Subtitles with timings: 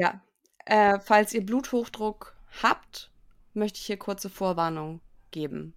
[0.00, 0.20] Ja.
[0.64, 3.10] Äh, falls ihr Bluthochdruck habt,
[3.52, 5.00] möchte ich hier kurze Vorwarnung
[5.30, 5.74] geben.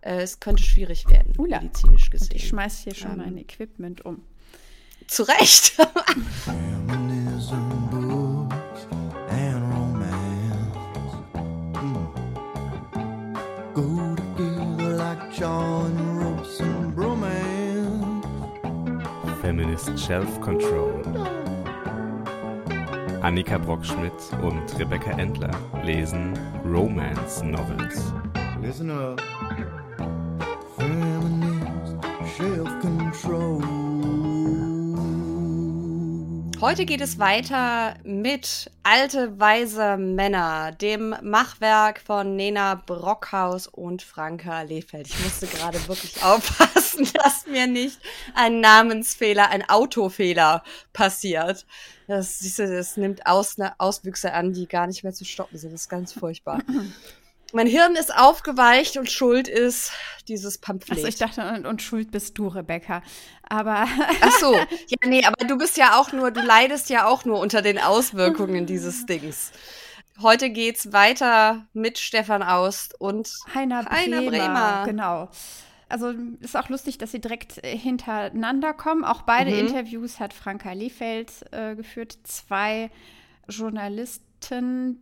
[0.00, 1.60] Äh, es könnte schwierig werden, Ula.
[1.60, 2.28] medizinisch gesehen.
[2.30, 3.18] Und ich schmeiß hier schon Ähm.
[3.18, 4.24] mein Equipment um.
[5.06, 5.76] Zu Recht.
[6.46, 8.60] Feminism books
[23.22, 24.12] Annika Brockschmidt
[24.42, 25.50] und Rebecca Endler
[25.84, 26.32] lesen
[26.64, 28.12] Romance Novels.
[28.62, 29.20] Listen up,
[30.78, 31.96] feminist
[32.36, 33.79] self-control.
[36.60, 44.60] Heute geht es weiter mit Alte Weise Männer, dem Machwerk von Nena Brockhaus und Franka
[44.60, 45.06] Lehfeld.
[45.06, 47.98] Ich musste gerade wirklich aufpassen, dass mir nicht
[48.34, 51.64] ein Namensfehler, ein Autofehler passiert.
[52.06, 55.72] Das, siehst du, das nimmt Aus, Auswüchse an, die gar nicht mehr zu stoppen sind.
[55.72, 56.60] Das ist ganz furchtbar.
[57.52, 59.92] Mein Hirn ist aufgeweicht und schuld ist
[60.28, 60.98] dieses Pamphlet.
[60.98, 63.02] Also ich dachte, und, und schuld bist du, Rebecca.
[63.48, 63.86] Aber
[64.20, 64.54] Ach so,
[64.86, 67.78] ja, nee, aber du bist ja auch nur, du leidest ja auch nur unter den
[67.78, 69.52] Auswirkungen dieses Dings.
[70.22, 74.82] Heute geht's weiter mit Stefan Aust und Heiner Bremer, Heiner Bremer.
[74.86, 75.28] Genau.
[75.88, 79.02] Also ist auch lustig, dass sie direkt äh, hintereinander kommen.
[79.04, 79.58] Auch beide Mhm.
[79.58, 82.16] Interviews hat Franka Lehfeld äh, geführt.
[82.22, 82.90] Zwei
[83.48, 84.24] Journalisten,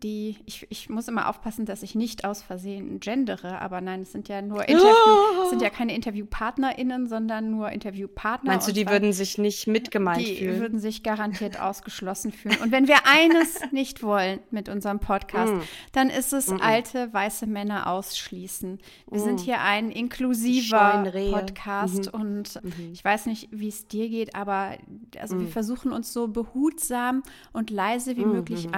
[0.02, 4.12] die, ich, ich muss immer aufpassen, dass ich nicht aus Versehen gendere, aber nein, es
[4.12, 8.50] sind ja nur Interview, es sind ja keine InterviewpartnerInnen, sondern nur Interviewpartner.
[8.50, 10.60] meinst du, die würden sich nicht mitgemeint die fühlen?
[10.60, 12.56] würden sich garantiert ausgeschlossen fühlen.
[12.62, 15.60] Und wenn wir eines nicht wollen mit unserem Podcast, Mm.
[15.92, 18.78] dann ist es alte weiße Männer ausschließen.
[19.10, 21.30] Wir sind hier ein inklusiver Mm.
[21.32, 22.20] Podcast Mhm.
[22.20, 22.60] und
[22.92, 24.72] ich weiß nicht, wie es dir geht, aber
[25.18, 25.40] also Mm.
[25.40, 27.22] wir versuchen uns so behutsam
[27.52, 28.32] und leise wie Mhm.
[28.32, 28.68] möglich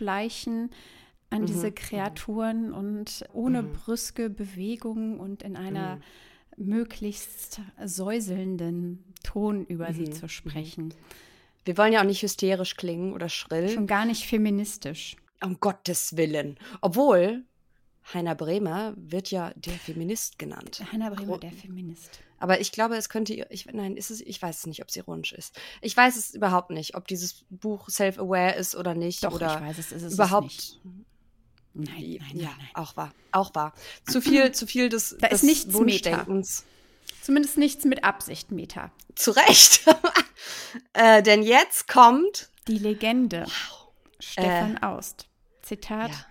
[0.00, 0.70] anzuschleichen
[1.30, 3.72] an diese Kreaturen und ohne Mhm.
[3.72, 5.98] brüske Bewegungen und in einer
[6.58, 9.94] möglichst säuselnden Ton über Mhm.
[9.94, 10.92] sie zu sprechen.
[11.64, 13.68] Wir wollen ja auch nicht hysterisch klingen oder schrill.
[13.70, 15.16] Schon gar nicht feministisch.
[15.42, 16.56] Um Gottes Willen.
[16.82, 17.44] Obwohl,
[18.12, 20.82] Heiner Bremer wird ja der Feminist genannt.
[20.92, 22.20] Heiner Bremer, der Feminist.
[22.38, 24.96] Aber ich glaube, es könnte, ich, nein, ist es, ich weiß es nicht, ob es
[24.96, 25.58] ironisch ist.
[25.80, 29.22] Ich weiß es überhaupt nicht, ob dieses Buch self-aware ist oder nicht.
[29.22, 30.44] Doch, oder ich weiß es, ist es überhaupt.
[30.46, 30.80] nicht.
[31.74, 32.68] Nein, nein, nein, ja, nein.
[32.74, 33.14] auch wahr.
[33.30, 33.72] Auch wahr.
[34.06, 36.64] Zu viel, zu viel des, Da ist des nichts Wunschdenkens.
[37.22, 38.90] Zumindest nichts mit Absicht, Meta.
[39.14, 39.84] Zu Recht.
[40.94, 42.50] äh, denn jetzt kommt.
[42.66, 43.46] Die Legende.
[44.18, 45.28] Stefan Äh, Aust.
[45.62, 46.10] Zitat.
[46.10, 46.26] ja.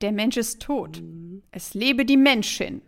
[0.00, 1.02] Der Mensch ist tot.
[1.50, 2.82] Es lebe die Menschin.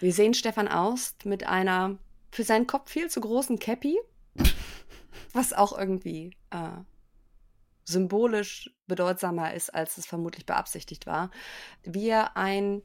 [0.00, 1.98] Wir sehen Stefan Aust mit einer
[2.30, 3.98] für seinen Kopf viel zu großen Cappy,
[5.32, 6.78] was auch irgendwie äh,
[7.84, 11.30] symbolisch bedeutsamer ist, als es vermutlich beabsichtigt war,
[11.84, 12.82] wie er ein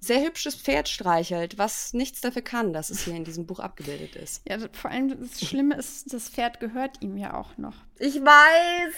[0.00, 4.16] sehr hübsches Pferd streichelt, was nichts dafür kann, dass es hier in diesem Buch abgebildet
[4.16, 4.42] ist.
[4.48, 7.76] Ja, vor allem das Schlimme ist, das Pferd gehört ihm ja auch noch.
[7.98, 8.94] Ich weiß.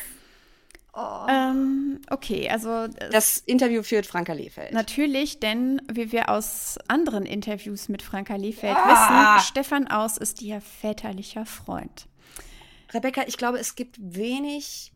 [0.94, 4.72] Ähm, okay, also äh, Das Interview führt Franka Lehfeld.
[4.72, 9.36] Natürlich, denn wie wir aus anderen Interviews mit Franka Liefeld Ah!
[9.36, 12.06] wissen, Stefan Aus ist ihr väterlicher Freund.
[12.92, 14.92] Rebecca, ich glaube, es gibt wenig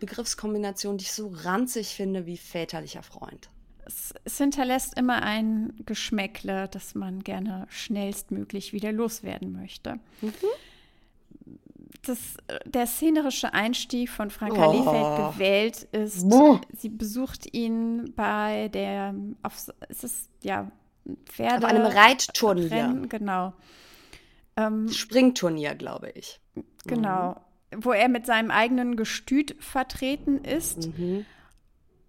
[0.00, 3.48] Begriffskombinationen, die ich so ranzig finde wie väterlicher Freund.
[3.86, 9.98] Es, es hinterlässt immer ein Geschmäckle, das man gerne schnellstmöglich wieder loswerden möchte.
[12.08, 12.18] Das,
[12.64, 14.72] der szenerische Einstieg von Franka Oh.
[14.72, 16.58] Liefeld gewählt ist, Buh.
[16.76, 19.56] sie besucht ihn bei der, auf,
[19.88, 20.70] es ist ja
[21.26, 21.66] Pferde.
[21.66, 22.70] Auf einem Reitturnier.
[22.70, 23.52] Rennen, genau.
[24.56, 26.40] Ähm, Springturnier, glaube ich.
[26.86, 27.36] Genau.
[27.76, 30.98] Wo er mit seinem eigenen Gestüt vertreten ist.
[30.98, 31.26] Mhm.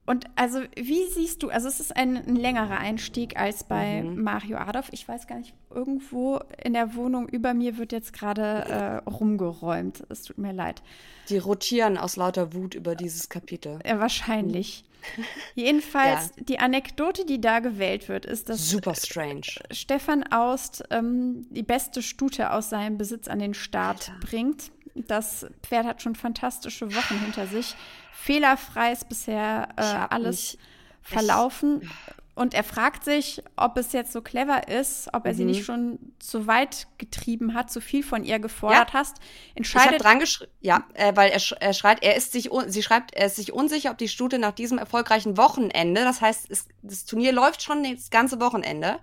[0.10, 4.58] Und also, wie siehst du, also es ist ein, ein längerer Einstieg als bei Mario
[4.58, 4.88] Adolf.
[4.92, 10.04] Ich weiß gar nicht, irgendwo in der Wohnung über mir wird jetzt gerade äh, rumgeräumt.
[10.10, 10.82] Es tut mir leid.
[11.30, 13.78] Die rotieren aus lauter Wut über dieses Kapitel.
[13.84, 14.84] Äh, wahrscheinlich.
[15.54, 19.46] Jedenfalls, die Anekdote, die da gewählt wird, ist, dass Super strange.
[19.70, 24.28] Stefan Aust ähm, die beste Stute aus seinem Besitz an den Start Alter.
[24.28, 24.72] bringt.
[24.96, 27.76] Das Pferd hat schon fantastische Wochen hinter sich.
[28.14, 30.60] Fehlerfrei ist bisher äh, Ich alles mich
[31.02, 31.90] verlaufen.
[32.36, 35.50] Und er fragt sich, ob es jetzt so clever ist, ob er sie Mhm.
[35.50, 39.18] nicht schon zu weit getrieben hat, zu viel von ihr gefordert hast.
[39.18, 42.50] Ich habe Entscheidet dran geschrieben, ja, äh, weil er, sch er schreibt, er ist sich,
[42.68, 46.50] sie schreibt, er ist sich unsicher, ob die Stute nach diesem erfolgreichen Wochenende, das heißt,
[46.50, 49.00] es, das Turnier läuft schon das ganze Wochenende,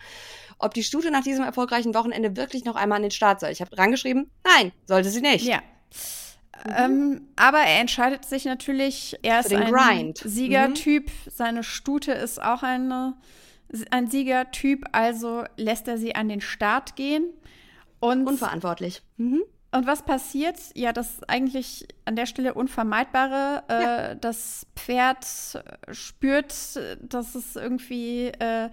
[0.58, 3.50] ob die Stute nach diesem erfolgreichen Wochenende wirklich noch einmal an den Start soll.
[3.50, 5.44] Ich habe dran geschrieben, nein, sollte sie nicht.
[5.44, 5.60] Ja.
[6.76, 10.18] Ähm, aber er entscheidet sich natürlich, er ist ein Grind.
[10.18, 11.10] Siegertyp.
[11.30, 13.14] Seine Stute ist auch eine,
[13.90, 17.24] ein Siegertyp, also lässt er sie an den Start gehen.
[18.00, 19.02] Und, Unverantwortlich.
[19.16, 19.42] Mhm.
[19.72, 20.56] und was passiert?
[20.74, 23.64] Ja, das eigentlich an der Stelle Unvermeidbare.
[23.68, 25.26] Äh, Das Pferd
[25.92, 26.54] spürt,
[27.00, 28.70] dass es irgendwie äh,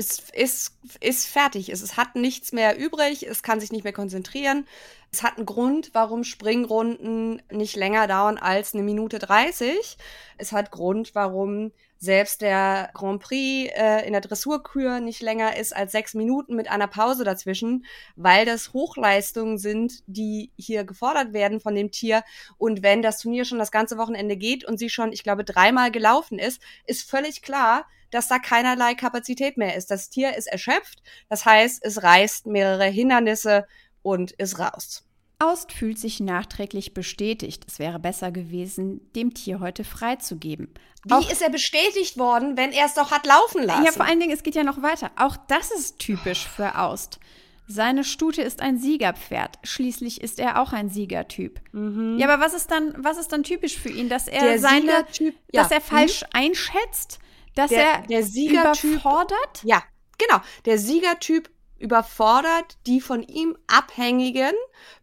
[0.00, 1.68] Es ist, ist fertig.
[1.68, 3.26] Es, es hat nichts mehr übrig.
[3.28, 4.66] Es kann sich nicht mehr konzentrieren.
[5.12, 9.98] Es hat einen Grund, warum Springrunden nicht länger dauern als eine Minute 30.
[10.38, 15.76] Es hat Grund, warum selbst der Grand Prix äh, in der Dressurkür nicht länger ist
[15.76, 17.84] als sechs Minuten mit einer Pause dazwischen,
[18.16, 22.24] weil das Hochleistungen sind, die hier gefordert werden von dem Tier.
[22.56, 25.90] Und wenn das Turnier schon das ganze Wochenende geht und sie schon, ich glaube, dreimal
[25.90, 29.90] gelaufen ist, ist völlig klar, dass da keinerlei Kapazität mehr ist.
[29.90, 31.02] Das Tier ist erschöpft.
[31.28, 33.66] Das heißt, es reißt mehrere Hindernisse
[34.02, 35.04] und ist raus.
[35.38, 37.64] Aust fühlt sich nachträglich bestätigt.
[37.66, 40.68] Es wäre besser gewesen, dem Tier heute freizugeben.
[41.04, 43.84] Wie Auch- ist er bestätigt worden, wenn er es doch hat laufen lassen?
[43.86, 45.10] Ja, vor allen Dingen, es geht ja noch weiter.
[45.16, 47.20] Auch das ist typisch für Aust.
[47.66, 49.58] Seine Stute ist ein Siegerpferd.
[49.62, 51.60] Schließlich ist er auch ein Siegertyp.
[51.72, 54.46] Ja, aber was ist dann, was ist dann typisch für ihn, dass er Mhm.
[54.46, 55.30] Der seine, ja.
[55.52, 57.18] dass er falsch einschätzt,
[57.60, 59.62] dass Der- er der Siegertyp- überfordert?
[59.64, 59.82] Ja,
[60.18, 60.40] genau.
[60.64, 64.52] Der Siegertyp überfordert die von ihm Abhängigen,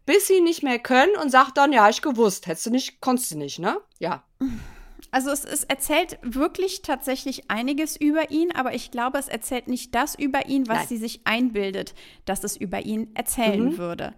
[0.06, 3.32] bis sie nicht mehr können und sagt dann, ja, ich gewusst, hättest du nicht, konntest
[3.32, 3.78] du nicht, ne?
[3.98, 4.22] Ja.
[5.10, 9.94] Also es, es erzählt wirklich tatsächlich einiges über ihn, aber ich glaube, es erzählt nicht
[9.94, 10.86] das über ihn, was Nein.
[10.88, 11.94] sie sich einbildet,
[12.26, 13.78] dass es über ihn erzählen Mhm.
[13.78, 14.14] würde.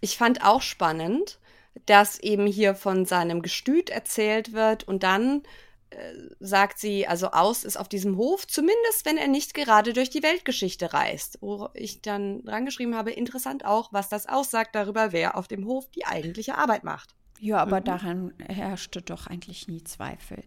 [0.00, 1.38] Ich fand auch spannend,
[1.86, 5.42] dass eben hier von seinem Gestüt erzählt wird und dann
[6.40, 10.22] sagt sie, also aus ist auf diesem Hof, zumindest wenn er nicht gerade durch die
[10.22, 11.38] Weltgeschichte reist.
[11.40, 15.66] Wo ich dann dran geschrieben habe, interessant auch, was das aussagt darüber, wer auf dem
[15.66, 17.14] Hof die eigentliche Arbeit macht.
[17.44, 17.84] Ja, aber Mhm.
[17.84, 20.44] daran herrschte doch eigentlich nie Zweifel.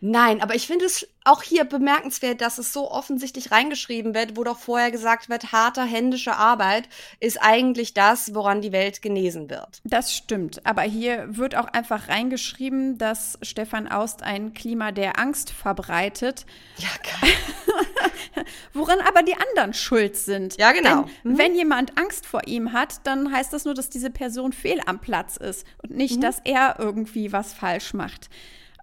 [0.00, 4.44] Nein, aber ich finde es auch hier bemerkenswert, dass es so offensichtlich reingeschrieben wird, wo
[4.44, 6.88] doch vorher gesagt wird, harte händische Arbeit
[7.18, 9.80] ist eigentlich das, woran die Welt genesen wird.
[9.82, 15.50] Das stimmt, aber hier wird auch einfach reingeschrieben, dass Stefan Aust ein Klima der Angst
[15.50, 16.46] verbreitet,
[16.78, 17.32] Ja, geil.
[18.72, 20.56] woran aber die anderen schuld sind.
[20.58, 21.02] Ja, genau.
[21.24, 21.38] Denn Mhm.
[21.38, 25.00] wenn jemand Angst vor ihm hat, dann heißt das nur, dass diese Person fehl am
[25.00, 25.96] Platz ist und Mhm.
[25.96, 28.28] nicht, dass er irgendwie was falsch macht.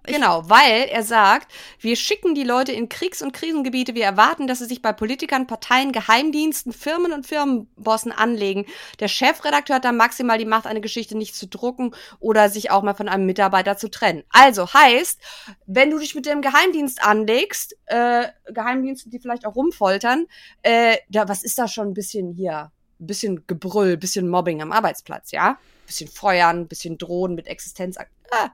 [0.06, 4.58] Genau, weil er sagt, wir schicken die Leute in Kriegs- und Krisengebiete, wir erwarten, dass
[4.58, 8.66] sie sich bei Politikern, Parteien, Geheimdiensten, Firmen und Firmenbossen anlegen.
[9.00, 12.82] Der Chefredakteur hat dann maximal die Macht, eine Geschichte nicht zu drucken oder sich auch
[12.82, 14.24] mal von einem Mitarbeiter zu trennen.
[14.28, 15.18] Also heißt,
[15.64, 20.26] wenn du dich mit dem Geheimdienst anlegst, äh, Geheimdienste, die vielleicht auch rumfoltern,
[20.60, 22.72] äh, da, was ist da schon ein bisschen hier?
[23.00, 25.56] Ein bisschen Gebrüll, ein bisschen Mobbing am Arbeitsplatz, ja?
[25.84, 27.96] Ein bisschen Feuern, ein bisschen Drohen mit Existenz.
[28.30, 28.50] Ah,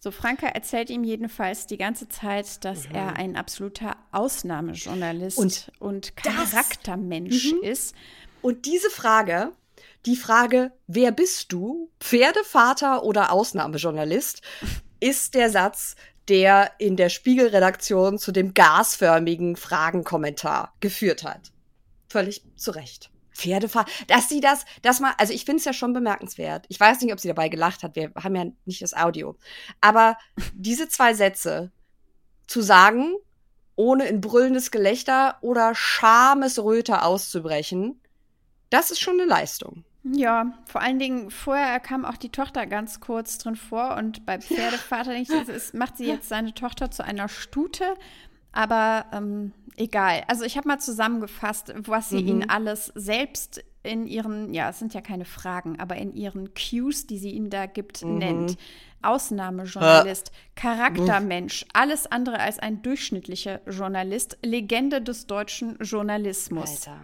[0.00, 5.86] So, Franke erzählt ihm jedenfalls die ganze Zeit, dass er ein absoluter Ausnahmejournalist und, Mhm.
[5.86, 7.62] Und Charaktermensch Mhm.
[7.64, 7.96] ist.
[8.40, 9.50] Und diese Frage,
[10.06, 11.90] die Frage, wer bist du?
[11.98, 14.40] Pferdevater oder Ausnahmejournalist,
[15.00, 15.96] ist der Satz,
[16.28, 21.50] der in der Spiegelredaktion zu dem gasförmigen Fragenkommentar geführt hat.
[22.08, 23.10] Völlig zu Recht.
[23.38, 26.66] Pferdevater, dass sie das, dass man, also ich finde es ja schon bemerkenswert.
[26.68, 27.96] Ich weiß nicht, ob sie dabei gelacht hat.
[27.96, 29.36] Wir haben ja nicht das Audio.
[29.80, 30.18] Aber
[30.54, 31.70] diese zwei Sätze
[32.46, 33.14] zu sagen,
[33.76, 38.00] ohne in brüllendes Gelächter oder Schamesröte auszubrechen,
[38.70, 39.84] das ist schon eine Leistung.
[40.02, 44.40] Ja, vor allen Dingen vorher kam auch die Tochter ganz kurz drin vor und bei
[44.40, 47.94] Pferdevater denke ich, es macht sie jetzt seine Tochter zu einer Stute,
[48.52, 50.24] aber ähm, egal.
[50.28, 52.28] Also ich habe mal zusammengefasst, was sie Mhm.
[52.28, 57.06] ihnen alles selbst in ihren, ja, es sind ja keine Fragen, aber in ihren Cues,
[57.06, 58.18] die sie ihnen da gibt, Mhm.
[58.18, 58.56] nennt.
[59.00, 66.88] Ausnahmejournalist, Charaktermensch, alles andere als ein durchschnittlicher Journalist, Legende des deutschen Journalismus.
[66.88, 67.00] Alter.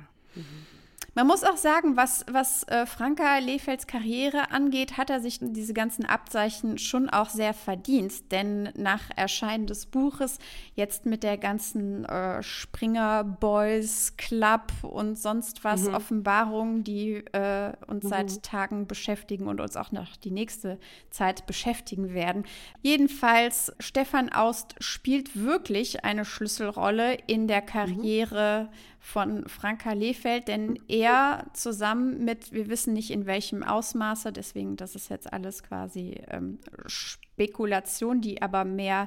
[1.15, 5.73] Man muss auch sagen, was, was äh, Franka Lefelds Karriere angeht, hat er sich diese
[5.73, 8.33] ganzen Abzeichen schon auch sehr verdient.
[8.33, 10.39] Denn nach Erscheinen des Buches,
[10.75, 18.09] jetzt mit der ganzen äh, Springer Boys Club und sonst was Offenbarungen, die äh, uns
[18.09, 20.79] seit Tagen beschäftigen und uns auch noch die nächste
[21.11, 22.45] Zeit beschäftigen werden.
[22.83, 28.69] Jedenfalls, Stefan Aust spielt wirklich eine Schlüsselrolle in der Karriere
[29.05, 34.95] von Franka Lefeld, denn er zusammen mit, wir wissen nicht in welchem Ausmaße, deswegen das
[34.95, 39.07] ist jetzt alles quasi ähm, Spekulation, die aber mehr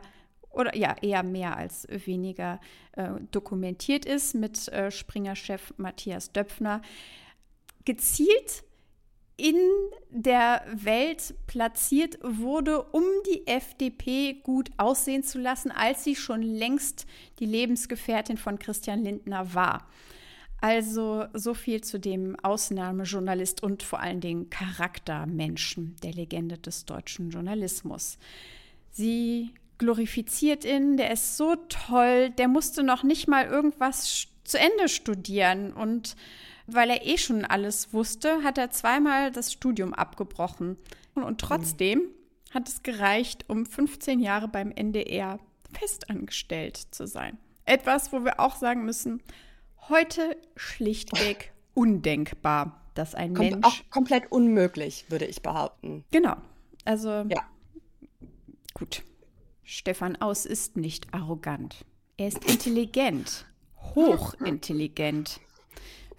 [0.52, 2.62] oder ja eher mehr als weniger
[2.92, 6.84] äh, dokumentiert ist mit äh, Springer-Chef Matthias Döpfner,
[7.84, 8.64] gezielt
[9.38, 9.56] in
[10.10, 17.06] der Welt platziert wurde, um die FDP gut aussehen zu lassen, als sie schon längst
[17.40, 19.88] die Lebensgefährtin von Christian Lindner war.
[20.60, 27.30] Also so viel zu dem Ausnahmejournalist und vor allen Dingen Charaktermenschen der Legende des deutschen
[27.30, 28.18] Journalismus.
[28.90, 34.90] Sie glorifiziert ihn, der ist so toll, der musste noch nicht mal irgendwas zu Ende
[34.90, 36.16] studieren und
[36.68, 40.78] weil er eh schon alles wusste, hat er zweimal das Studium abgebrochen.
[41.16, 42.54] Und trotzdem mhm.
[42.54, 45.40] hat es gereicht, um 15 Jahre beim NDR
[45.72, 47.38] festangestellt zu sein.
[47.66, 49.22] Etwas, wo wir auch sagen müssen,
[49.90, 53.66] heute schlichtweg undenkbar, dass ein Kommt Mensch.
[53.66, 56.06] Auch komplett unmöglich, würde ich behaupten.
[56.12, 56.36] Genau.
[56.86, 57.10] Also.
[57.10, 57.44] Ja.
[58.74, 59.04] Gut.
[59.64, 61.84] Stefan Aus ist nicht arrogant.
[62.16, 63.46] Er ist intelligent.
[63.96, 65.42] Hochintelligent.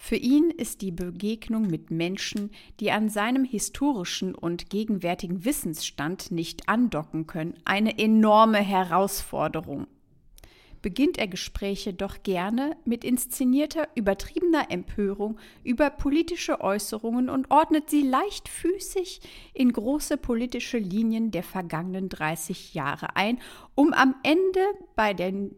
[0.01, 6.69] Für ihn ist die Begegnung mit Menschen, die an seinem historischen und gegenwärtigen Wissensstand nicht
[6.69, 9.89] andocken können, eine enorme Herausforderung.
[10.81, 18.03] Beginnt er Gespräche doch gerne mit inszenierter, übertriebener Empörung über politische Äußerungen und ordnet sie
[18.03, 19.21] leichtfüßig
[19.53, 23.41] in große politische Linien der vergangenen 30 Jahre ein,
[23.75, 24.61] um am Ende
[24.95, 25.57] bei den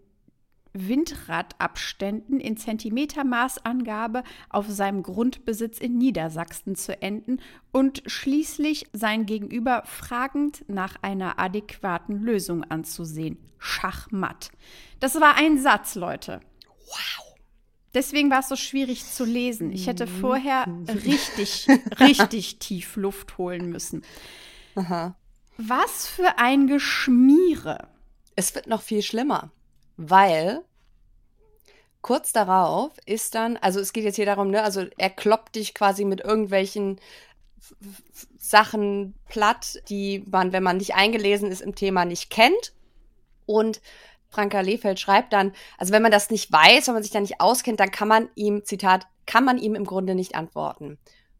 [0.73, 7.41] Windradabständen in Zentimetermaßangabe auf seinem Grundbesitz in Niedersachsen zu enden
[7.73, 13.39] und schließlich sein Gegenüber fragend nach einer adäquaten Lösung anzusehen.
[13.59, 14.51] Schachmatt.
[15.01, 16.41] Das war ein Satz, Leute.
[16.67, 17.31] Wow.
[17.93, 19.73] Deswegen war es so schwierig zu lesen.
[19.73, 21.67] Ich hätte vorher richtig,
[21.99, 24.03] richtig tief Luft holen müssen.
[24.77, 25.17] Aha.
[25.57, 27.89] Was für ein Geschmiere.
[28.37, 29.51] Es wird noch viel schlimmer,
[30.01, 30.65] weil
[32.01, 35.75] kurz darauf ist dann, also es geht jetzt hier darum, ne, also er kloppt dich
[35.75, 36.99] quasi mit irgendwelchen
[38.39, 42.73] Sachen platt, die man, wenn man nicht eingelesen ist im Thema, nicht kennt.
[43.45, 43.83] Und
[44.31, 47.41] Franka Lehfeld schreibt dann, also wenn man das nicht weiß, wenn man sich da nicht
[47.41, 50.99] auskennt, dann kann man ihm, Zitat, kann man ihm im Grunde nicht antworten.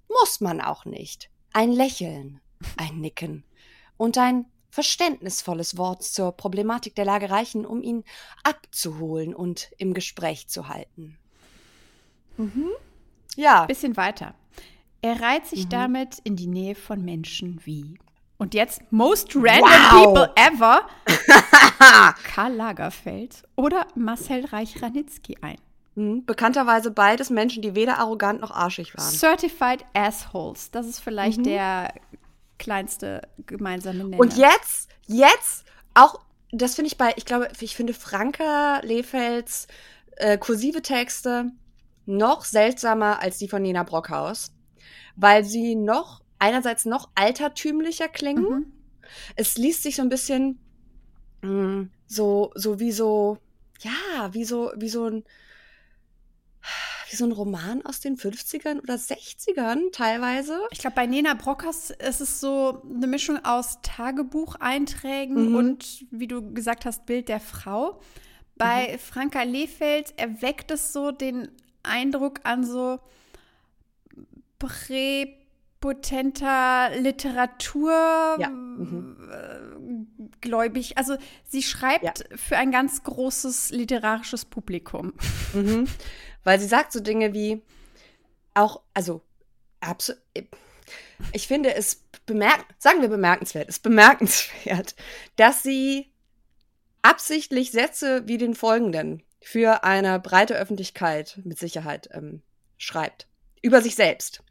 [0.09, 1.31] Muss man auch nicht.
[1.55, 2.41] Ein Lächeln,
[2.77, 3.45] ein Nicken
[3.97, 8.05] und ein verständnisvolles Wort zur Problematik der Lage reichen, um ihn
[8.45, 11.17] abzuholen und im Gespräch zu halten.
[12.37, 12.69] Mhm.
[13.37, 14.35] Ja, Bisschen weiter.
[15.03, 15.71] Er reiht sich Mhm.
[15.71, 17.99] damit in die Nähe von Menschen wie.
[18.39, 20.05] Und jetzt most random Wow.
[20.05, 20.87] people ever.
[22.25, 25.59] Karl Lagerfeld oder Marcel Reich-Ranitzky ein.
[25.97, 26.25] Mhm.
[26.25, 29.11] bekannterweise beides Menschen, die weder arrogant noch arschig waren.
[29.11, 30.71] Certified Assholes.
[30.71, 31.45] Das ist vielleicht Mhm.
[31.45, 31.93] der
[32.61, 34.21] kleinste gemeinsame Nenner.
[34.21, 35.65] Und jetzt, jetzt
[35.95, 36.21] auch,
[36.53, 39.67] das finde ich bei, ich glaube, ich finde Franka Lefelds
[40.17, 41.51] äh, kursive Texte
[42.07, 44.53] noch seltsamer als die von Nina Brockhaus,
[45.17, 48.45] weil sie noch, einerseits noch altertümlicher klingen.
[48.45, 48.73] Mhm.
[49.35, 50.61] Es liest sich so ein bisschen
[51.43, 53.39] mh, so, so wie so,
[53.81, 55.25] ja, wie so, wie so ein,
[57.11, 60.61] wie so ein Roman aus den 50ern oder 60ern teilweise.
[60.71, 65.55] Ich glaube, bei Nena Brockhaus ist es so eine Mischung aus Tagebucheinträgen Mhm.
[65.57, 68.01] und, wie du gesagt hast, Bild der Frau.
[68.57, 71.49] Bei Franka Lehfeld erweckt es so den
[71.83, 73.01] Eindruck an so
[75.81, 77.91] präpotenter Literatur
[78.39, 78.49] Ja.
[78.51, 79.17] Mhm.
[79.31, 80.99] äh, gläubig.
[80.99, 81.17] Also
[81.49, 85.13] sie schreibt für ein ganz großes literarisches Publikum.
[85.55, 85.87] Mhm.
[86.45, 87.63] Weil sie sagt so Dinge wie
[88.55, 89.23] auch, also.
[91.33, 94.95] Ich finde es bemerk sagen wir bemerkenswert, ist bemerkenswert,
[95.37, 96.13] dass sie
[97.03, 102.43] absichtlich Sätze wie den folgenden für eine breite Öffentlichkeit mit Sicherheit ähm,
[102.79, 103.27] schreibt.
[103.63, 104.43] Über sich selbst.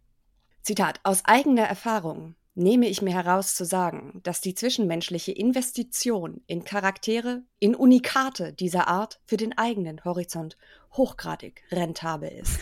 [0.62, 6.63] Zitat, aus eigener Erfahrung nehme ich mir heraus zu sagen, dass die zwischenmenschliche Investition in
[6.63, 10.58] Charaktere, in Unikate dieser Art für den eigenen Horizont
[10.93, 12.60] hochgradig rentabel ist.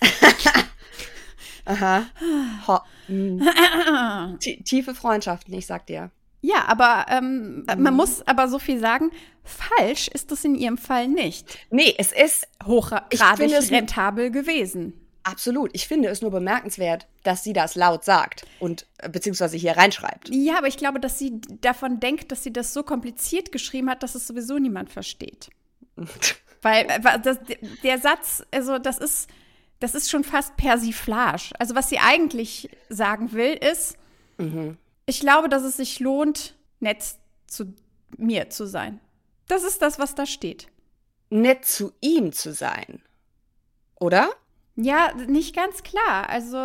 [1.64, 2.06] Aha.
[2.68, 2.78] Ho.
[4.40, 6.10] Tie- Tiefe Freundschaften, ich sag dir.
[6.42, 9.10] Ja, aber ähm, man muss aber so viel sagen,
[9.42, 11.58] falsch ist es in ihrem Fall nicht.
[11.70, 14.92] Nee, es ist Hochgradig es- rentabel gewesen.
[15.24, 15.70] absolut.
[15.72, 20.28] Ich finde es nur bemerkenswert, dass sie das laut sagt und äh, beziehungsweise hier reinschreibt.
[20.30, 24.04] Ja, aber ich glaube, dass sie davon denkt, dass sie das so kompliziert geschrieben hat,
[24.04, 25.48] dass es sowieso niemand versteht.
[26.62, 27.38] Weil äh, das,
[27.82, 29.28] der Satz, also das ist,
[29.80, 31.52] das ist schon fast Persiflage.
[31.58, 33.96] Also was sie eigentlich sagen will, ist,
[34.38, 34.76] Mhm.
[35.06, 37.02] ich glaube, dass es sich lohnt, nett
[37.46, 37.74] zu
[38.18, 39.00] mir zu sein.
[39.48, 40.68] Das ist das, was da steht.
[41.30, 43.02] Nett zu ihm zu sein.
[43.98, 44.28] Oder?
[44.78, 46.28] Ja, nicht ganz klar.
[46.28, 46.58] Also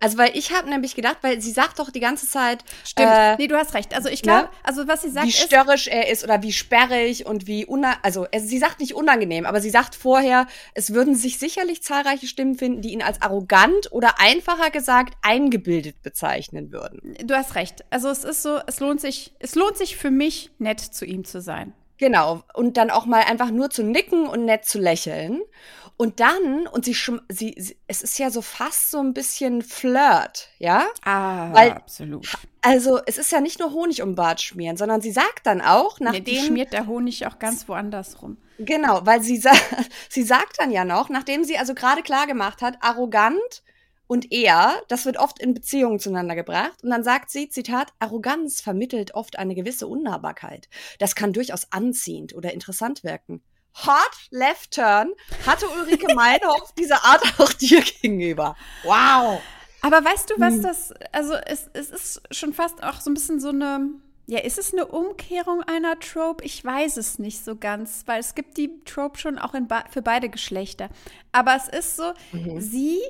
[0.00, 3.08] Also, weil ich habe nämlich gedacht, weil sie sagt doch die ganze Zeit, stimmt.
[3.08, 3.94] Äh, nee, du hast recht.
[3.94, 4.50] Also ich glaube, ne?
[4.64, 7.94] also was sie sagt wie ist, störrisch er ist oder wie sperrig und wie una
[8.02, 12.56] also sie sagt nicht unangenehm, aber sie sagt vorher, es würden sich sicherlich zahlreiche Stimmen
[12.56, 17.16] finden, die ihn als arrogant oder einfacher gesagt eingebildet bezeichnen würden.
[17.22, 17.84] du hast recht.
[17.90, 21.24] Also es ist so, es lohnt sich, es lohnt sich für mich, nett zu ihm
[21.24, 21.72] zu sein.
[21.98, 25.40] Genau, und dann auch mal einfach nur zu nicken und nett zu lächeln.
[25.96, 29.62] Und dann, und sie, schm- sie, sie es ist ja so fast so ein bisschen
[29.62, 30.86] Flirt, ja?
[31.04, 32.26] Ah, Weil- absolut.
[32.62, 36.00] Also, es ist ja nicht nur Honig um Bart schmieren, sondern sie sagt dann auch,
[36.00, 36.24] Nee, nachdem.
[36.24, 38.38] die schmiert der Honig auch ganz woanders rum.
[38.58, 39.40] Genau, weil sie,
[40.08, 43.62] sie sagt dann ja noch, nachdem sie also gerade klar gemacht hat, arrogant
[44.06, 46.82] und er, das wird oft in Beziehungen zueinander gebracht.
[46.82, 50.68] Und dann sagt sie, Zitat, Arroganz vermittelt oft eine gewisse Unnahbarkeit.
[50.98, 53.42] Das kann durchaus anziehend oder interessant wirken.
[53.86, 55.12] Hot Left Turn
[55.46, 58.56] hatte Ulrike Meinhof diese Art auch dir gegenüber.
[58.84, 59.40] Wow.
[59.82, 60.62] Aber weißt du, was Hm.
[60.62, 63.90] das, also es, es ist schon fast auch so ein bisschen so eine,
[64.26, 66.42] ja, ist es eine Umkehrung einer Trope?
[66.44, 69.54] Ich weiß es nicht so ganz, weil es gibt die Trope schon auch
[69.90, 70.88] für beide Geschlechter.
[71.32, 72.60] Aber es ist so, Mhm.
[72.60, 73.00] sie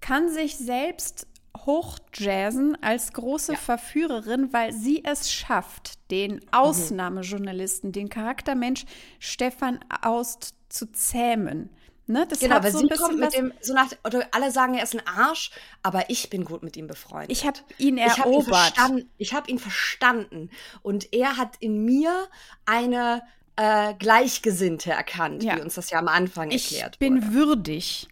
[0.00, 3.58] kann sich selbst hochjazzen als große Ja.
[3.58, 8.84] Verführerin, weil sie es schafft, den Ausnahmejournalisten, den Charaktermensch
[9.18, 11.70] Stefan Aust zu zähmen.
[12.06, 12.26] Ne?
[12.28, 14.74] Das Genau, hat weil so sie ein kommt mit dem, so nach, oder alle sagen,
[14.74, 15.50] er ist ein Arsch,
[15.82, 17.30] aber ich bin gut mit ihm befreundet.
[17.32, 18.48] ich habe ihn Ich habe ihn, erobert.
[18.56, 20.50] verstanden, ich hab ihn verstanden.
[20.82, 22.28] Und er hat in mir
[22.66, 23.22] eine
[23.56, 25.56] äh, Gleichgesinnte erkannt, Ja.
[25.56, 27.32] wie uns das ja am Anfang Ich erklärt bin wurde.
[27.34, 28.08] würdig.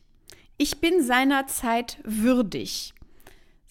[0.56, 2.94] Ich bin seiner Zeit würdig.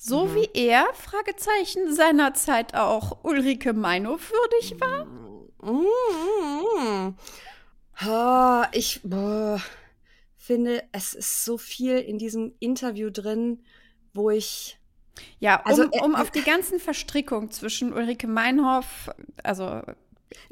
[0.04, 0.36] So Mhm.
[0.36, 5.08] wie er, Fragezeichen, seiner Zeit auch Ulrike Meinhof würdig war.
[5.64, 7.16] Mm,
[8.06, 9.62] oh, ich boah,
[10.38, 13.64] finde, es ist so viel in diesem Interview drin,
[14.14, 14.80] wo ich.
[15.40, 19.10] Ja, um, Also, äh, um auf die ganzen Verstrickungen zwischen Ulrike Meinhof,
[19.44, 19.82] also,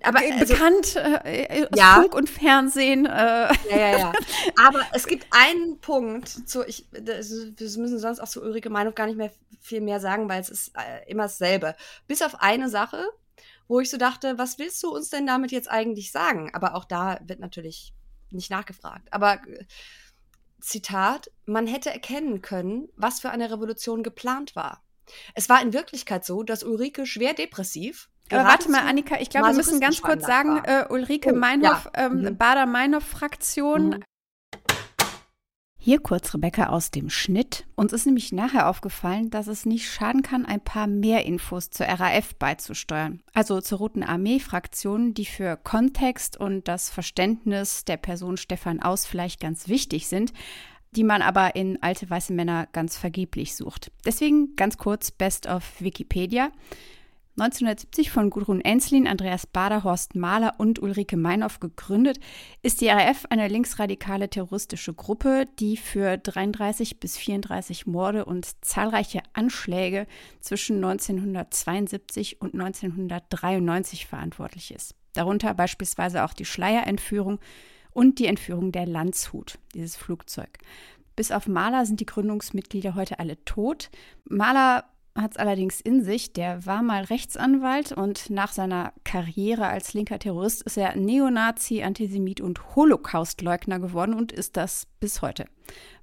[0.03, 2.01] Aber äh, also, bekannt äh, Ja.
[2.01, 4.13] Funk und Fernsehen, äh, Ja, ja, ja.
[4.65, 8.95] Aber es gibt einen Punkt, zu, ich, das, wir müssen sonst auch zu Ulrike Meinhof
[8.95, 11.75] gar nicht mehr viel mehr sagen, weil es ist äh, immer dasselbe.
[12.08, 13.06] Bis auf eine Sache,
[13.67, 16.49] wo ich so dachte, was willst du uns denn damit jetzt eigentlich sagen?
[16.54, 17.93] Aber auch da wird natürlich
[18.32, 19.08] nicht nachgefragt.
[19.12, 19.65] Aber äh,
[20.62, 24.84] Zitat, man hätte erkennen können, was für eine Revolution geplant war.
[25.34, 28.10] Es war in Wirklichkeit so, dass Ulrike schwer depressiv.
[28.32, 31.89] Aber warte mal, Annika, ich glaube, wir müssen ganz kurz sagen, äh, Ulrike Oh, Meinhof,
[31.96, 32.06] ja.
[32.06, 32.38] ähm, Mhm.
[32.38, 33.89] Bader-Meinhof-Fraktion.
[33.89, 34.04] Mhm.
[35.82, 37.65] Hier kurz Rebecca aus dem Schnitt.
[37.76, 41.86] Uns ist nämlich nachher aufgefallen, dass es nicht schaden kann, ein paar mehr Infos zur
[41.88, 43.22] RAF beizusteuern.
[43.34, 49.39] Also zur Roten Armee-Fraktion, die für Kontext und das Verständnis der Person Stefan Aus vielleicht
[49.39, 50.34] ganz wichtig sind,
[50.92, 53.89] die man aber in alte weiße Männer ganz vergeblich sucht.
[54.06, 56.52] Deswegen ganz kurz Best of Wikipedia.
[57.38, 62.20] 1970 von Gudrun Enslin, Andreas Bader, Horst Mahler und Ulrike Meinhoff gegründet,
[62.62, 69.22] ist die RAF eine linksradikale terroristische Gruppe, die für 33 bis 34 Morde und zahlreiche
[69.34, 70.06] Anschläge
[70.42, 74.96] zwischen 1972 und 1993 verantwortlich ist.
[75.13, 77.39] Darunter beispielsweise auch die Schleierentführung
[77.92, 80.58] und die Entführung der Landshut, dieses Flugzeug.
[81.15, 83.89] Bis auf Mahler sind die Gründungsmitglieder heute alle tot.
[84.24, 84.86] Mahler
[85.21, 86.34] hat es allerdings in sich.
[86.34, 92.41] Der war mal Rechtsanwalt und nach seiner Karriere als linker Terrorist ist er Neonazi, Antisemit
[92.41, 95.45] und Holocaustleugner geworden und ist das bis heute.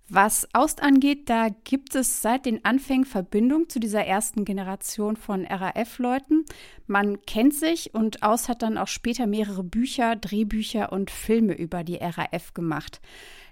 [0.08, 5.44] Was Aust angeht, da gibt es seit den Anfängen Verbindung zu dieser ersten Generation von
[5.44, 6.44] RAF-Leuten.
[6.86, 11.82] Man kennt sich und Aust hat dann auch später mehrere Bücher, Drehbücher und Filme über
[11.82, 13.00] die RAF gemacht.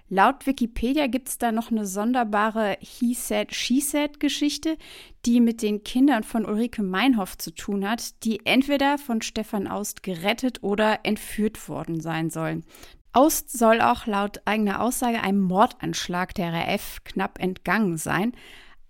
[0.07, 4.77] Laut Wikipedia gibt es da noch eine sonderbare He Said, She Said Geschichte,
[5.25, 10.03] die mit den Kindern von Ulrike Meinhoff zu tun hat, die entweder von Stefan Aust
[10.03, 12.65] gerettet oder entführt worden sein sollen.
[13.13, 18.33] Aust soll auch laut eigener Aussage einem Mordanschlag der RAF knapp entgangen sein.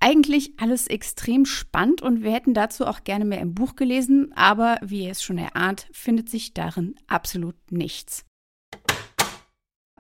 [0.02, 4.80] Eigentlich alles extrem spannend und wir hätten dazu auch gerne mehr im Buch gelesen, aber
[4.82, 8.26] wie ihr es schon erahnt, findet sich darin absolut nichts.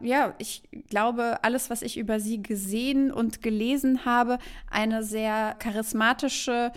[0.01, 6.71] Ja, ich glaube, alles, was ich über sie gesehen und gelesen habe, eine sehr charismatische,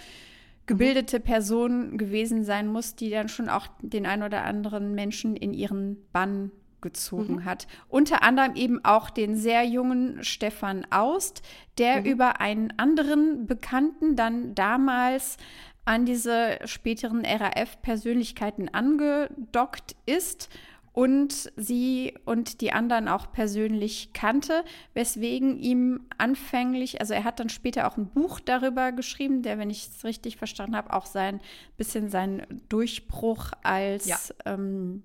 [0.66, 5.52] gebildete Person gewesen sein muss, die dann schon auch den ein oder anderen Menschen in
[5.52, 7.44] ihren Bann gezogen Mhm.
[7.44, 7.66] hat.
[7.88, 11.42] Unter anderem eben auch den sehr jungen Stefan Aust,
[11.78, 12.06] der Mhm.
[12.06, 15.38] über einen anderen Bekannten dann damals
[15.84, 20.50] an diese späteren RAF-Persönlichkeiten angedockt ist
[20.92, 27.48] und sie und die anderen auch persönlich kannte, weswegen ihm anfänglich, also er hat dann
[27.48, 31.40] später auch ein Buch darüber geschrieben, der, wenn ich es richtig verstanden habe, auch sein
[31.76, 34.18] bisschen seinen Durchbruch als Ja.
[34.46, 35.02] Ähm,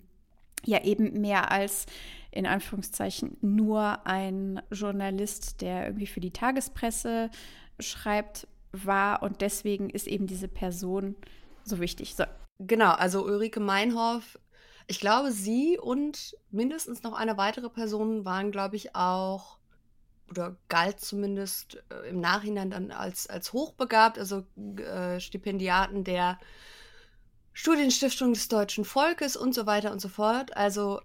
[0.65, 1.85] ja eben mehr als
[2.31, 7.29] in Anführungszeichen nur ein Journalist, der irgendwie für die Tagespresse
[7.79, 11.15] schreibt, war und deswegen ist eben diese Person
[11.63, 12.15] so wichtig.
[12.15, 12.23] So,
[12.59, 14.39] Genau, also Ulrike Meinhoff,
[14.87, 19.57] ich glaube, sie und mindestens noch eine weitere Person waren, glaube ich, auch
[20.29, 24.43] oder galt zumindest äh, im Nachhinein dann als, als hochbegabt, also
[24.77, 26.39] äh, Stipendiaten der
[27.53, 30.57] Studienstiftung des deutschen Volkes und so weiter und so fort.
[30.57, 31.01] Also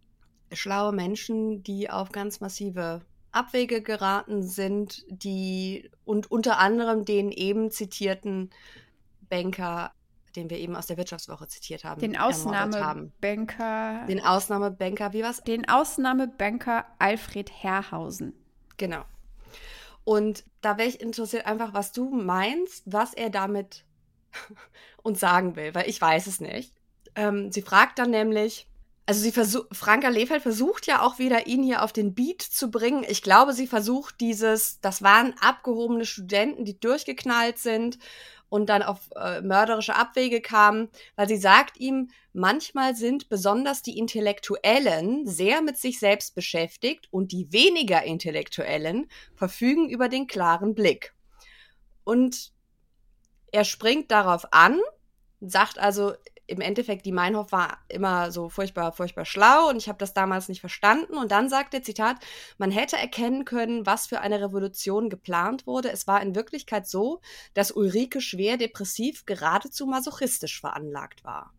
[0.52, 7.70] schlaue Menschen, die auf ganz massive Abwege geraten sind, die und unter anderem den eben
[7.70, 8.50] zitierten
[9.28, 9.92] Banker,
[10.38, 12.30] den wir eben aus der Wirtschaftswoche zitiert haben, den haben.
[12.30, 15.42] Ausnahmebanker, Den Ausnahmebanker, wie was?
[15.42, 18.32] den Ausnahmebanker Alfred Herrhausen.
[18.76, 19.04] Genau.
[20.04, 23.84] Und da wäre ich interessiert, einfach, was du meinst, was er damit
[25.02, 26.72] uns sagen will, weil ich weiß es nicht.
[27.14, 28.68] Ähm, sie fragt dann nämlich,
[29.04, 32.70] also sie versucht, Franka Lefeld versucht ja auch wieder, ihn hier auf den Beat zu
[32.70, 33.06] bringen.
[33.08, 37.98] Ich glaube, sie versucht dieses, das waren abgehobene Studenten, die durchgeknallt sind
[38.48, 43.98] und dann auf äh, mörderische Abwege kamen, weil sie sagt ihm, manchmal sind besonders die
[43.98, 51.14] Intellektuellen sehr mit sich selbst beschäftigt und die weniger Intellektuellen verfügen über den klaren Blick.
[52.04, 52.52] Und
[53.52, 54.80] er springt darauf an,
[55.40, 56.14] sagt also
[56.48, 60.48] im Endeffekt, die Meinhof war immer so furchtbar, furchtbar schlau und ich habe das damals
[60.48, 61.14] nicht verstanden.
[61.14, 62.16] Und dann sagt er, Zitat,
[62.56, 65.92] man hätte erkennen können, was für eine Revolution geplant wurde.
[65.92, 67.20] Es war in Wirklichkeit so,
[67.52, 71.52] dass Ulrike schwer depressiv, geradezu masochistisch veranlagt war.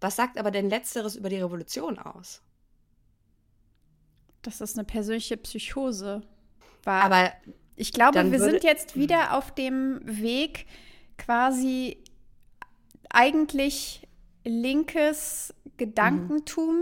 [0.00, 2.42] Was sagt aber denn Letzteres über die Revolution aus?
[4.40, 6.22] Dass das eine persönliche Psychose
[6.82, 7.04] war.
[7.04, 7.30] Aber
[7.76, 10.66] ich glaube, wir sind jetzt wieder auf dem Weg,
[11.18, 12.01] quasi
[13.12, 14.06] eigentlich
[14.44, 16.74] linkes Gedankentum,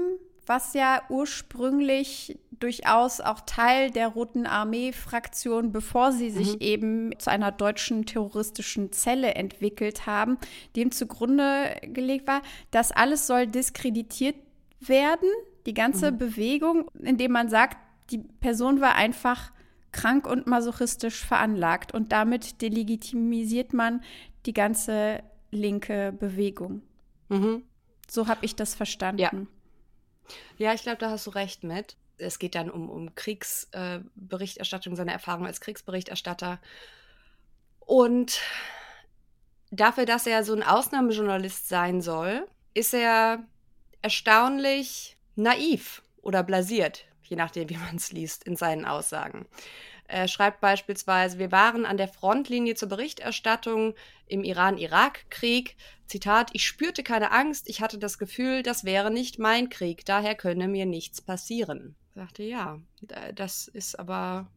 [0.46, 6.60] was ja ursprünglich durchaus auch Teil der Roten Armee-Fraktion, bevor sie sich Mhm.
[6.60, 10.38] eben zu einer deutschen terroristischen Zelle entwickelt haben,
[10.76, 14.36] dem zugrunde gelegt war, das alles soll diskreditiert
[14.80, 15.28] werden,
[15.66, 17.76] die ganze Bewegung, indem man sagt,
[18.10, 19.52] die Person war einfach
[19.92, 24.02] krank und masochistisch veranlagt und damit delegitimisiert man
[24.46, 26.82] die ganze linke Bewegung.
[27.28, 27.64] mhm.
[28.08, 29.20] So habe ich das verstanden.
[29.20, 29.30] Ja.
[30.58, 31.96] Ja, ich glaube, da hast du recht mit.
[32.18, 36.60] Es geht dann um, um Kriegsberichterstattung, äh, seine Erfahrung als Kriegsberichterstatter.
[37.80, 38.40] Und
[39.70, 43.44] dafür, dass er so ein Ausnahmejournalist sein soll, ist er
[44.02, 49.46] erstaunlich naiv oder blasiert, je nachdem, wie man es liest, in seinen Aussagen.
[50.10, 53.94] Er schreibt beispielsweise, wir waren an der Frontlinie zur Berichterstattung
[54.26, 55.76] im Iran-Irak-Krieg.
[56.06, 60.34] Zitat, ich spürte keine Angst, ich hatte das Gefühl, das wäre nicht mein Krieg, daher
[60.34, 61.94] könne mir nichts passieren.
[62.16, 64.48] Sagte, ja, da- das ist aber,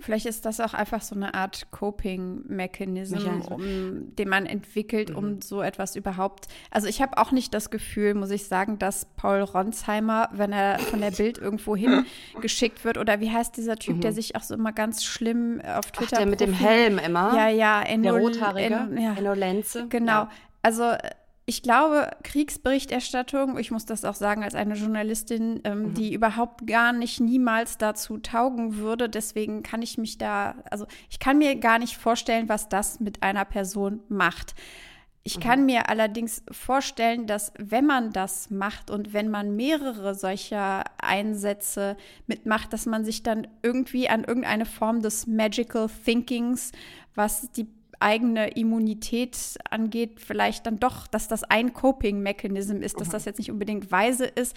[0.00, 5.16] Vielleicht ist das auch einfach so eine Art Coping-Mechanism, um, den man entwickelt, Mhm.
[5.16, 6.48] um so etwas überhaupt.
[6.70, 10.78] Also ich habe auch nicht das Gefühl, muss ich sagen, dass Paul Ronsheimer, wenn er
[10.78, 14.54] von der Bild irgendwo hingeschickt wird, oder wie heißt dieser Typ, der sich auch so
[14.54, 15.70] immer ganz schlimm auf Mhm.
[15.76, 19.14] ach, Twitter der mit dem Helm immer, Ja, ja, der Enno, Rothaarige, En- ja.
[19.16, 19.86] Enno Lenze.
[19.88, 20.10] Genau.
[20.12, 20.30] Ja.
[20.62, 20.98] Also äh,
[21.46, 25.94] ich glaube, Kriegsberichterstattung, ich muss das auch sagen als eine Journalistin, ähm, Mhm.
[25.94, 31.18] die überhaupt gar nicht niemals dazu taugen würde, deswegen kann ich mich da, also ich
[31.18, 34.54] kann mir gar nicht vorstellen, was das mit einer Person macht.
[35.26, 40.84] Ich kann mir allerdings vorstellen, dass wenn man das macht und wenn man mehrere solcher
[40.98, 46.72] Einsätze mitmacht, dass man sich dann irgendwie an irgendeine Form des Magical Thinkings,
[47.14, 47.66] was die
[48.04, 49.36] eigene Immunität
[49.70, 54.26] angeht, vielleicht dann doch, dass das ein Coping-Mechanism ist, dass das jetzt nicht unbedingt weise
[54.26, 54.54] ist,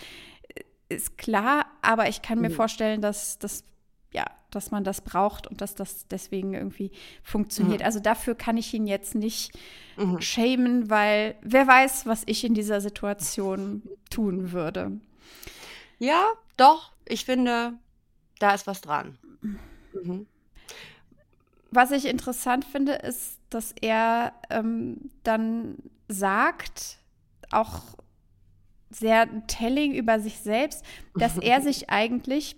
[0.90, 3.64] ist klar, aber ich kann mir vorstellen, dass das
[4.14, 6.92] ja, dass man das braucht und dass das deswegen irgendwie
[7.24, 7.84] funktioniert.
[7.84, 9.52] Also dafür kann ich ihn jetzt nicht
[9.98, 10.22] Mhm.
[10.22, 14.92] schämen, weil wer weiß, was ich in dieser Situation tun würde.
[16.00, 16.24] Ja,
[16.56, 17.74] doch, ich finde,
[18.40, 19.18] da ist was dran.
[19.94, 20.26] Mhm.
[21.78, 26.98] Was ich interessant finde, ist, dass er ähm, dann sagt,
[27.52, 27.82] auch
[28.90, 32.56] sehr telling über sich selbst, dass er sich eigentlich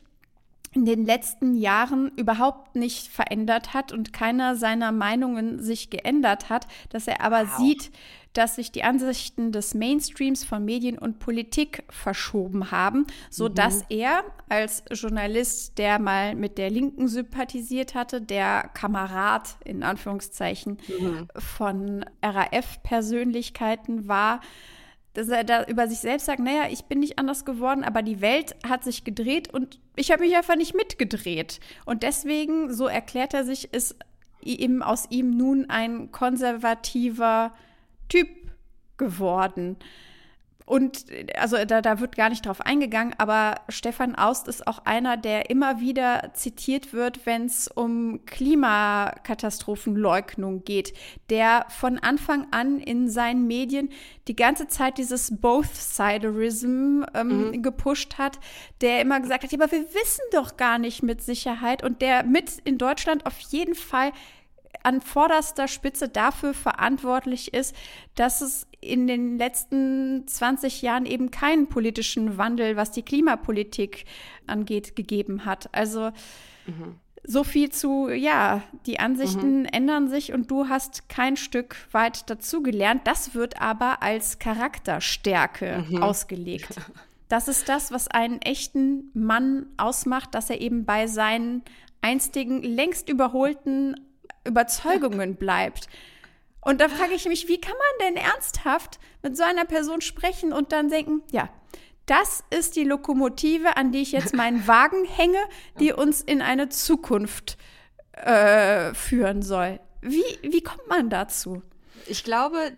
[0.72, 6.66] in den letzten Jahren überhaupt nicht verändert hat und keiner seiner Meinungen sich geändert hat,
[6.88, 7.58] dass er aber Wow.
[7.58, 7.92] sieht,
[8.34, 14.24] dass sich die Ansichten des Mainstreams von Medien und Politik verschoben haben, so dass er
[14.48, 20.78] als Journalist, der mal mit der Linken sympathisiert hatte, der Kamerad in Anführungszeichen
[21.36, 24.42] von RAF-Persönlichkeiten war,
[25.14, 28.22] dass er da über sich selbst sagt, naja, ich bin nicht anders geworden, aber die
[28.22, 31.60] Welt hat sich gedreht und ich habe mich einfach nicht mitgedreht.
[31.86, 33.96] Und deswegen, so erklärt er sich, ist
[34.42, 37.54] ihm aus ihm nun ein konservativer
[38.10, 38.28] Typ
[38.98, 39.78] geworden.
[40.70, 45.18] Und also da, da wird gar nicht drauf eingegangen, aber Stefan Aust ist auch einer,
[45.18, 50.94] der immer wieder zitiert wird, wenn es um Klimakatastrophenleugnung geht,
[51.32, 53.90] der von Anfang an in seinen Medien
[54.28, 58.38] die ganze Zeit dieses Both-Siderism ähm, gepusht hat,
[58.82, 62.24] der immer gesagt hat, ja, aber wir wissen doch gar nicht mit Sicherheit und der
[62.24, 64.12] mit in Deutschland auf jeden Fall
[64.84, 67.76] an vorderster Spitze dafür verantwortlich ist,
[68.16, 74.06] dass es in den letzten 20 Jahren eben keinen politischen Wandel, was die Klimapolitik
[74.48, 75.70] angeht, gegeben hat.
[75.74, 76.12] Also
[77.24, 83.02] so viel zu, ja, die Ansichten ändern sich und du hast kein Stück weit dazugelernt.
[83.06, 86.70] Das wird aber als Charakterstärke ausgelegt.
[87.28, 91.64] Das ist das, was einen echten Mann ausmacht, dass er eben bei seinen
[92.02, 93.96] einstigen, längst überholten
[94.50, 95.88] Überzeugungen bleibt.
[96.62, 100.52] Und da frage ich mich, wie kann man denn ernsthaft mit so einer Person sprechen
[100.52, 101.50] und dann denken, ja,
[102.06, 105.40] das ist die Lokomotive, an die ich jetzt meinen Wagen hänge,
[105.80, 107.58] die uns in eine Zukunft
[108.14, 109.80] äh, führen soll.
[110.02, 111.62] Wie, wie kommt man dazu?
[112.08, 112.72] Ich glaube,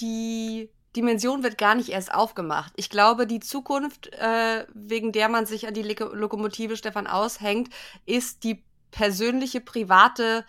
[0.00, 2.72] die Dimension wird gar nicht erst aufgemacht.
[2.76, 7.68] Ich glaube, die Zukunft, äh, wegen der man sich an die Lokomotive Stefan aushängt,
[8.04, 10.44] ist die persönliche, private,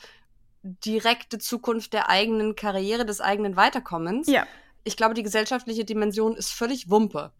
[0.63, 4.27] direkte Zukunft der eigenen Karriere, des eigenen Weiterkommens.
[4.27, 4.45] Ja.
[4.83, 7.31] Ich glaube, die gesellschaftliche Dimension ist völlig Wumpe.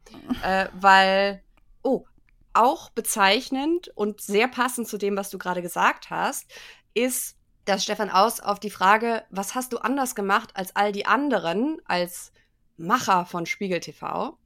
[0.43, 1.41] äh, weil,
[1.83, 2.05] oh,
[2.53, 6.51] auch bezeichnend und sehr passend zu dem, was du gerade gesagt hast,
[6.93, 11.05] ist, dass Stefan Aus auf die Frage, was hast du anders gemacht als all die
[11.05, 12.31] anderen, als
[12.77, 14.37] Macher von Spiegel TV,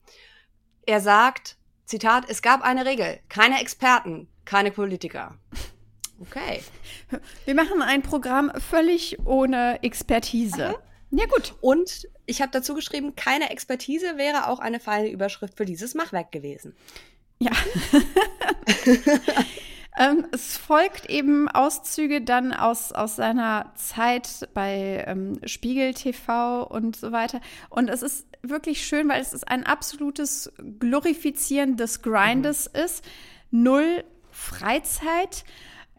[0.86, 5.38] er sagt, Zitat, es gab eine Regel, keine Experten, keine Politiker.
[6.20, 6.62] Okay.
[7.46, 10.76] Wir machen ein Programm völlig ohne Expertise.
[11.12, 11.56] Ja, gut.
[11.62, 16.32] Und ich habe dazu geschrieben, keine Expertise wäre auch eine feine Überschrift für dieses Machwerk
[16.32, 16.76] gewesen.
[17.40, 17.52] Ja.
[20.00, 26.96] ähm, es folgt eben Auszüge dann aus, aus seiner Zeit bei ähm, Spiegel TV und
[26.96, 27.42] so weiter.
[27.70, 33.04] Und es ist wirklich schön, weil es ist ein absolutes Glorifizieren des Grindes ist.
[33.52, 35.44] Null Freizeit.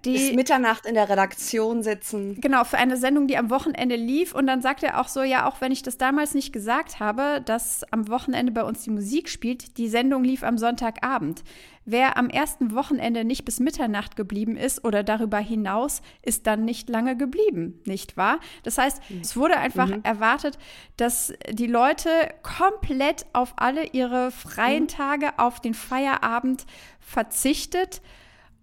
[0.04, 2.40] Bis Die, Mitternacht in der Redaktion sitzen.
[2.40, 4.34] Genau, für eine Sendung, die am Wochenende lief.
[4.34, 7.42] Und dann sagt er auch so, ja, auch wenn ich das damals nicht gesagt habe,
[7.44, 11.42] dass am Wochenende bei uns die Musik spielt, die Sendung lief am Sonntagabend.
[11.86, 16.88] Wer am ersten Wochenende nicht bis Mitternacht geblieben ist oder darüber hinaus, ist dann nicht
[16.88, 18.40] lange geblieben, nicht wahr?
[18.62, 20.58] Das heißt, es wurde einfach erwartet,
[20.96, 22.08] dass die Leute
[22.42, 26.64] komplett auf alle ihre freien Tage, auf den Feierabend
[27.00, 28.00] verzichtet.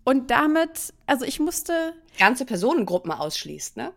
[0.04, 3.94] Und damit, also ich musste Ganze Personengruppen ausschließt, ne?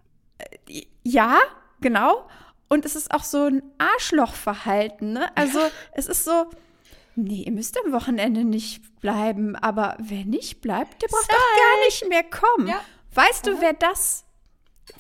[1.03, 1.39] ja,
[1.81, 2.29] genau.
[2.69, 5.37] Und es ist auch so ein Arschlochverhalten, ne?
[5.37, 5.59] Also
[5.93, 6.47] es ist so,
[7.15, 11.85] nee, ihr müsst am Wochenende nicht bleiben, aber wer nicht bleibt, der braucht doch gar
[11.85, 12.69] nicht mehr kommen.
[12.69, 12.81] Ja.
[13.15, 14.25] Weißt du, wer das,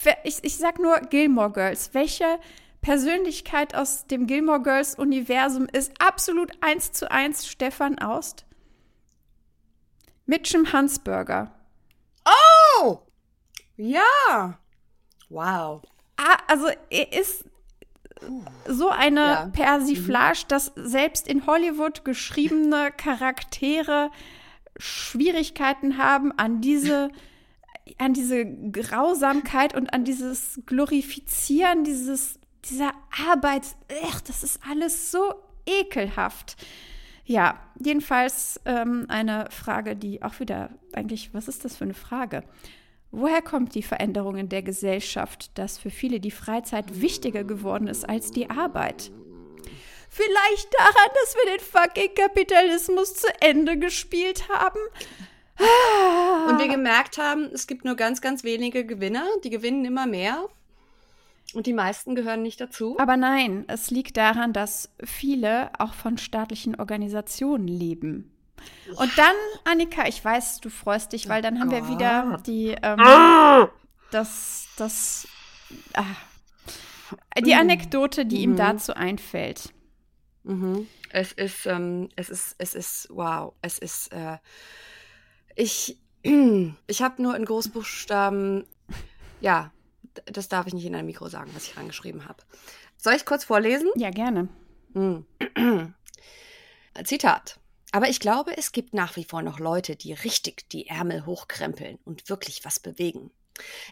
[0.02, 2.38] wer, ich, ich sag nur Gilmore Girls, welche
[2.80, 8.44] Persönlichkeit aus dem Gilmore Girls Universum ist absolut eins zu eins Stefan Aust?
[10.26, 11.52] Mitchem Hansburger.
[12.24, 12.98] Oh!
[13.76, 14.58] Ja!
[15.28, 15.82] Wow.
[16.16, 17.44] Ah, also er ist
[18.66, 19.46] so eine Ja.
[19.52, 24.10] Persiflage, dass selbst in Hollywood geschriebene Charaktere
[24.78, 27.10] Schwierigkeiten haben, an diese,
[27.98, 32.92] an diese Grausamkeit und an dieses Glorifizieren dieses, dieser
[33.28, 33.62] Arbeit.
[33.88, 35.34] Ech, das ist alles so
[35.66, 36.56] ekelhaft.
[37.24, 42.44] Ja, jedenfalls ähm, eine Frage, die auch wieder eigentlich, was ist das für eine Frage?
[43.10, 48.08] Woher kommt die Veränderung in der Gesellschaft, dass für viele die Freizeit wichtiger geworden ist
[48.08, 49.10] als die Arbeit?
[50.10, 54.80] Vielleicht daran, dass wir den fucking Kapitalismus zu Ende gespielt haben?
[56.48, 59.26] Und wir gemerkt haben, es gibt nur ganz, ganz wenige Gewinner.
[59.44, 60.48] Die gewinnen immer mehr.
[61.54, 62.98] Und die meisten gehören nicht dazu.
[62.98, 68.30] Aber nein, es liegt daran, dass viele auch von staatlichen Organisationen leben.
[68.96, 72.98] Und dann, Annika, ich weiß, du freust dich, weil dann haben wir wieder die, ähm,
[74.10, 75.28] das, das,
[75.94, 76.04] ah,
[77.44, 78.56] Die Anekdote, die ihm Mhm.
[78.56, 79.72] dazu einfällt.
[80.44, 80.86] Mhm.
[81.10, 84.38] Es ist, ähm, es ist, es ist, wow, es ist, äh,
[85.54, 85.98] ich,
[86.86, 88.64] ich habe nur in Großbuchstaben,
[89.40, 89.70] ja,
[90.26, 92.42] das darf ich nicht in ein Mikro sagen, was ich reingeschrieben habe.
[92.96, 93.88] Soll ich kurz vorlesen?
[93.96, 94.48] Ja, gerne.
[94.94, 95.26] Hm.
[97.04, 97.58] Zitat.
[97.92, 101.98] Aber ich glaube, es gibt nach wie vor noch Leute, die richtig die Ärmel hochkrempeln
[102.04, 103.30] und wirklich was bewegen.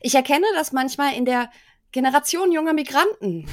[0.00, 1.50] Ich erkenne das manchmal in der
[1.92, 3.48] Generation junger Migranten.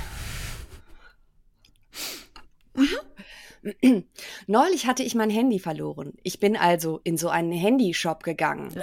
[4.48, 6.14] Neulich hatte ich mein Handy verloren.
[6.24, 8.74] Ich bin also in so einen Handyshop gegangen.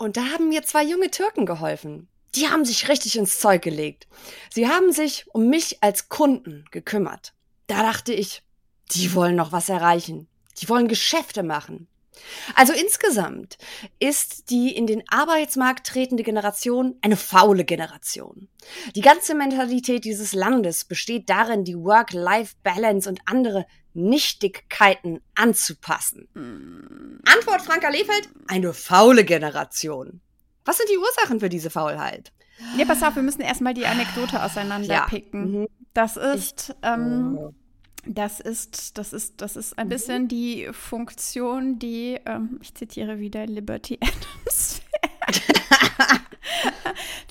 [0.00, 2.08] Und da haben mir zwei junge Türken geholfen.
[2.34, 4.08] Die haben sich richtig ins Zeug gelegt.
[4.48, 7.34] Sie haben sich um mich als Kunden gekümmert.
[7.66, 8.42] Da dachte ich,
[8.92, 10.26] die wollen noch was erreichen.
[10.56, 11.86] Die wollen Geschäfte machen.
[12.54, 13.58] Also insgesamt
[13.98, 18.48] ist die in den Arbeitsmarkt tretende Generation eine faule Generation.
[18.94, 26.28] Die ganze Mentalität dieses Landes besteht darin, die Work-Life-Balance und andere Nichtigkeiten anzupassen.
[27.24, 30.20] Antwort Franka Lefeld, eine faule Generation.
[30.64, 32.32] Was sind die Ursachen für diese Faulheit?
[32.76, 35.60] Nee, pass auf, wir müssen erstmal die Anekdote auseinanderpicken.
[35.62, 35.66] Mhm.
[35.94, 37.54] Das ist, ähm, Oh.
[38.06, 43.46] Das ist, das ist, das ist ein bisschen die Funktion, die, ähm, ich zitiere wieder
[43.46, 44.80] Liberty Adams.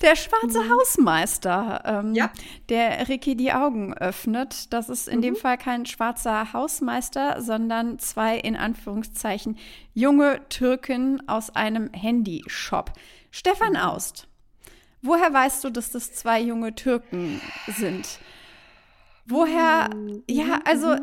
[0.02, 2.30] Der schwarze Hausmeister, ähm, Ja.
[2.70, 4.72] der Ricky die Augen öffnet.
[4.72, 5.38] Das ist in dem Mhm.
[5.38, 9.58] Fall kein schwarzer Hausmeister, sondern zwei in Anführungszeichen
[9.92, 12.92] junge Türken aus einem Handyshop.
[13.30, 14.26] Stefan Aust,
[15.02, 18.20] woher weißt du, dass das zwei junge Türken sind?
[19.30, 19.90] Woher,
[20.28, 20.96] ja, also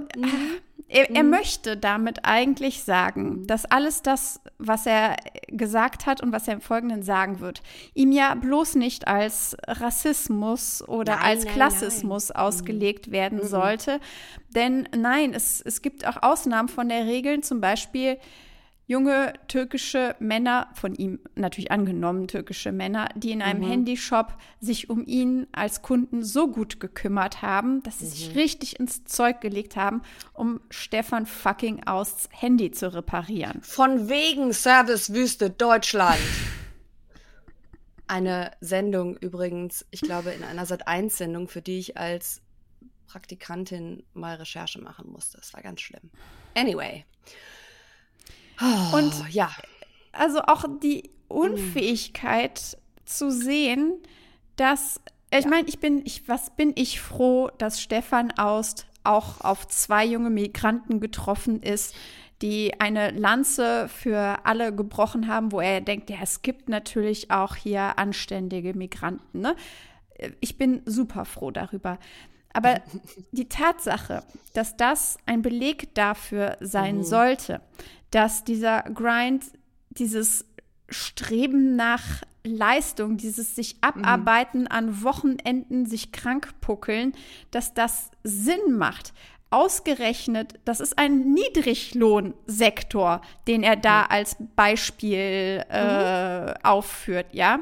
[0.89, 6.47] er, er möchte damit eigentlich sagen, dass alles das, was er gesagt hat und was
[6.47, 7.61] er im Folgenden sagen wird,
[7.93, 13.99] ihm ja bloß nicht als Rassismus oder Nein, als nein, Klassismus ausgelegt werden sollte.
[14.49, 18.17] Denn nein, es, es gibt auch Ausnahmen von der Regel, zum Beispiel
[18.87, 25.05] junge türkische Männer, von ihm natürlich angenommen türkische Männer, die in einem Handyshop sich um
[25.05, 30.01] ihn als Kunden so gut gekümmert haben, dass sie sich richtig ins Zeug gelegt haben,
[30.33, 33.61] um Stefan fucking Austs Handy zu reparieren.
[33.61, 36.17] Von wegen Servicewüste Deutschland.
[38.07, 42.41] Eine Sendung übrigens, ich glaube in einer Sat1-Sendung, für die ich als
[43.07, 45.37] Praktikantin mal Recherche machen musste.
[45.37, 46.09] Das war ganz schlimm.
[46.55, 47.03] Anyway.
[48.61, 49.51] Oh, Und ja,
[50.11, 53.93] also auch die Unfähigkeit zu sehen,
[54.55, 59.67] dass ich meine, ich bin, ich, was bin ich froh, dass Stefan Aust auch auf
[59.67, 61.95] zwei junge Migranten getroffen ist,
[62.41, 67.55] die eine Lanze für alle gebrochen haben, wo er denkt, ja, es gibt natürlich auch
[67.55, 69.41] hier anständige Migranten.
[69.41, 69.55] Ne?
[70.39, 71.99] Ich bin super froh darüber.
[72.57, 72.81] Aber
[73.31, 77.61] die Tatsache, dass das ein Beleg dafür sein sollte,
[78.11, 79.45] dass dieser Grind,
[79.89, 80.45] dieses
[80.89, 87.13] Streben nach Leistung, dieses sich abarbeiten an Wochenenden, sich krank puckeln,
[87.51, 89.13] dass das Sinn macht.
[89.49, 97.59] Ausgerechnet, das ist ein Niedriglohnsektor, den er da als Beispiel äh, aufführt, ja.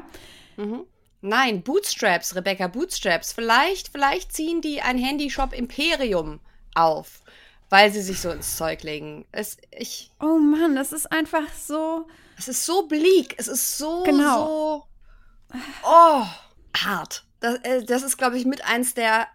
[1.26, 3.32] Nein, Bootstraps, Rebecca, Bootstraps.
[3.32, 6.40] Vielleicht, vielleicht ziehen die ein Handyshop Imperium
[6.74, 7.20] auf,
[7.68, 9.26] weil sie sich so ins Zeug legen.
[9.32, 12.06] Es, ich, Oh Mann, das ist einfach so.
[12.38, 14.86] Es ist so bleak, es ist so, Genau.
[15.52, 16.26] so, oh,
[16.76, 17.24] hart.
[17.40, 19.26] Das, äh, das ist, glaube ich, mit eins der,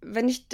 [0.00, 0.46] wenn ich,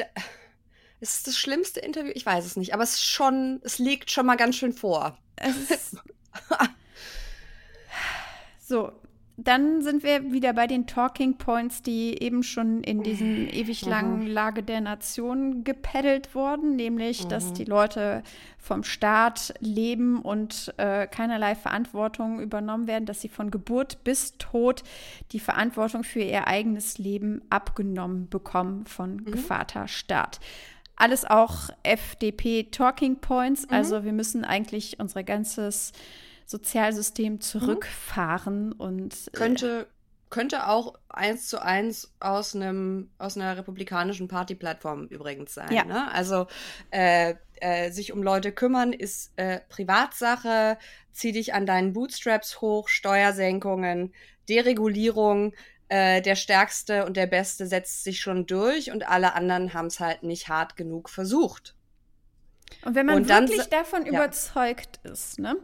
[1.01, 4.11] es ist das schlimmste Interview, ich weiß es nicht, aber es ist schon, es liegt
[4.11, 5.17] schon mal ganz schön vor.
[5.37, 5.97] Es ist
[8.61, 8.93] so,
[9.39, 14.27] dann sind wir wieder bei den Talking Points, die eben schon in diesem ewig langen
[14.27, 18.23] Lage der Nation gepeddelt wurden, nämlich, dass die Leute
[18.59, 24.83] vom Staat leben und äh, keinerlei Verantwortung übernommen werden, dass sie von Geburt bis Tod
[25.33, 30.41] die Verantwortung für ihr eigenes Leben abgenommen bekommen von Gevatter Staat.
[30.97, 35.93] Alles auch FDP Talking Points, also wir müssen eigentlich unser ganzes
[36.47, 39.87] Sozialsystem zurückfahren und äh, Könnte,
[40.31, 45.73] könnte auch eins zu eins aus einem, aus einer republikanischen Partyplattform übrigens sein.
[45.73, 45.85] Ja.
[45.85, 46.11] Ne?
[46.13, 46.47] Also,
[46.91, 50.79] äh, äh, sich um Leute kümmern ist äh, Privatsache,
[51.13, 54.13] zieh dich an deinen Bootstraps hoch, Steuersenkungen,
[54.49, 55.55] Deregulierung,
[55.89, 60.01] äh, der Stärkste und der Beste setzt sich schon durch und alle anderen haben es
[60.01, 61.76] halt nicht hart genug versucht.
[62.85, 64.13] Und wenn man Und wirklich davon ja.
[64.13, 65.57] überzeugt ist, ne,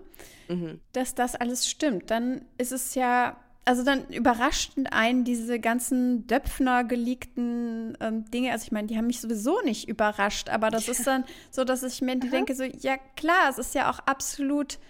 [0.49, 0.81] Mhm.
[0.93, 6.83] dass das alles stimmt, dann ist es ja also dann überraschten einen diese ganzen Döpfner
[6.83, 8.51] geleakten ähm, Dinge.
[8.51, 11.23] Also ich meine, die haben mich sowieso nicht überrascht, aber das ist dann
[11.53, 14.81] so, dass ich mir denke, so, ja klar, es ist ja auch absolut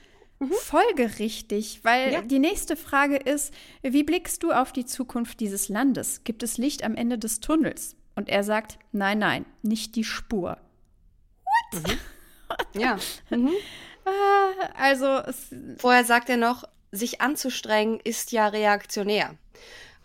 [0.72, 2.12] folgerichtig, weil Mhm.
[2.14, 2.22] Ja.
[2.22, 3.52] die nächste Frage ist,
[3.82, 6.24] wie blickst du auf die Zukunft dieses Landes?
[6.24, 7.94] Gibt es Licht am Ende des Tunnels?
[8.16, 10.58] Und er sagt, nein, nein, nicht die Spur.
[12.74, 12.98] Ja.
[13.30, 13.52] Mhm.
[14.76, 19.36] Also, es, Vorher sagt er noch, sich anzustrengen ist ja reaktionär.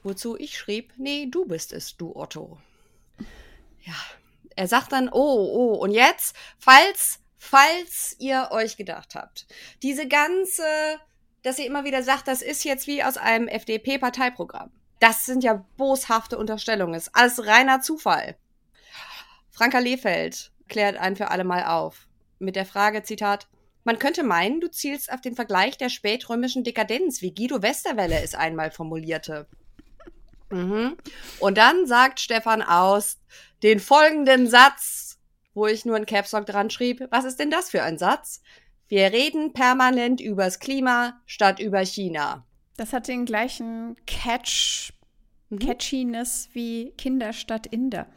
[0.03, 2.57] Wozu ich schrieb, nee, du bist es, du Otto.
[3.83, 3.95] Ja.
[4.55, 9.45] Er sagt dann, oh, oh, und jetzt, falls, falls ihr euch gedacht habt,
[9.83, 10.63] diese ganze,
[11.43, 14.71] dass ihr immer wieder sagt, das ist jetzt wie aus einem FDP-Parteiprogramm.
[14.99, 18.35] Das sind ja boshafte Unterstellungen, ist alles reiner Zufall.
[19.51, 22.07] Franka Lehfeld klärt ein für alle Mal auf.
[22.39, 23.47] Mit der Frage, Zitat,
[23.83, 28.35] man könnte meinen, du zielst auf den Vergleich der spätrömischen Dekadenz, wie Guido Westerwelle es
[28.35, 29.47] einmal formulierte.
[30.49, 30.97] Mhm.
[31.39, 33.17] Und dann sagt Stefan aus
[33.63, 35.19] den folgenden Satz,
[35.53, 37.07] wo ich nur ein Caps Lock dran schrieb.
[37.11, 38.41] Was ist denn das für ein Satz?
[38.87, 42.45] Wir reden permanent übers Klima statt über China.
[42.77, 44.93] das hat den gleichen Catch,
[45.49, 45.59] Mhm.
[45.59, 48.07] Catchiness wie Kinder statt Inder.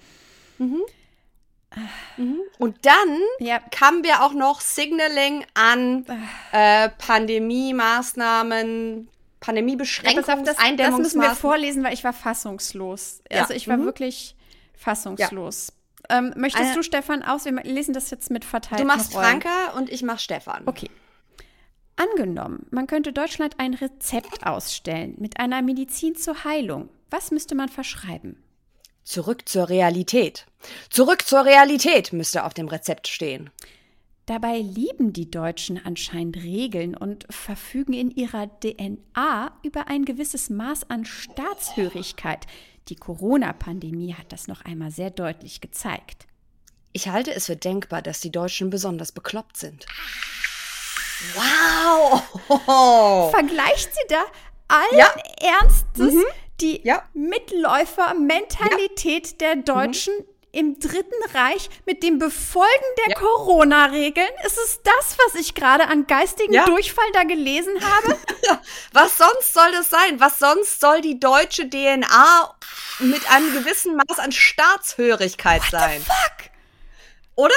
[2.59, 6.05] Und dann Ja, kamen wir auch noch Signaling an
[6.53, 9.11] äh, Pandemie-Maßnahmen, Ja,
[9.41, 13.23] Pandemiebeschränkungen, auf, das, das müssen wir vorlesen, weil ich war fassungslos.
[13.31, 13.43] Ja.
[13.43, 13.85] Also ich war Mhm.
[13.85, 14.37] wirklich
[14.77, 15.73] fassungslos.
[16.09, 17.45] Ähm, möchtest Eine- du, Stefan, aus?
[17.45, 19.25] Wir lesen das jetzt mit verteilten Du machst Rollen.
[19.25, 20.63] Franka und ich mach Stefan.
[20.67, 20.91] Okay.
[21.97, 26.89] Angenommen, man könnte Deutschland ein Rezept ausstellen mit einer Medizin zur Heilung.
[27.11, 28.43] Was müsste man verschreiben?
[29.03, 30.47] Zurück zur Realität.
[30.91, 33.51] Zurück zur Realität müsste auf dem Rezept stehen.
[34.27, 40.89] Dabei lieben die Deutschen anscheinend Regeln und verfügen in ihrer DNA über ein gewisses Maß
[40.89, 42.47] an Staatshörigkeit.
[42.89, 46.27] Die Corona-Pandemie hat das noch einmal sehr deutlich gezeigt.
[46.93, 49.87] Ich halte es für denkbar, dass die Deutschen besonders bekloppt sind.
[51.35, 53.31] Wow!
[53.31, 54.25] Vergleicht sie da
[54.69, 55.13] allen Ja.
[55.41, 56.15] Ernstes
[56.61, 57.03] die Ja.
[57.15, 60.13] Mitläufer-Mentalität der Deutschen
[60.53, 62.67] im Dritten Reich mit dem Befolgen
[62.99, 63.15] der Ja.
[63.21, 64.29] Corona-Regeln?
[64.45, 66.65] Ist es das, was ich gerade an geistigen Ja.
[66.65, 68.19] Durchfall da gelesen habe?
[68.93, 70.19] Was sonst soll das sein?
[70.19, 72.53] Was sonst soll die deutsche DNA
[72.99, 76.03] mit einem gewissen Maß an Staatshörigkeit sein?
[76.03, 76.51] Fuck!
[77.37, 77.55] Oder?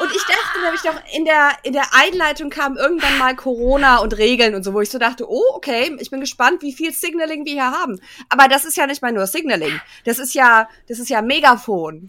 [0.00, 4.16] Und ich dachte nämlich doch, in der, in der Einleitung kam irgendwann mal Corona und
[4.16, 7.44] Regeln und so, wo ich so dachte, oh, okay, ich bin gespannt, wie viel Signaling
[7.44, 8.00] wir hier haben.
[8.28, 9.80] Aber das ist ja nicht mal nur Signaling.
[10.04, 12.06] Das ist ja, das ist ja Megafon.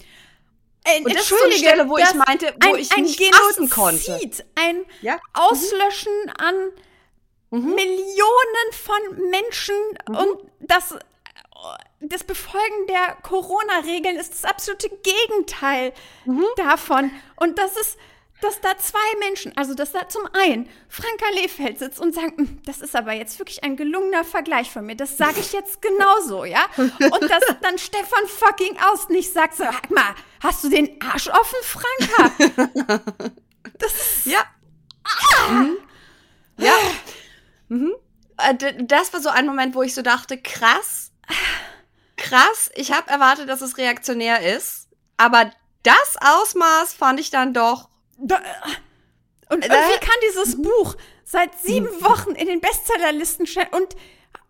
[0.86, 4.06] Ein, Und das ist so eine Stelle, wo ich meinte, wo ich nicht fassen konnte.
[4.06, 5.20] Genozid, ein Ja?
[5.34, 6.56] Auslöschen an
[7.52, 7.74] Mhm.
[7.74, 10.96] Millionen von Menschen und das,
[12.00, 15.94] das Befolgen der Corona-Regeln ist das absolute Gegenteil
[16.26, 16.46] Mhm.
[16.56, 17.12] davon.
[17.36, 17.98] Und das ist,
[18.42, 22.62] dass da zwei Menschen, also dass da zum einen Franka Lehfeld sitzt und sagt, "Hm,
[22.66, 26.46] das ist aber jetzt wirklich ein gelungener Vergleich von mir, das sage ich jetzt genauso,
[26.46, 26.66] ja?
[26.78, 31.58] Und dass dann Stefan fucking aus nicht sagt, sag mal, hast du den Arsch offen,
[31.64, 33.30] Franka?
[34.26, 34.44] Ja.
[35.50, 35.78] Mhm.
[36.58, 36.74] Ja.
[37.70, 37.94] Mhm.
[38.38, 41.09] Äh, Das war so ein Moment, wo ich so dachte, krass,
[42.18, 45.52] krass, ich habe erwartet, dass es reaktionär ist, aber
[45.84, 47.90] das Ausmaß fand ich dann doch.
[48.18, 48.42] Da,
[49.50, 53.68] und irgendwie kann dieses Buch seit sieben Wochen in den Bestsellerlisten stehen.
[53.72, 53.96] Und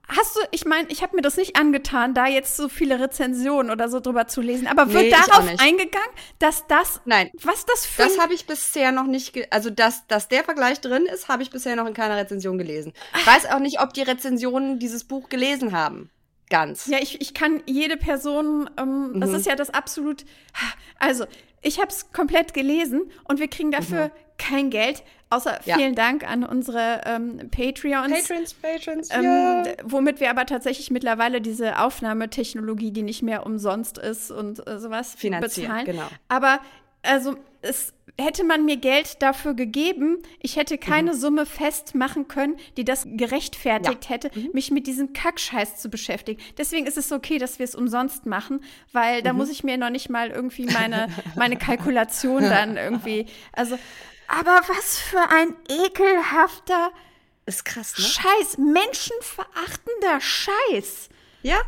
[0.08, 3.72] hast du, ich meine, ich habe mir das nicht angetan, da jetzt so viele Rezensionen
[3.72, 6.10] oder so drüber zu lesen, aber wird Nee, darauf eingegangen,
[6.40, 10.28] dass das, Nein, was das für das habe ich bisher noch nicht, also dass, dass
[10.28, 12.94] der Vergleich drin ist, habe ich bisher noch in keiner Rezension gelesen.
[13.18, 16.10] Ich weiß auch nicht, ob die Rezensionen dieses Buch gelesen haben.
[16.50, 16.88] Ganz.
[16.88, 19.36] Ja, ich, ich kann jede Person, ähm, das Mhm.
[19.36, 20.26] ist ja das absolut.
[21.00, 21.26] Also,
[21.62, 25.58] ich habe es komplett gelesen und wir kriegen dafür kein Geld, außer Mhm.
[25.66, 25.76] Ja.
[25.78, 28.28] vielen Dank an unsere ähm, Patreons.
[28.28, 29.62] Patrons, Patrons, Ähm, ja.
[29.64, 34.80] d- Womit wir aber tatsächlich mittlerweile diese Aufnahmetechnologie, die nicht mehr umsonst ist und äh,
[34.80, 35.86] sowas Finanzieren, bezahlen.
[35.86, 36.08] genau.
[36.30, 36.60] Aber
[37.04, 41.18] also es hätte man mir Geld dafür gegeben, ich hätte keine Mhm.
[41.18, 44.50] Summe festmachen können, die das gerechtfertigt hätte, Mhm.
[44.54, 46.42] mich mit diesem Kackscheiß zu beschäftigen.
[46.58, 49.24] Deswegen ist es okay, dass wir es umsonst machen, weil Mhm.
[49.26, 53.26] da muss ich mir noch nicht mal irgendwie meine, meine Kalkulation dann irgendwie.
[53.54, 53.78] Also,
[54.28, 56.92] aber was für ein ekelhafter
[57.46, 58.04] Ist krass, ne?
[58.06, 61.10] Scheiß, menschenverachtender Scheiß.
[61.42, 61.60] Ja.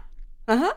[0.47, 0.73] Aha.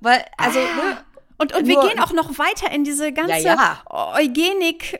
[0.00, 0.76] Weil, also, Ah.
[0.76, 1.04] ne,
[1.40, 3.80] Und, und wir gehen auch noch weiter in diese ganze ja.
[3.86, 4.98] Eugenik-Ding,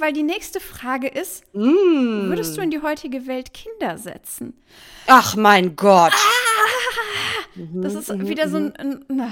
[0.00, 2.28] weil die nächste Frage ist, Mm.
[2.30, 4.54] würdest du in die heutige Welt Kinder setzen?
[5.06, 6.14] Ach mein Gott.
[7.56, 9.30] Das ist wieder so ein, ein na,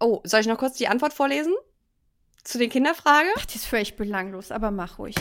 [0.00, 1.54] Oh, soll ich noch kurz die Antwort vorlesen?
[2.42, 3.28] Zu den Kinderfrage?
[3.38, 5.14] ach, die ist völlig belanglos, aber mach ruhig.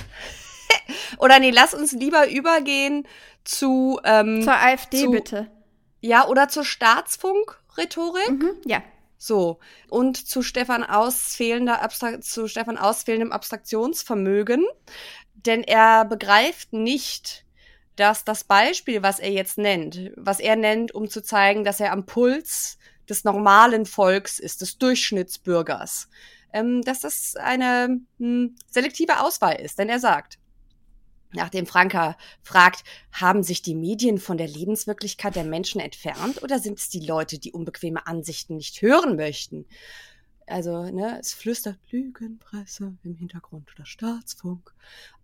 [1.19, 3.07] Oder nee, lass uns lieber übergehen
[3.43, 5.51] zu, ähm, Zur AfD zu- bitte.
[6.01, 8.31] Ja, oder zur Staatsfunk-Rhetorik.
[8.31, 8.83] Mhm, ja.
[9.17, 9.59] So.
[9.87, 14.65] Und zu Stefan Aus fehlender Abstra zu Stefan Aus fehlendem Abstraktionsvermögen.
[15.35, 17.45] Denn er begreift nicht,
[17.95, 21.91] dass das Beispiel, was er jetzt nennt, was er nennt, um zu zeigen, dass er
[21.91, 26.09] am Puls des normalen Volks ist, des Durchschnittsbürgers,
[26.51, 29.77] ähm, dass das eine hm, selektive Auswahl ist.
[29.77, 30.39] Denn er sagt,
[31.33, 36.79] Nachdem Franka fragt, haben sich die Medien von der Lebenswirklichkeit der Menschen entfernt oder sind
[36.79, 39.65] es die Leute, die unbequeme Ansichten nicht hören möchten?
[40.47, 44.73] Also, ne, es flüstert Lügenpresse im Hintergrund oder Staatsfunk.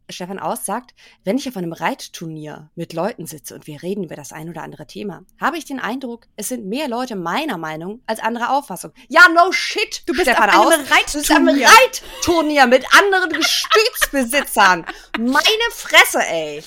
[0.10, 0.93] Stefan Aus sagt,
[1.26, 4.64] wenn ich auf einem Reitturnier mit Leuten sitze und wir reden über das ein oder
[4.64, 8.91] andere Thema, habe ich den Eindruck, es sind mehr Leute meiner Meinung als anderer Auffassung.
[9.10, 11.12] Ja, no shit, Du bist Stefan auf einem Aus.
[11.12, 11.68] Du bist am Reitturnier.
[11.68, 14.86] Reitturnier mit anderen Gestütsbesitzern.
[15.20, 16.64] Meine Fresse, ey.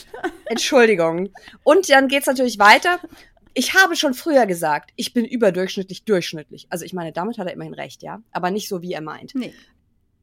[0.46, 1.30] Entschuldigung.
[1.62, 3.00] Und dann geht's natürlich weiter.
[3.54, 6.66] Ich habe schon früher gesagt, ich bin überdurchschnittlich durchschnittlich.
[6.70, 8.22] Also ich meine, damit hat er immerhin recht, ja.
[8.32, 9.34] Aber nicht so, wie er meint.
[9.34, 9.54] Nee.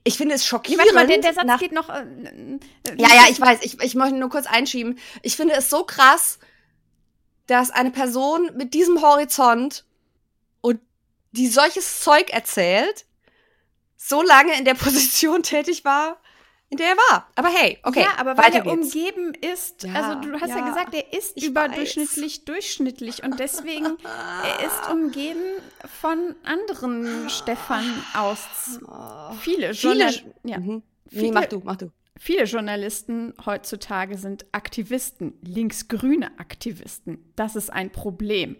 [0.07, 0.79] Ich finde es schockierend.
[0.79, 1.89] Warte mal, der, der Satz nach geht noch.
[1.89, 2.59] Äh, äh,
[2.97, 3.59] ja, ja, ich weiß.
[3.63, 4.97] Ich, ich möchte nur kurz einschieben.
[5.21, 6.39] Ich finde es so krass,
[7.45, 9.83] dass eine Person mit diesem Horizont
[10.61, 10.79] und
[11.31, 13.05] die solches Zeug erzählt,
[13.97, 16.21] so lange in der Position tätig war,
[16.69, 17.27] in der er war.
[17.35, 18.93] Aber hey, okay, ja, aber weil er geht's.
[18.93, 23.39] umgeben ist, Ja, also du hast ja, ja, gesagt, er ist ich überdurchschnittlich durchschnittlich und
[23.39, 25.39] deswegen er ist umgeben
[26.01, 28.39] von anderen Stefan aus.
[29.41, 30.13] Viele, Viele, Journal
[30.43, 30.83] ja, mhm.
[31.11, 31.89] Nee, viele- mach du, mach du.
[32.19, 37.31] viele Journalisten heutzutage sind Aktivisten, linksgrüne Aktivisten.
[37.37, 38.57] Das ist ein Problem.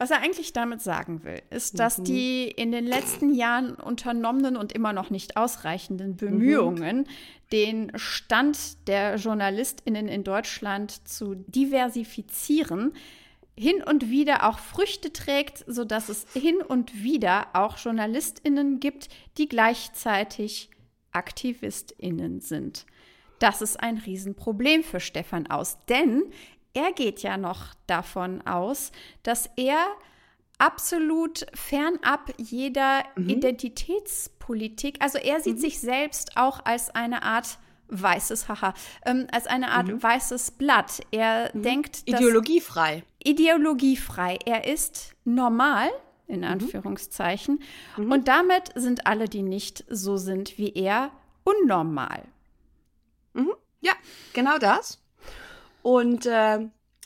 [0.00, 4.72] Was er eigentlich damit sagen will, ist, dass die in den letzten Jahren unternommenen und
[4.72, 7.08] immer noch nicht ausreichenden Bemühungen,
[7.50, 12.92] den Stand der JournalistInnen in Deutschland zu diversifizieren,
[13.56, 19.48] hin und wieder auch Früchte trägt, sodass es hin und wieder auch JournalistInnen gibt, die
[19.48, 20.70] gleichzeitig
[21.10, 22.86] AktivistInnen sind.
[23.40, 26.22] Das ist ein Riesenproblem für Stefan Aus, denn
[26.78, 28.92] er geht ja noch davon aus,
[29.24, 29.84] dass er
[30.58, 37.58] absolut fernab jeder Identitätspolitik, also er sieht sich selbst auch als eine Art
[37.88, 38.74] weißes, haha,
[39.06, 41.00] ähm, als eine Art weißes Blatt.
[41.10, 43.02] Er denkt, dass Ideologiefrei.
[43.24, 44.38] ideologiefrei.
[44.44, 45.88] Er ist normal,
[46.28, 47.60] in Anführungszeichen.
[47.96, 51.10] Und damit sind alle, die nicht so sind wie er,
[51.44, 52.22] unnormal.
[53.80, 53.94] Ja,
[54.32, 55.00] genau das.
[55.82, 56.60] Und äh,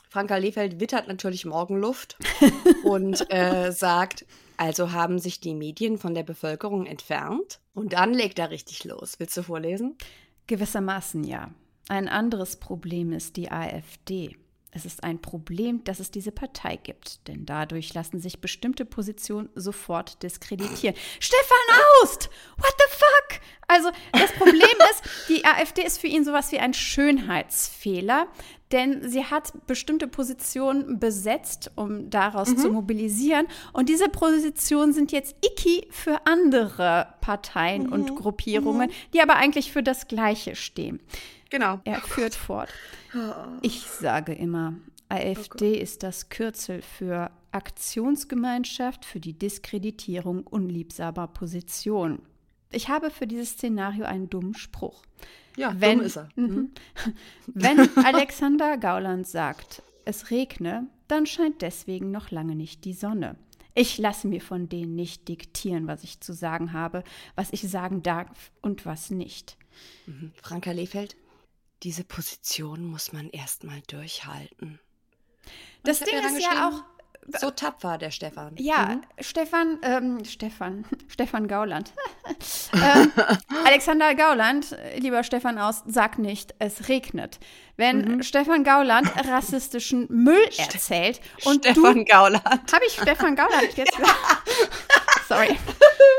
[0.09, 2.17] Franka Lehfeld wittert natürlich Morgenluft
[2.83, 4.25] und äh, sagt,
[4.57, 7.59] also haben sich die Medien von der Bevölkerung entfernt.
[7.73, 9.15] Und dann legt er richtig los.
[9.19, 9.97] Willst du vorlesen?
[10.47, 11.51] Gewissermaßen ja.
[11.89, 14.37] Ein anderes Problem ist die AfD.
[14.75, 19.49] Es ist ein Problem, dass es diese Partei gibt, denn dadurch lassen sich bestimmte Positionen
[19.53, 20.95] sofort diskreditieren.
[21.19, 22.29] Stefan Aust!
[22.57, 23.32] What the fuck?
[23.67, 28.27] Also das Problem ist, die AfD ist für ihn sowas wie ein Schönheitsfehler,
[28.71, 33.47] denn sie hat bestimmte Positionen besetzt, um daraus zu mobilisieren.
[33.71, 39.83] Und diese Positionen sind jetzt icky für andere Parteien und Gruppierungen, die aber eigentlich für
[39.83, 40.99] das Gleiche stehen.
[41.49, 41.79] Genau.
[41.83, 42.69] Er führt fort.
[43.61, 44.73] Ich sage immer,
[45.07, 52.23] AfD ist das Kürzel für Aktionsgemeinschaft für die Diskreditierung unliebsamer Positionen.
[52.73, 55.03] Ich habe für dieses Szenario einen dummen Spruch.
[55.55, 56.29] Ja, Wenn, dumm ist er.
[56.35, 56.71] Mhm.
[57.47, 63.35] Wenn Alexander Gauland sagt, es regne, dann scheint deswegen noch lange nicht die Sonne.
[63.75, 67.03] Ich lasse mir von denen nicht diktieren, was ich zu sagen habe,
[67.35, 69.57] was ich sagen darf und was nicht.
[70.41, 71.15] Franka Lehfeld,
[71.81, 74.79] diese Position muss man erstmal durchhalten.
[75.83, 76.83] Das Ding ist ja auch,
[77.39, 78.55] So tapfer, der Stefan.
[78.57, 81.93] Ja, Stefan, ähm, Stefan, Stefan Gauland.
[82.73, 83.11] ähm,
[83.65, 87.39] Alexander Gauland, lieber Stefan aus, sag nicht, es regnet.
[87.75, 92.45] Wenn Stefan Gauland rassistischen Müll erzählt und Stefan du, Gauland.
[92.45, 93.97] habe ich Stefan Gauland jetzt?
[95.33, 95.57] Sorry.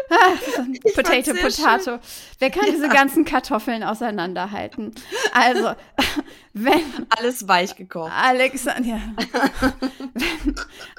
[0.94, 1.98] Potato, fand's sehr Potato.
[2.38, 4.92] Wer kann diese ganzen Kartoffeln auseinanderhalten?
[5.32, 5.74] Also,
[6.52, 8.12] wenn Alles weich gekocht.
[8.14, 9.00] Alexander, ja.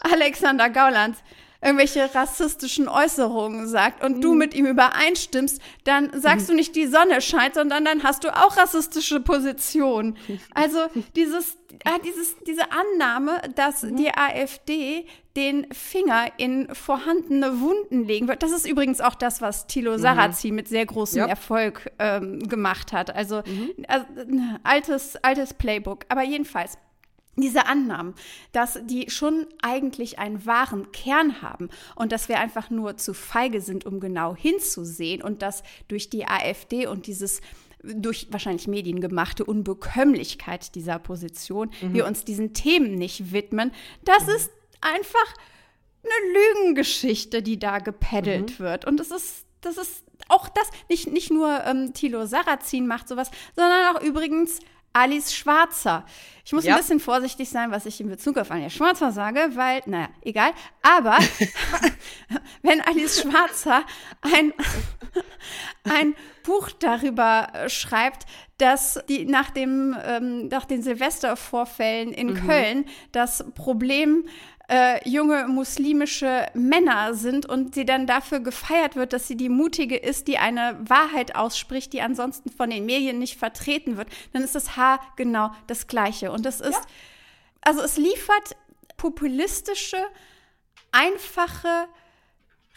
[0.11, 1.17] Alexander Gauland
[1.65, 7.21] irgendwelche rassistischen Äußerungen sagt und du mit ihm übereinstimmst, dann sagst du nicht, die Sonne
[7.21, 10.17] scheint, sondern dann hast du auch rassistische Positionen.
[10.53, 10.79] Also
[11.15, 15.05] dieses, ah, dieses, diese Annahme, dass die AfD
[15.35, 18.41] den Finger in vorhandene Wunden legen wird.
[18.41, 21.25] Das ist übrigens auch das, was Thilo Sarrazin mit sehr großem Ja.
[21.27, 23.13] Erfolg ähm, gemacht hat.
[23.13, 23.43] Also,
[23.87, 26.05] also ein altes, altes Playbook.
[26.09, 26.77] Aber jedenfalls,
[27.35, 28.15] diese Annahmen,
[28.51, 33.61] dass die schon eigentlich einen wahren Kern haben und dass wir einfach nur zu feige
[33.61, 37.41] sind, um genau hinzusehen und dass durch die AfD und dieses
[37.83, 43.71] durch wahrscheinlich mediengemachte Unbekömmlichkeit dieser Position wir uns diesen Themen nicht widmen,
[44.03, 44.49] das ist
[44.81, 45.33] einfach
[46.03, 48.85] eine Lügengeschichte, die da gepeddelt wird.
[48.85, 53.29] Und es ist, das ist auch das, nicht, nicht nur ähm, Thilo Sarrazin macht sowas,
[53.55, 54.59] sondern auch übrigens
[54.95, 56.05] Alice Schwarzer.
[56.45, 56.75] Ich muss Ja.
[56.75, 60.51] ein bisschen vorsichtig sein, was ich in Bezug auf Alice Schwarzer sage, weil, naja, egal.
[60.81, 61.17] Aber
[62.61, 63.83] wenn Alice Schwarzer
[64.21, 64.53] ein,
[65.83, 68.25] ein Buch darüber äh, schreibt,
[68.57, 74.27] dass die nach dem ähm, nach den Silvestervorfällen in Köln das Problem
[74.67, 79.95] äh, junge muslimische Männer sind und sie dann dafür gefeiert wird, dass sie die mutige
[79.95, 84.55] ist, die eine Wahrheit ausspricht, die ansonsten von den Medien nicht vertreten wird, dann ist
[84.55, 86.31] das Haar genau das gleiche.
[86.31, 86.81] Und das ist
[87.65, 88.55] also es liefert
[88.95, 89.97] populistische
[90.91, 91.87] einfache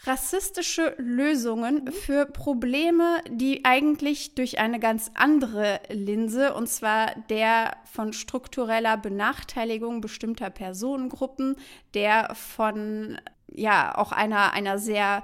[0.05, 8.13] rassistische Lösungen für Probleme, die eigentlich durch eine ganz andere Linse, und zwar der von
[8.13, 11.55] struktureller Benachteiligung bestimmter Personengruppen,
[11.93, 15.23] der von ja auch einer, einer sehr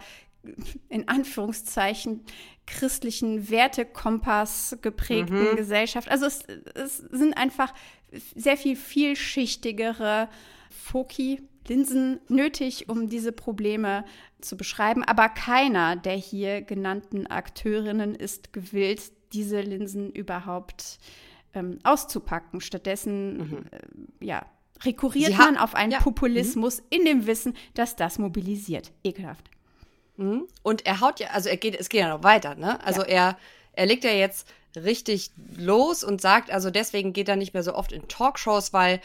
[0.90, 2.24] in Anführungszeichen
[2.68, 6.10] christlichen Wertekompass geprägten Gesellschaft.
[6.10, 7.74] Also es, es sind einfach
[8.36, 10.28] sehr viel vielschichtigere
[10.70, 14.06] Foki, Linsen nötig, um diese Probleme
[14.42, 15.04] zu beschreiben.
[15.04, 21.00] Aber keiner der hier genannten Akteurinnen ist gewillt, diese Linsen überhaupt
[21.54, 22.62] ähm, auszupacken.
[22.62, 24.46] Stattdessen äh, ja,
[24.84, 26.00] rekurriert ha- man auf einen ja.
[26.00, 26.04] Mhm.
[26.04, 28.92] Populismus in dem Wissen, dass das mobilisiert.
[29.04, 29.50] Ekelhaft.
[30.18, 30.48] Mhm.
[30.64, 32.84] Und er haut ja, also er geht, es geht ja noch weiter, ne?
[32.86, 33.38] Also er,
[33.74, 37.74] er legt ja jetzt richtig los und sagt, also deswegen geht er nicht mehr so
[37.74, 39.02] oft in Talkshows, weil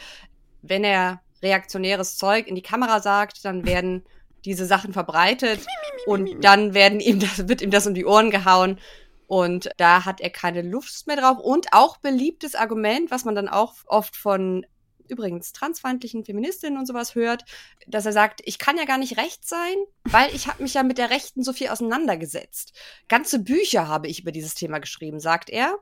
[0.61, 4.03] wenn er reaktionäres Zeug in die Kamera sagt, dann werden
[4.45, 5.65] diese Sachen verbreitet
[6.07, 8.79] und dann werden ihm das, wird ihm das um die Ohren gehauen.
[9.27, 11.37] Und da hat er keine Lust mehr drauf.
[11.37, 14.65] Und auch beliebtes Argument, was man dann auch oft von
[15.07, 17.45] übrigens transfeindlichen Feministinnen und sowas hört,
[17.85, 19.75] dass er sagt, ich kann ja gar nicht rechts sein,
[20.05, 22.73] weil ich habe mich ja mit der Rechten so viel auseinandergesetzt.
[23.07, 25.77] Ganze Bücher habe ich über dieses Thema geschrieben, sagt er.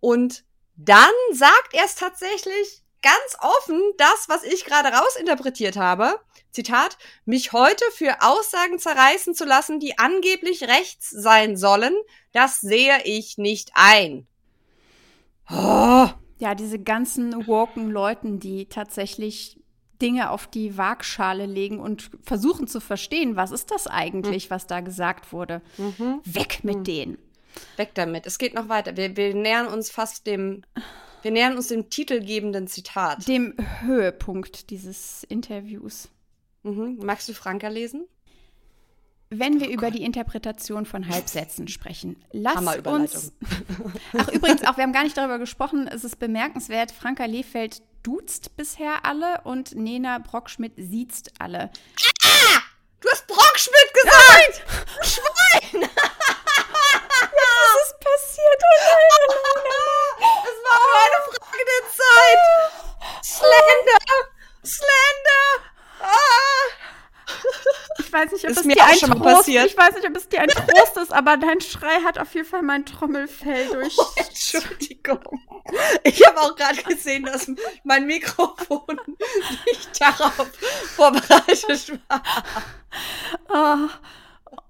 [0.00, 0.44] Und
[0.76, 6.18] dann sagt er es tatsächlich ganz offen, das, was ich gerade rausinterpretiert habe.
[6.50, 6.96] Zitat,
[7.26, 11.94] mich heute für Aussagen zerreißen zu lassen, die angeblich rechts sein sollen,
[12.32, 14.26] das sehe ich nicht ein.
[15.50, 16.08] Oh.
[16.38, 19.60] Ja, diese ganzen woken Leuten, die tatsächlich
[20.02, 24.80] Dinge auf die Waagschale legen und versuchen zu verstehen, was ist das eigentlich, was da
[24.80, 25.62] gesagt wurde.
[26.24, 27.18] Weg mit denen.
[27.76, 28.26] Weg damit.
[28.26, 28.96] Es geht noch weiter.
[28.96, 30.62] Wir, wir nähern uns fast dem,
[31.24, 33.26] wir nähern uns dem titelgebenden Zitat.
[33.26, 36.08] Dem Höhepunkt dieses Interviews.
[36.62, 36.98] Mhm.
[37.02, 38.06] Magst du Franka lesen?
[39.30, 42.56] Wenn wir über die Interpretation von Halbsätzen sprechen, lass
[42.86, 43.32] uns.
[44.16, 45.88] Ach, übrigens, auch wir haben gar nicht darüber gesprochen.
[45.88, 51.70] Es ist bemerkenswert, Franka Lehfeld duzt bisher alle und Nena Brockschmidt siezt alle.
[53.00, 54.62] Du hast Brockschmidt gesagt!
[55.02, 55.88] Schwein!
[58.04, 58.62] Was ist passiert?
[58.62, 58.84] Oh
[60.44, 62.42] Es war nur eine Frage der Zeit.
[63.24, 64.02] Slender!
[64.64, 65.44] Slender!
[66.00, 66.64] Ah!
[67.98, 69.66] Ich weiß nicht, ob Ist es mir dir auch ein schon mal Trost, passiert.
[69.66, 72.46] ich weiß nicht, ob es dir ein Trost ist, aber dein Schrei hat auf jeden
[72.46, 73.96] Fall mein Trommelfell durch.
[74.16, 75.40] Entschuldigung.
[76.04, 77.50] Ich habe auch gerade gesehen, dass
[77.84, 79.00] mein Mikrofon
[79.66, 80.50] nicht darauf
[80.94, 82.22] vorbereitet war.
[83.48, 83.88] Oh,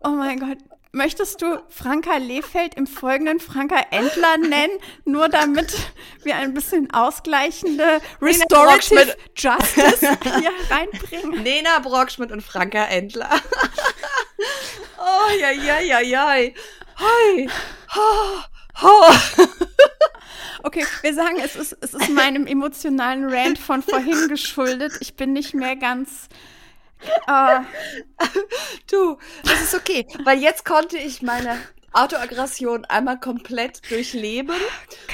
[0.05, 0.59] oh mein Gott.
[0.95, 5.75] Möchtest du Franka Lehfeld im Folgenden Franka Endler nennen, nur damit
[6.23, 9.17] wir ein bisschen ausgleichende Restorative.
[9.37, 11.43] Justice hier reinbringen?
[11.43, 13.29] Lena Brockschmidt und Franka Endler.
[14.99, 16.29] oh, ja, ja, ja, ja.
[16.29, 17.51] Hi.
[17.97, 18.39] Oh,
[18.85, 19.13] oh.
[20.63, 24.93] Okay, wir sagen, es ist, es ist meinem emotionalen Rant von vorhin geschuldet.
[25.01, 26.29] Ich bin nicht mehr ganz
[27.27, 27.59] Oh,
[28.91, 31.59] Du, das ist okay, weil jetzt konnte ich meine
[31.93, 34.57] Autoaggression einmal komplett durchleben.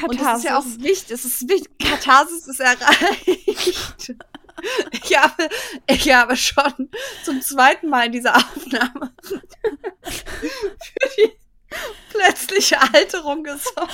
[0.06, 0.82] Und das ist ja auch Katharsis.
[0.82, 1.10] wichtig.
[1.12, 1.70] Es ist wichtig.
[1.78, 4.14] Katharsis ist erreicht.
[4.92, 5.48] Ich habe,
[5.86, 6.90] ich habe schon
[7.24, 9.40] zum zweiten Mal in dieser Aufnahme für
[11.16, 11.32] die
[12.10, 13.90] plötzliche Alterung gesorgt.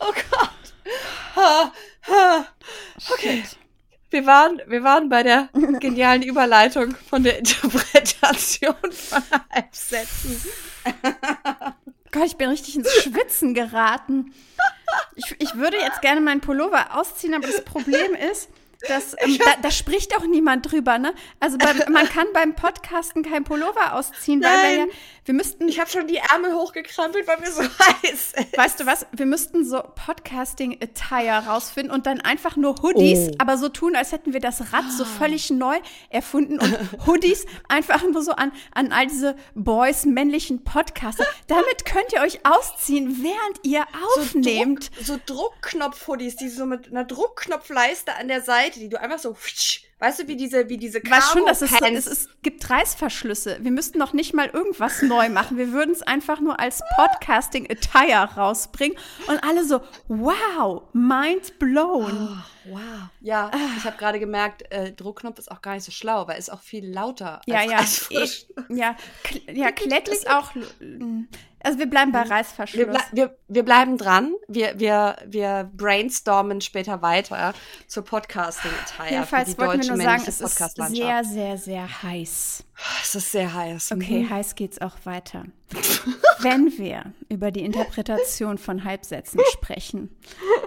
[0.00, 0.50] Oh Gott.
[3.12, 3.44] Okay.
[4.12, 5.48] Wir waren, wir waren bei der
[5.80, 10.40] genialen Überleitung von der Interpretation von Halbsätzen.
[12.10, 14.34] Gott, ich bin richtig ins Schwitzen geraten.
[15.16, 18.50] Ich, ich würde jetzt gerne meinen Pullover ausziehen, aber das Problem ist,
[18.86, 21.14] dass ähm, da, da spricht auch niemand drüber, ne?
[21.40, 24.94] Also beim, man kann beim Podcasten kein Pullover ausziehen, weil wir ja, Nein.
[25.24, 27.62] Wir müssten, Ich habe schon die Ärmel hochgekrampelt, weil mir so
[28.02, 28.56] heiß ist.
[28.56, 33.34] weißt du was, wir müssten so Podcasting-Attire rausfinden und dann einfach nur Hoodies, Oh.
[33.38, 35.78] aber so tun, als hätten wir das Rad so völlig neu
[36.10, 41.24] erfunden und Hoodies einfach nur so an, an all diese Boys, männlichen Podcaster.
[41.46, 43.84] Damit könnt ihr euch ausziehen, während ihr
[44.16, 44.90] aufnehmt.
[44.96, 49.34] Druck, so Druckknopf-Hoodies, die so mit einer Druckknopfleiste an der Seite, die du einfach so,
[50.02, 53.58] weißt du, wie diese, wie diese weiß schon, dass es, es, es gibt Reißverschlüsse.
[53.60, 55.56] Wir müssten noch nicht mal irgendwas neu machen.
[55.58, 58.98] Wir würden es einfach nur als Podcasting-Attire rausbringen
[59.28, 62.42] und alle so, wow, mind blown.
[62.64, 62.80] Wow.
[63.20, 66.50] Ja, ich habe gerade gemerkt, äh, Druckknopf ist auch gar nicht so schlau, weil es
[66.50, 68.24] auch viel lauter Ja, als ja,
[68.68, 70.50] ja, Kl- ja, Klett ist auch,
[71.64, 72.86] also wir bleiben bei Wir, Reißverschluss.
[72.86, 74.34] ble wir, wir bleiben dran.
[74.48, 77.54] Wir, wir, wir brainstormen später weiter
[77.86, 79.10] zur Podcasting-Attire.
[79.10, 80.56] Jedenfalls wollten wir nur sagen, es ist
[80.88, 82.64] sehr, sehr, sehr heiß.
[83.02, 83.92] Es ist sehr heiß.
[83.92, 84.30] Okay, Mhm.
[84.30, 85.44] heiß geht's auch weiter.
[86.40, 90.10] Wenn wir über die Interpretation von Halbsätzen sprechen,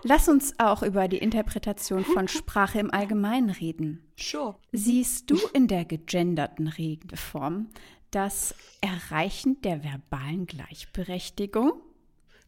[0.03, 4.01] lass uns auch über die Interpretation von Sprache im Allgemeinen reden.
[4.17, 4.55] Sure.
[4.71, 7.67] Siehst du in der gegenderten Redeform
[8.12, 11.74] das Erreichen der verbalen Gleichberechtigung?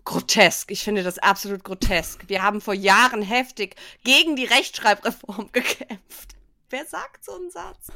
[0.05, 0.72] Grotesk.
[0.72, 2.30] Ich finde das absolut grotesk.
[2.30, 6.36] Wir haben vor Jahren heftig gegen die Rechtschreibreform gekämpft.
[6.70, 7.88] Wer sagt so einen Satz?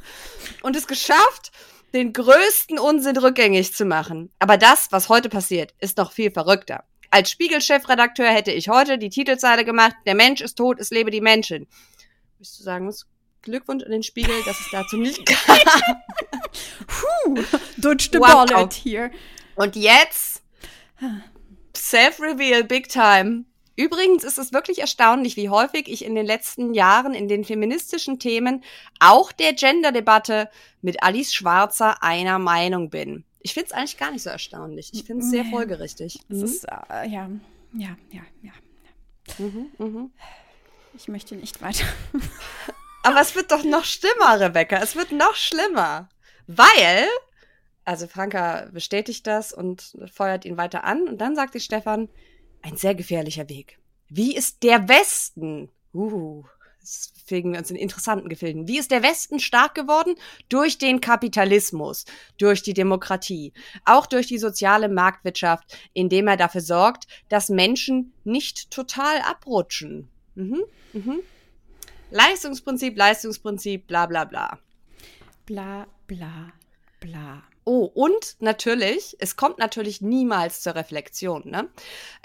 [0.62, 1.52] Und es geschafft,
[1.94, 4.30] den größten Unsinn rückgängig zu machen.
[4.40, 6.84] Aber das, was heute passiert, ist noch viel verrückter.
[7.10, 11.22] Als Spiegel-Chefredakteur hätte ich heute die Titelzeile gemacht, der Mensch ist tot, es lebe die
[11.22, 11.68] Menschen.
[12.40, 12.94] Du sagen?
[13.42, 15.58] Glückwunsch an den Spiegel, dass es dazu nicht kam.
[16.88, 17.44] Puh,
[17.78, 18.46] dodged the Wow.
[18.48, 19.12] bullet here.
[19.56, 20.42] Und jetzt
[21.76, 23.46] Self-Reveal Big Time.
[23.78, 28.20] Übrigens ist es wirklich erstaunlich, wie häufig ich in den letzten Jahren in den feministischen
[28.20, 28.64] Themen,
[29.00, 30.50] auch der Gender-Debatte,
[30.82, 33.24] mit Alice Schwarzer einer Meinung bin.
[33.40, 34.92] Ich finde es eigentlich gar nicht so erstaunlich.
[34.94, 36.20] Ich finde es sehr folgerichtig.
[36.30, 36.44] Das Mhm.
[36.44, 37.30] ist, äh, ja,
[37.74, 38.52] ja, ja, ja.
[39.40, 40.12] Mhm, mhm.
[40.94, 41.86] Ich möchte nicht weiter.
[43.04, 44.78] Aber es wird doch noch schlimmer, Rebecca.
[44.78, 46.10] Es wird noch schlimmer.
[46.58, 47.08] Weil,
[47.86, 51.08] also Franka bestätigt das und feuert ihn weiter an.
[51.08, 52.10] Und dann sagt sich Stefan,
[52.62, 53.80] ein sehr gefährlicher Weg.
[54.10, 55.70] Wie ist der Westen?
[55.94, 56.44] Uh,
[56.82, 58.68] jetzt fegen wir uns in interessanten Gefilden.
[58.68, 60.16] Wie ist der Westen stark geworden?
[60.50, 62.06] Durch den Kapitalismus,
[62.38, 63.54] durch die Demokratie,
[63.86, 70.10] auch durch die soziale Marktwirtschaft, indem er dafür sorgt, dass Menschen nicht total abrutschen.
[70.36, 71.20] Mhm, mhm.
[72.10, 74.60] Leistungsprinzip, Leistungsprinzip, bla bla bla.
[75.46, 76.52] Bla, bla,
[77.00, 77.44] bla.
[77.64, 81.70] Oh, und natürlich, es kommt natürlich niemals zur Reflexion, ne?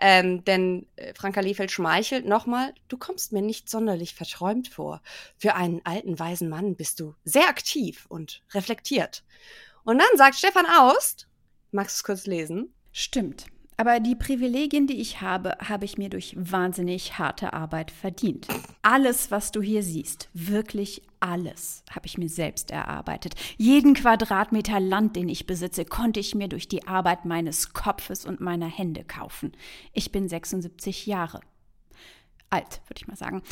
[0.00, 5.02] Ähm, denn äh, Franka Liefeld schmeichelt nochmal, du kommst mir nicht sonderlich verträumt vor.
[5.36, 9.22] Für einen alten, weisen Mann bist du sehr aktiv und reflektiert.
[9.84, 11.28] Und dann sagt Stefan Aust,
[11.70, 12.74] magst du es kurz lesen?
[12.90, 13.46] Stimmt.
[13.78, 18.48] Aber die Privilegien, die ich habe, habe ich mir durch wahnsinnig harte Arbeit verdient.
[18.80, 23.34] Alles, was du hier siehst, wirklich alles, habe ich mir selbst erarbeitet.
[23.58, 28.40] Jeden Quadratmeter Land, den ich besitze, konnte ich mir durch die Arbeit meines Kopfes und
[28.40, 29.52] meiner Hände kaufen.
[29.92, 31.40] Ich bin 76 Jahre
[32.48, 33.42] alt, würde ich mal sagen.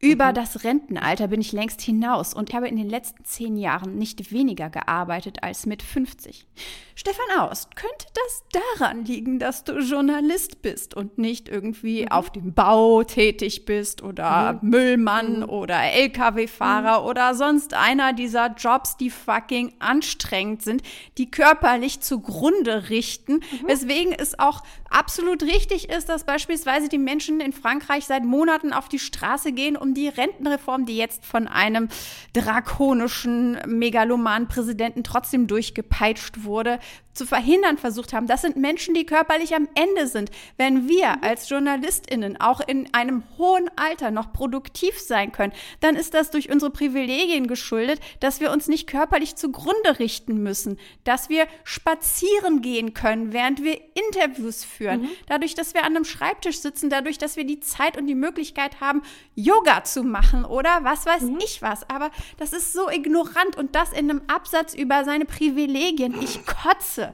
[0.00, 4.30] Über das Rentenalter bin ich längst hinaus und habe in den letzten zehn Jahren nicht
[4.30, 6.46] weniger gearbeitet als mit 50.
[6.94, 12.54] Stefan Aust, könnte das daran liegen, dass du Journalist bist und nicht irgendwie auf dem
[12.54, 20.62] Bau tätig bist oder Müllmann oder Lkw-Fahrer oder sonst einer dieser Jobs, die fucking anstrengend
[20.62, 20.82] sind,
[21.18, 27.52] die körperlich zugrunde richten, weswegen es auch absolut richtig ist, dass beispielsweise die Menschen in
[27.52, 31.88] Frankreich seit Monaten auf die Straße gehen, um die Rentenreform, die jetzt von einem
[32.32, 36.78] drakonischen megalomanen Präsidenten trotzdem durchgepeitscht wurde,
[37.18, 38.26] zu verhindern versucht haben.
[38.26, 40.30] Das sind Menschen, die körperlich am Ende sind.
[40.56, 46.14] Wenn wir als JournalistInnen auch in einem hohen Alter noch produktiv sein können, dann ist
[46.14, 51.46] das durch unsere Privilegien geschuldet, dass wir uns nicht körperlich zugrunde richten müssen, dass wir
[51.64, 55.10] spazieren gehen können, während wir Interviews führen, mhm.
[55.26, 58.80] dadurch, dass wir an einem Schreibtisch sitzen, dadurch, dass wir die Zeit und die Möglichkeit
[58.80, 59.02] haben,
[59.34, 61.38] Yoga zu machen oder was weiß mhm.
[61.44, 61.88] ich was.
[61.90, 66.14] Aber das ist so ignorant und das in einem Absatz über seine Privilegien.
[66.22, 67.07] Ich kotze.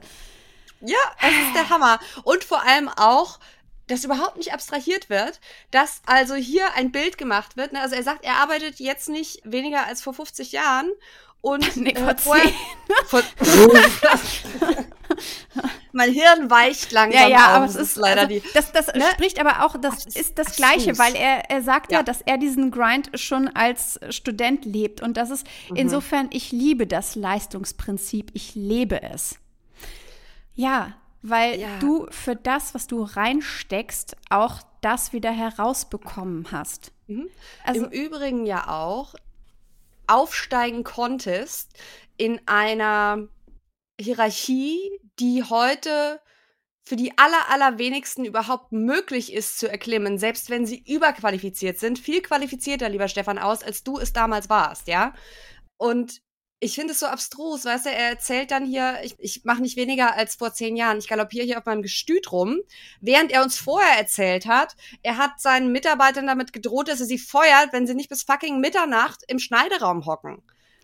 [0.81, 1.99] Ja, es ist der Hammer.
[2.23, 3.39] Und vor allem auch,
[3.87, 5.39] dass überhaupt nicht abstrahiert wird,
[5.71, 7.73] dass also hier ein Bild gemacht wird.
[7.73, 7.81] Ne?
[7.81, 10.89] Also er sagt, er arbeitet jetzt nicht weniger als vor 50 Jahren.
[11.41, 12.51] Und nee, vor äh, vorher,
[13.05, 13.21] vor,
[15.91, 17.55] mein Hirn weicht langsam ja, ja, auf.
[17.55, 18.41] aber es ist leider also, die.
[18.55, 19.03] Das, das ne?
[19.13, 21.99] spricht aber auch, das ach, ist das Gleiche, weil er, er sagt ja.
[21.99, 22.03] ja.
[22.03, 25.01] dass er diesen Grind schon als Student lebt.
[25.01, 25.75] Und das ist mhm.
[25.75, 29.37] insofern, ich liebe das Leistungsprinzip, ich lebe es.
[30.55, 31.79] Ja, weil ja.
[31.79, 36.91] du für das, was du reinsteckst, auch das wieder herausbekommen hast.
[37.07, 37.29] Mhm.
[37.63, 39.15] Also, Im Übrigen ja auch
[40.07, 41.73] aufsteigen konntest
[42.17, 43.27] in einer
[43.99, 44.79] Hierarchie,
[45.19, 46.21] die heute
[46.83, 51.97] für die aller, allerwenigsten überhaupt möglich ist zu erklimmen, selbst wenn sie überqualifiziert sind.
[51.97, 55.15] Viel qualifizierter, lieber Stefan, aus, als du es damals warst, ja?
[55.77, 56.21] Und
[56.59, 59.75] ich finde es so abstrus, weißt du, er erzählt dann hier, ich, ich mache nicht
[59.75, 62.59] weniger als vor zehn Jahren, ich galoppiere hier auf meinem Gestüt rum,
[63.01, 67.19] während er uns vorher erzählt hat, er hat seinen Mitarbeitern damit gedroht, dass er sie
[67.19, 70.41] feuert, wenn sie nicht bis fucking Mitternacht im Schneideraum hocken.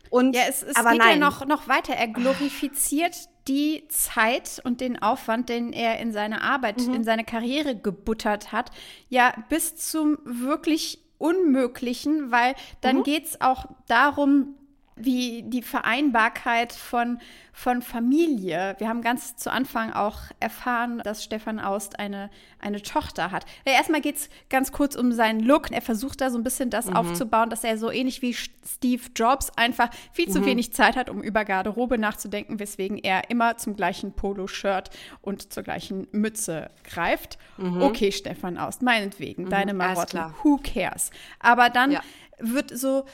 [0.09, 1.19] Und, ja, es, es aber geht nein.
[1.19, 1.93] ja noch, noch weiter.
[1.93, 3.15] Er glorifiziert
[3.47, 6.95] die Zeit und den Aufwand, den er in seine Arbeit, mhm.
[6.95, 8.71] in seine Karriere gebuttert hat,
[9.07, 13.03] ja bis zum wirklich Unmöglichen, weil dann mhm.
[13.03, 14.55] geht es auch darum,
[15.03, 17.19] wie die Vereinbarkeit von,
[17.53, 18.75] von Familie.
[18.77, 22.29] Wir haben ganz zu Anfang auch erfahren, dass Stefan Aust eine,
[22.59, 23.45] eine Tochter hat.
[23.65, 25.71] Ja, erstmal geht es ganz kurz um seinen Look.
[25.71, 26.95] Er versucht da so ein bisschen das mhm.
[26.95, 30.45] aufzubauen, dass er so ähnlich wie Steve Jobs einfach viel zu mhm.
[30.45, 34.89] wenig Zeit hat, um über Garderobe nachzudenken, weswegen er immer zum gleichen Poloshirt
[35.21, 37.37] und zur gleichen Mütze greift.
[37.57, 37.81] Mhm.
[37.81, 39.49] Okay, Stefan Aust, meinetwegen, mhm.
[39.49, 41.11] deine Marotten, who cares?
[41.39, 42.01] Aber dann ja.
[42.39, 43.05] wird so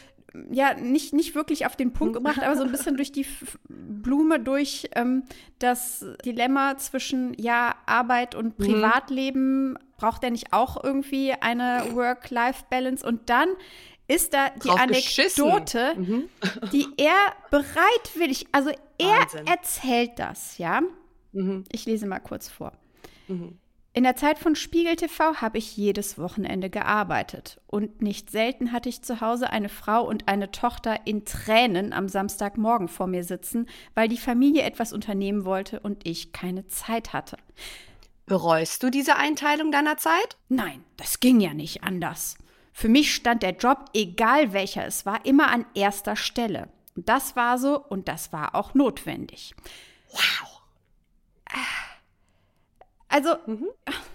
[0.51, 3.25] ja, nicht, nicht wirklich auf den Punkt gebracht, aber so ein bisschen durch die
[3.67, 5.23] Blume, durch ähm,
[5.59, 8.65] das Dilemma zwischen, ja, Arbeit und mhm.
[8.65, 9.69] Privatleben.
[9.69, 9.77] Mhm.
[9.97, 13.05] Braucht er nicht auch irgendwie eine Work-Life-Balance?
[13.05, 13.49] Und dann
[14.07, 16.29] ist da die Drauf Anekdote, mhm.
[16.71, 19.47] die er bereitwillig, also er Wahnsinn.
[19.47, 20.81] erzählt das, ja.
[21.33, 21.63] Mhm.
[21.71, 22.73] Ich lese mal kurz vor.
[23.27, 23.57] Mhm.
[23.93, 27.59] In der Zeit von Spiegel TV habe ich jedes Wochenende gearbeitet.
[27.65, 32.07] Und nicht selten hatte ich zu Hause eine Frau und eine Tochter in Tränen am
[32.07, 37.37] Samstagmorgen vor mir sitzen, weil die Familie etwas unternehmen wollte und ich keine Zeit hatte.
[38.27, 40.37] Bereust du diese Einteilung deiner Zeit?
[40.47, 42.37] Nein, das ging ja nicht anders.
[42.73, 46.69] Für mich stand der Job, egal welcher es war, immer an erster Stelle.
[46.95, 49.55] Und das war so und das war auch notwendig.
[50.11, 50.61] Wow.
[51.49, 51.86] Ah.
[53.09, 53.67] Also, mhm.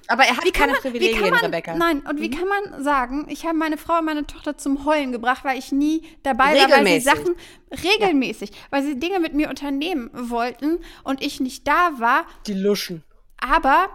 [0.07, 1.75] aber er hat keine man, Privilegien, man, Rebecca.
[1.75, 2.23] Nein, und mhm.
[2.23, 5.59] wie kann man sagen, ich habe meine Frau und meine Tochter zum Heulen gebracht, weil
[5.59, 7.35] ich nie dabei war, weil sie Sachen
[7.71, 8.57] regelmäßig, ja.
[8.71, 12.27] weil sie Dinge mit mir unternehmen wollten und ich nicht da war.
[12.47, 13.03] Die Luschen.
[13.39, 13.89] Aber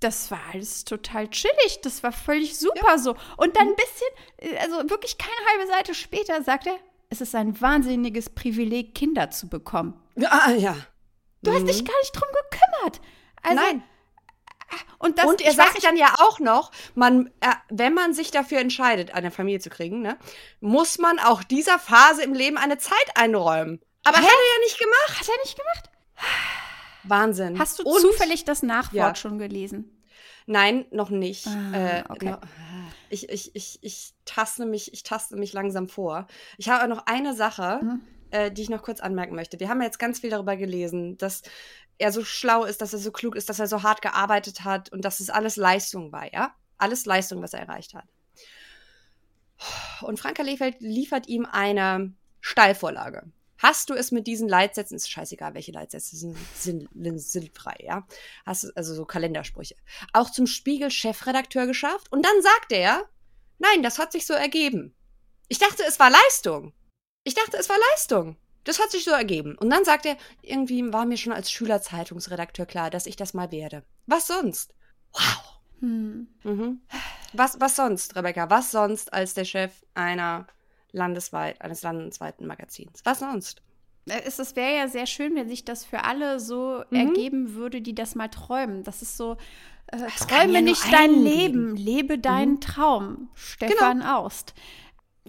[0.00, 2.98] das war alles total chillig, das war völlig super ja.
[2.98, 3.16] so.
[3.36, 3.76] Und dann ein mhm.
[3.76, 6.76] bisschen, also wirklich keine halbe Seite später sagt er,
[7.10, 9.98] es ist ein wahnsinniges Privileg, Kinder zu bekommen.
[10.26, 10.76] Ah, ja.
[11.42, 11.54] Du mhm.
[11.54, 13.00] hast dich gar nicht drum gekümmert.
[13.42, 13.82] Also, Nein.
[14.98, 18.58] Und, das, und er sagt dann ja auch noch, man, äh, wenn man sich dafür
[18.58, 20.18] entscheidet, eine Familie zu kriegen, ne,
[20.60, 23.80] muss man auch dieser Phase im Leben eine Zeit einräumen.
[24.04, 24.24] Aber Hä?
[24.24, 25.20] hat er ja nicht gemacht.
[25.20, 25.90] Hat er nicht gemacht?
[27.04, 27.58] Wahnsinn.
[27.58, 29.14] Hast du und, zufällig das Nachwort ja.
[29.14, 30.02] schon gelesen?
[30.46, 31.46] Nein, noch nicht.
[31.46, 32.30] Ah, äh, okay.
[32.30, 32.38] no,
[33.10, 36.26] ich, ich, ich, ich taste mich, ich taste mich langsam vor.
[36.56, 38.00] Ich habe noch eine Sache, mhm.
[38.30, 39.60] äh, die ich noch kurz anmerken möchte.
[39.60, 41.42] Wir haben ja jetzt ganz viel darüber gelesen, dass
[41.98, 44.90] er so schlau ist, dass er so klug ist, dass er so hart gearbeitet hat
[44.92, 46.54] und dass es alles Leistung war, ja?
[46.78, 48.06] Alles Leistung, was er erreicht hat.
[50.02, 53.24] Und Franka Lefeld liefert ihm eine Steilvorlage.
[53.58, 58.06] Hast du es mit diesen Leitsätzen, ist scheißegal, welche Leitsätze sind, sind, sind sinnfrei, ja?
[58.46, 59.74] Hast du, also so Kalendersprüche,
[60.12, 62.12] auch zum Spiegel-Chefredakteur geschafft?
[62.12, 63.08] Und dann sagt er,
[63.58, 64.94] nein, das hat sich so ergeben.
[65.48, 66.72] Ich dachte, es war Leistung.
[67.24, 68.36] Ich dachte, es war Leistung.
[68.68, 69.56] Das hat sich so ergeben.
[69.58, 73.50] Und dann sagt er, irgendwie war mir schon als Schülerzeitungsredakteur klar, dass ich das mal
[73.50, 73.82] werde.
[74.06, 74.74] Was sonst?
[75.14, 75.58] Wow.
[75.80, 76.28] Hm.
[76.44, 76.80] Mhm.
[77.32, 78.50] Was, was sonst, Rebecca?
[78.50, 80.46] Was sonst als der Chef einer
[80.92, 83.00] landesweit, eines landesweiten Magazins?
[83.04, 83.62] Was sonst?
[84.06, 86.96] Äh, Es, es wäre ja sehr schön, wenn sich das für alle so Mhm.
[86.98, 88.82] ergeben würde, die das mal träumen.
[88.84, 89.38] Das ist so,
[89.86, 93.30] äh, träume ja nicht dein einen Leben, lebe deinen Traum.
[93.34, 94.52] Stefan Aust.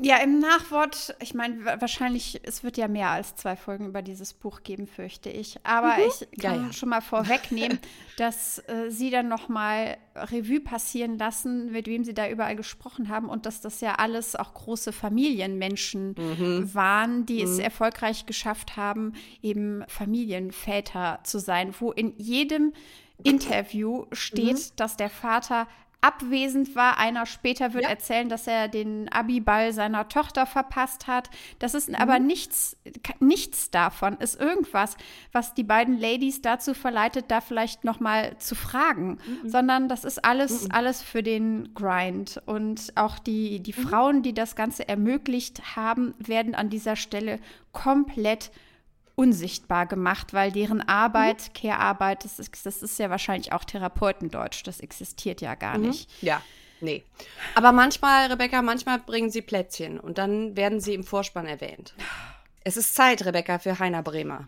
[0.02, 4.02] Ja, im Nachwort, ich meine, wa- wahrscheinlich, es wird ja mehr als zwei Folgen über
[4.02, 5.58] dieses Buch geben, fürchte ich.
[5.66, 6.74] Aber ich Ja, kann ja.
[6.74, 7.80] schon mal vorwegnehmen,
[8.18, 13.10] dass äh, sie dann noch mal Revue passieren lassen, mit wem sie da überall gesprochen
[13.10, 16.16] haben und dass das ja alles auch große Familienmenschen
[16.74, 22.74] waren, die es erfolgreich geschafft haben, eben Familienväter zu sein, wo in jedem
[23.24, 25.68] Interview steht, dass der Vater
[26.02, 26.98] abwesend war.
[26.98, 27.90] Einer später wird Ja.
[27.90, 31.30] erzählen, dass er den Abiball seiner Tochter verpasst hat.
[31.60, 32.78] Das ist aber nichts,
[33.20, 34.96] nichts davon ist irgendwas,
[35.32, 40.24] was die beiden Ladies dazu verleitet, da vielleicht noch mal zu fragen, sondern das ist
[40.24, 42.42] alles, alles für den Grind.
[42.46, 47.40] Und auch die, die Frauen, die das Ganze ermöglicht haben, werden an dieser Stelle
[47.72, 48.52] komplett
[49.20, 54.80] unsichtbar gemacht, weil deren Arbeit, Care-Arbeit, das ist, das ist ja wahrscheinlich auch Therapeutendeutsch, das
[54.80, 56.10] existiert ja gar nicht.
[56.22, 56.42] Ja,
[56.80, 57.04] nee.
[57.54, 61.94] Aber manchmal, Rebecca, manchmal bringen sie Plätzchen und dann werden sie im Vorspann erwähnt.
[62.64, 64.48] Es ist Zeit, Rebecca, für Heiner Bremer.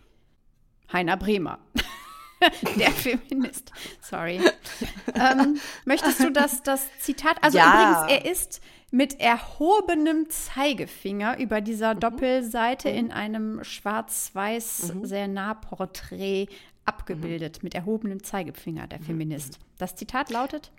[0.90, 1.58] Heiner Bremer.
[2.78, 3.70] Der Feminist.
[4.00, 4.40] Sorry.
[5.14, 7.36] ähm, möchtest du das, das Zitat?
[7.42, 7.74] Also Ja.
[7.74, 16.48] übrigens, er ist mit erhobenem Zeigefinger über dieser Doppelseite in einem schwarz-weiß sehr nah Porträt
[16.84, 17.62] abgebildet.
[17.62, 19.58] Mit erhobenem Zeigefinger, der Feminist.
[19.78, 20.72] Das Zitat lautet: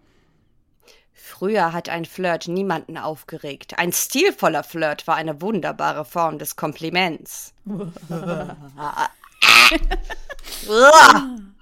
[1.11, 3.79] Früher hat ein Flirt niemanden aufgeregt.
[3.79, 7.53] Ein stilvoller Flirt war eine wunderbare Form des Kompliments.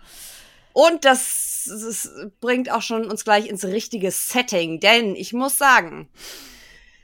[0.73, 2.09] Und das, das
[2.39, 6.07] bringt auch schon uns gleich ins richtige Setting, denn ich muss sagen,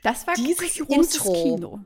[0.02, 1.32] Das war Dieses großes Intro.
[1.32, 1.80] Kino.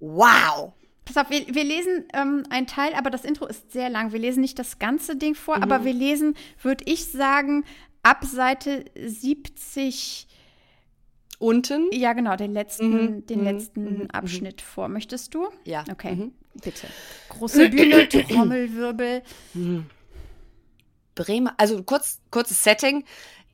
[0.00, 0.72] wow.
[1.04, 4.12] Pass auf, wir, wir lesen ähm, einen Teil, aber das Intro ist sehr lang.
[4.12, 5.62] Wir lesen nicht das ganze Ding vor, Mhm.
[5.64, 7.64] aber wir lesen, würde ich sagen,
[8.04, 10.28] ab Seite 70,
[11.38, 11.88] Unten?
[11.92, 14.88] ja genau, den letzten, Mhm, den mhm, letzten mhm, Abschnitt vor.
[14.88, 15.48] Möchtest du?
[15.64, 15.84] Ja.
[15.90, 16.32] Okay, Mhm.
[16.62, 16.86] bitte.
[17.30, 19.22] Große Bühne, Trommelwirbel.
[21.14, 23.04] Bremer, also kurz, kurzes Setting.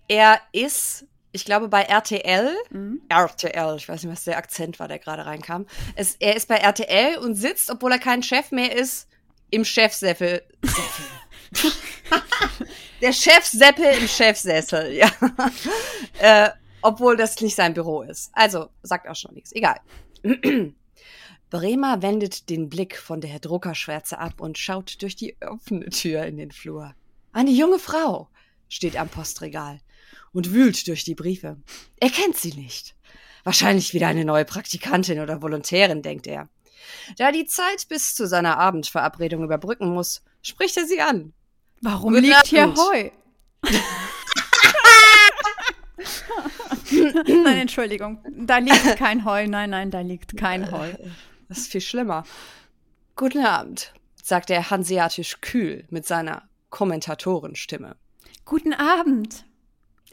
[0.09, 2.57] Er ist, ich glaube, bei RTL.
[2.71, 3.03] Mhm.
[3.09, 5.67] RTL, ich weiß nicht, was der Akzent war, der gerade reinkam.
[5.95, 9.09] Es, er ist bei RTL und sitzt, obwohl er kein Chef mehr ist,
[9.51, 10.43] im Chefsessel.
[10.63, 11.05] Sessel.
[13.01, 15.11] der Chefseppel im Chefsessel, ja.
[16.19, 16.51] äh,
[16.83, 18.31] obwohl das nicht sein Büro ist.
[18.33, 19.53] Also, sagt auch schon nichts.
[19.53, 19.81] Egal.
[21.51, 26.37] Bremer wendet den Blick von der Druckerschwärze ab und schaut durch die offene Tür in
[26.37, 26.95] den Flur.
[27.33, 28.29] Eine junge Frau
[28.69, 29.81] steht am Postregal
[30.33, 31.57] und wühlt durch die Briefe.
[32.01, 32.95] Er kennt sie nicht.
[33.45, 36.49] Wahrscheinlich wieder eine neue Praktikantin oder Volontärin, denkt er.
[37.17, 41.33] Da die Zeit bis zu seiner Abendverabredung überbrücken muss, spricht er sie an.
[41.81, 42.79] Warum Guten liegt hier Abend.
[42.79, 43.11] Heu?
[47.45, 48.25] nein, Entschuldigung.
[48.31, 49.47] Da liegt kein Heu.
[49.47, 50.93] Nein, nein, da liegt kein Heu.
[51.49, 52.25] Das ist viel schlimmer.
[53.17, 57.97] Guten Abend, sagt er hanseatisch kühl mit seiner Kommentatorenstimme.
[58.45, 59.45] Guten Abend.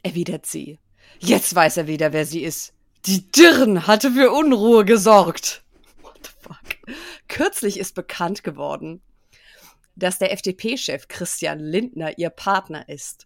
[0.04, 0.80] erwidert sie.
[1.20, 2.74] Jetzt weiß er wieder, wer sie ist.
[3.06, 5.64] Die Dirn hatte für Unruhe gesorgt.
[6.02, 6.96] What the fuck?
[7.28, 9.02] Kürzlich ist bekannt geworden,
[9.96, 13.26] dass der FDP-Chef Christian Lindner ihr Partner ist.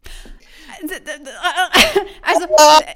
[2.21, 2.45] Also,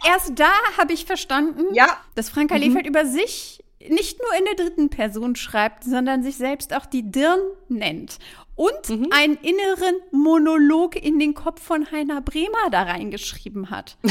[0.08, 1.98] erst da habe ich verstanden, Ja.
[2.16, 6.74] dass Franka Lefeld über sich nicht nur in der dritten Person schreibt, sondern sich selbst
[6.76, 8.20] auch die Dirn nennt.
[8.56, 13.98] Und einen inneren Monolog in den Kopf von Heiner Bremer da reingeschrieben hat.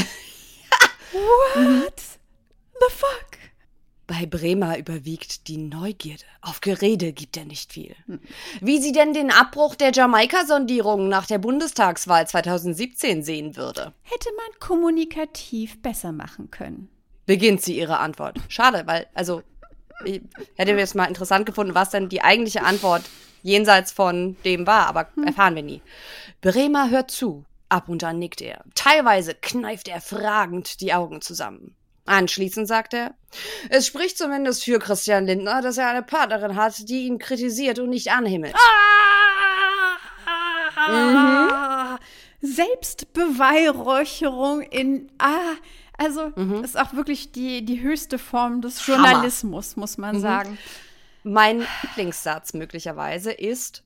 [1.13, 2.01] What
[2.73, 3.37] the fuck?
[4.05, 6.25] Bei Bremer überwiegt die Neugierde.
[6.41, 7.95] Auf Gerede gibt er nicht viel.
[8.59, 14.59] Wie sie denn den Abbruch der Jamaika-Sondierung nach der Bundestagswahl 2017 sehen würde, Hätte man
[14.59, 16.89] kommunikativ besser machen können.
[17.25, 18.37] beginnt sie ihre Antwort.
[18.49, 19.41] Schade, weil, also,
[20.05, 20.21] ich
[20.55, 23.03] hätte mir jetzt mal interessant gefunden, was denn die eigentliche Antwort
[23.41, 25.81] jenseits von dem war, aber erfahren wir nie.
[26.41, 27.45] Bremer hört zu.
[27.69, 28.63] Ab und an nickt er.
[28.75, 31.75] Teilweise kneift er fragend die Augen zusammen.
[32.05, 33.15] Anschließend sagt er,
[33.69, 37.89] es spricht zumindest für Christian Lindner, dass er eine Partnerin hat, die ihn kritisiert und
[37.89, 38.53] nicht anhimmelt.
[40.75, 41.97] Ah,
[42.41, 45.53] Selbstbeweihräucherung in ah,
[45.97, 46.27] also
[46.63, 50.57] ist auch wirklich die, die höchste Form des Journalismus, muss man sagen.
[51.23, 53.83] Mein Lieblingssatz möglicherweise ist,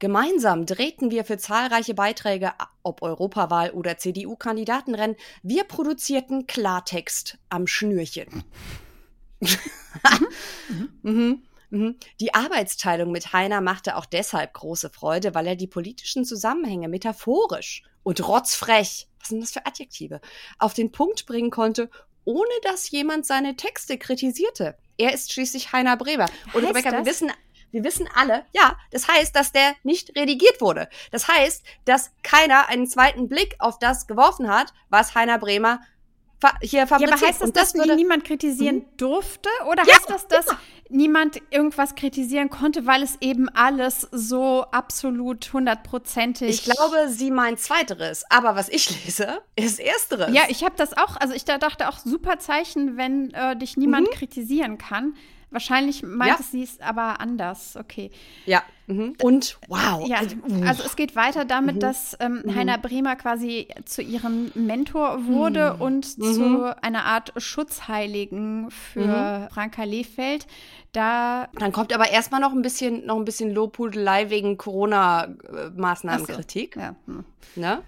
[0.00, 2.52] Gemeinsam drehten wir für zahlreiche Beiträge,
[2.82, 8.44] ob Europawahl oder CDU-Kandidatenrennen, wir produzierten Klartext am Schnürchen.
[10.68, 10.88] mhm.
[11.02, 11.42] Mhm.
[12.20, 17.82] Die Arbeitsteilung mit Heiner machte auch deshalb große Freude, weil er die politischen Zusammenhänge metaphorisch
[18.02, 20.20] und rotzfrech, was sind das für Adjektive,
[20.58, 21.90] auf den Punkt bringen konnte,
[22.24, 24.76] ohne dass jemand seine Texte kritisierte.
[24.98, 26.26] Er ist schließlich Heiner Bremer.
[26.52, 27.06] Und Heißt Rebecca, wir das?
[27.06, 27.32] wissen,
[27.72, 30.88] wir wissen alle, ja, das heißt, dass der nicht redigiert wurde.
[31.10, 35.80] Das heißt, dass keiner einen zweiten Blick auf das geworfen hat, was Heiner Bremer
[36.60, 37.12] hier Ja, fabriziert.
[37.14, 37.96] aber heißt das, dass Mhm.
[37.96, 39.48] niemand kritisieren durfte?
[39.66, 40.46] Oder Ja, heißt das, dass
[40.90, 46.48] niemand irgendwas kritisieren konnte, weil es eben alles so absolut hundertprozentig.
[46.50, 48.24] ich glaube, sie meint zweiteres.
[48.30, 50.34] Aber was ich lese, ist ersteres.
[50.34, 53.76] Ja, ich habe das auch, also ich da dachte auch super Zeichen, wenn äh, dich
[53.76, 55.14] niemand kritisieren kann.
[55.54, 56.38] Wahrscheinlich meinte Mhm.
[56.40, 56.44] Ja.
[56.50, 57.76] sie es aber anders.
[57.76, 58.10] Okay.
[58.44, 58.62] Ja.
[58.86, 59.14] Mhm.
[59.22, 60.06] Und wow.
[60.06, 60.36] Ja, Also,
[60.66, 61.48] also es geht weiter Mhm.
[61.48, 65.80] damit, dass ähm, Heiner Bremer quasi zu ihrem Mentor wurde Mhm.
[65.80, 69.54] und zu einer Art Schutzheiligen für Mhm.
[69.54, 70.46] Franka Lehfeld.
[70.92, 76.76] Da Dann kommt aber erstmal noch ein bisschen, noch ein bisschen Lobhudelei wegen Corona-Maßnahmenkritik.
[76.76, 77.24] ja, hm.
[77.56, 77.82] Ne?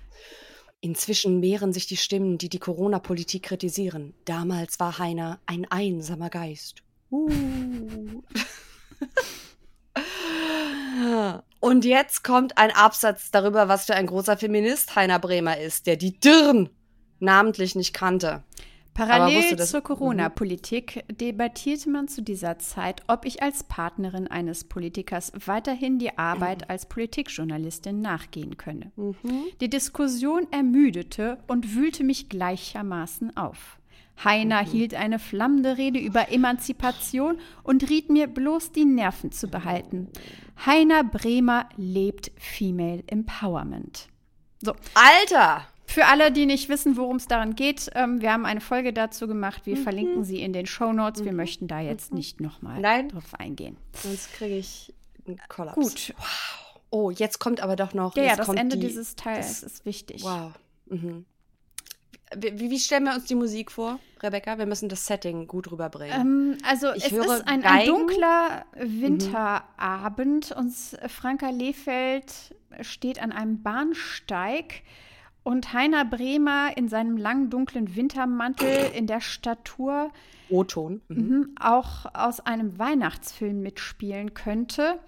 [0.81, 4.15] Inzwischen mehren sich die Stimmen, die die Corona-Politik kritisieren.
[4.25, 6.83] Damals war Heiner ein einsamer Geist.
[7.11, 7.29] Uh.
[11.61, 15.97] Und jetzt kommt ein Absatz darüber, was für ein großer Feminist Heiner Bremer ist, der
[15.97, 16.69] die Dirn
[17.19, 18.45] namentlich nicht kannte.
[18.95, 25.99] Parallel zur Corona-Politik debattierte man zu dieser Zeit, ob ich als Partnerin eines Politikers weiterhin
[25.99, 28.93] die Arbeit als Politikjournalistin nachgehen könne.
[29.61, 33.79] Die Diskussion ermüdete und wühlte mich gleichermaßen auf.
[34.23, 40.09] Heiner hielt eine flammende Rede über Emanzipation und riet mir bloß die Nerven zu behalten.
[40.65, 44.09] Heiner Bremer lebt Female Empowerment.
[44.63, 45.67] So, Alter!
[45.87, 49.27] für alle, die nicht wissen, worum es daran geht, ähm, wir haben eine Folge dazu
[49.27, 49.63] gemacht.
[49.65, 51.25] Wir verlinken sie in den Show Notes.
[51.25, 53.77] Wir möchten da jetzt nicht nochmal drauf eingehen.
[53.93, 54.93] Sonst kriege ich
[55.27, 55.77] einen Kollaps.
[55.77, 56.15] Gut.
[56.91, 58.17] Oh, jetzt kommt aber doch noch.
[58.17, 60.23] Ja, ja, das Ende die, dieses Teils ist wichtig.
[60.23, 60.53] Wow.
[60.87, 61.25] Mhm.
[62.35, 64.59] Wie, wie stellen wir uns die Musik vor, Rebecca?
[64.59, 66.21] Wir müssen das Setting gut rüberbringen.
[66.21, 70.73] Ähm, also Ich es ist ein, ein dunkler Winterabend und
[71.09, 74.83] Franka Lehfeld steht an einem Bahnsteig
[75.45, 80.11] und Heiner Bremer in seinem langen dunklen Wintermantel in der Statur
[80.49, 81.03] O-Ton.
[81.09, 81.17] Mhm.
[81.17, 84.99] mhm, auch aus einem Weihnachtsfilm mitspielen könnte,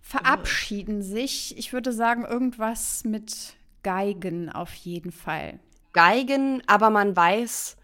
[0.00, 1.56] verabschieden sich.
[1.58, 5.58] Ich würde sagen, irgendwas mit Geigen auf jeden Fall.
[5.94, 7.78] Geigen, aber man weiß,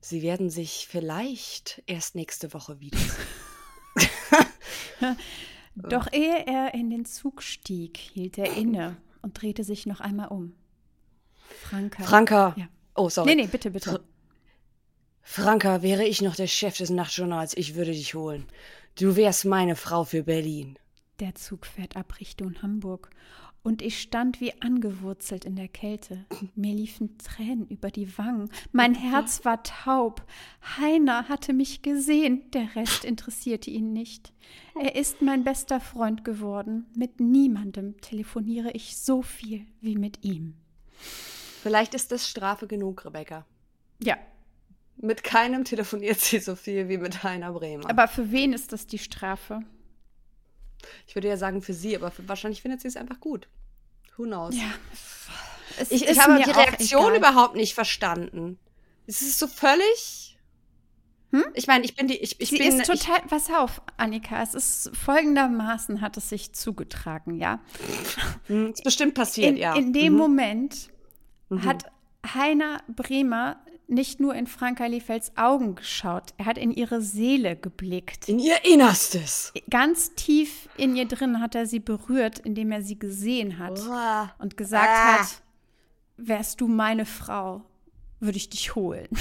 [0.00, 2.98] sie werden sich vielleicht erst nächste Woche wieder.
[5.74, 10.28] Doch ehe er in den Zug stieg, hielt er inne und drehte sich noch einmal
[10.28, 10.54] um.
[11.62, 12.02] Franka.
[12.02, 12.54] Franka.
[12.56, 12.68] Ja.
[12.94, 13.34] Oh, sorry.
[13.34, 14.02] Nee, nee, bitte, bitte.
[15.20, 18.46] Franka, wäre ich noch der Chef des Nachtjournals, ich würde dich holen.
[18.98, 20.78] Du wärst meine Frau für Berlin.
[21.20, 23.10] Der Zug fährt ab Richtung Hamburg.
[23.68, 26.24] Und ich stand wie angewurzelt in der Kälte.
[26.54, 28.48] Mir liefen Tränen über die Wangen.
[28.72, 30.24] Mein Herz war taub.
[30.78, 32.50] Heiner hatte mich gesehen.
[32.52, 34.32] Der Rest interessierte ihn nicht.
[34.74, 36.86] Er ist mein bester Freund geworden.
[36.96, 40.54] Mit niemandem telefoniere ich so viel wie mit ihm.
[41.62, 43.44] Vielleicht ist das Strafe genug, Rebecca.
[44.02, 44.16] Ja,
[44.96, 47.90] Mit keinem telefoniert sie so viel wie mit Heiner Bremer.
[47.90, 49.60] aber für wen ist das die Strafe?
[51.06, 53.48] ich würde ja sagen für sie, aber für, wahrscheinlich findet sie es einfach gut.
[54.18, 54.54] Who knows?
[54.54, 54.70] Ja.
[55.78, 58.58] Es Ich, ich habe die Reaktion überhaupt nicht verstanden.
[59.06, 60.36] Es ist so völlig.
[61.30, 61.44] Hm?
[61.54, 62.16] Ich meine, ich bin die.
[62.16, 66.52] Ich, ich Sie bin, ist total, pass auf, Annika, es ist folgendermaßen hat es sich
[66.52, 67.60] zugetragen, ja.
[67.78, 68.16] Ich,
[68.48, 69.74] hm, ist bestimmt passiert, In, ja.
[69.76, 70.18] in dem Mhm.
[70.18, 70.88] Moment
[71.64, 71.84] hat
[72.34, 78.28] Heiner Bremer nicht nur in Franka Liefelds Augen geschaut, er hat in ihre Seele geblickt.
[78.28, 79.52] In ihr Innerstes.
[79.70, 84.34] Ganz tief in ihr drin hat er sie berührt, indem er sie gesehen hat Boah.
[84.38, 85.18] und gesagt Ah.
[85.20, 85.42] hat,
[86.18, 87.62] wärst du meine Frau,
[88.20, 89.08] würde ich dich holen.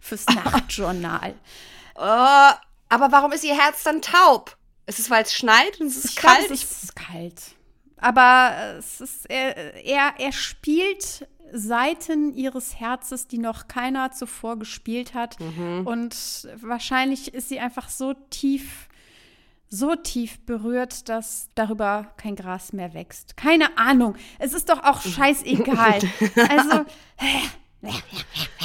[0.00, 1.34] Fürs Nachtjournal.
[1.94, 2.50] Oh,
[2.88, 4.56] aber warum ist ihr Herz dann taub?
[4.86, 6.50] Ist es, weil es schneit und es ist Ich kalt?
[6.50, 7.42] es ist kalt.
[7.98, 15.14] Aber es ist, er, er, er spielt Seiten ihres Herzes, die noch keiner zuvor gespielt
[15.14, 15.38] hat.
[15.40, 15.86] Mhm.
[15.86, 18.88] Und wahrscheinlich ist sie einfach so tief,
[19.68, 23.36] so tief berührt, dass darüber kein Gras mehr wächst.
[23.36, 24.16] Keine Ahnung.
[24.38, 26.00] Es ist doch auch scheißegal.
[26.48, 26.84] Also,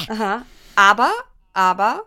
[0.08, 0.44] Aha.
[0.74, 1.12] Aber,
[1.52, 2.02] aber,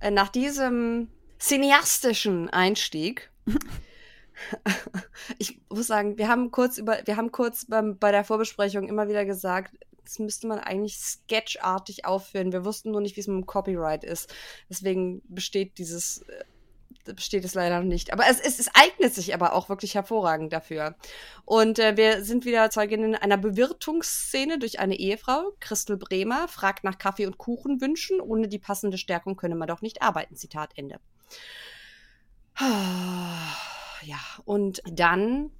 [0.00, 1.08] äh, nach diesem
[1.38, 3.30] cineastischen Einstieg
[5.38, 9.08] Ich muss sagen, wir haben kurz über, wir haben kurz beim, bei der Vorbesprechung immer
[9.08, 9.74] wieder gesagt,
[10.04, 12.52] das müsste man eigentlich sketchartig aufführen.
[12.52, 14.32] Wir wussten nur nicht, wie es mit dem Copyright ist.
[14.68, 16.44] Deswegen besteht dieses, äh,
[17.14, 18.12] besteht es leider noch nicht.
[18.12, 20.96] Aber es, es, es eignet sich aber auch wirklich hervorragend dafür.
[21.44, 25.52] Und äh, wir sind wieder Zeuginnen einer Bewirtungsszene durch eine Ehefrau.
[25.60, 28.20] Christel Bremer fragt nach Kaffee und Kuchen wünschen.
[28.20, 30.36] Ohne die passende Stärkung könne man doch nicht arbeiten.
[30.36, 31.00] Zitat Ende.
[34.02, 35.50] Ja, und dann,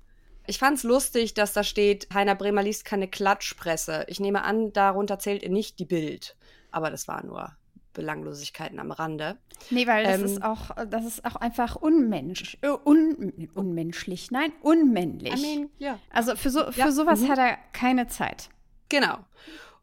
[0.51, 4.05] ich fand's lustig, dass da steht, Heiner Bremer liest keine Klatschpresse.
[4.09, 6.37] Ich nehme an, darunter zählt nicht die Bild.
[6.73, 7.53] Aber das war nur
[7.93, 9.39] Belanglosigkeiten am Rande.
[9.71, 14.53] Nee, weil das Ähm, ist auch, das ist auch einfach unmensch, äh, un, unmenschlich, nein,
[14.61, 15.35] unmännlich.
[15.35, 15.99] I mean, ja.
[16.11, 17.29] also für, so, für Ja, sowas mhm.
[17.29, 18.49] hat er keine Zeit.
[18.89, 19.19] Genau.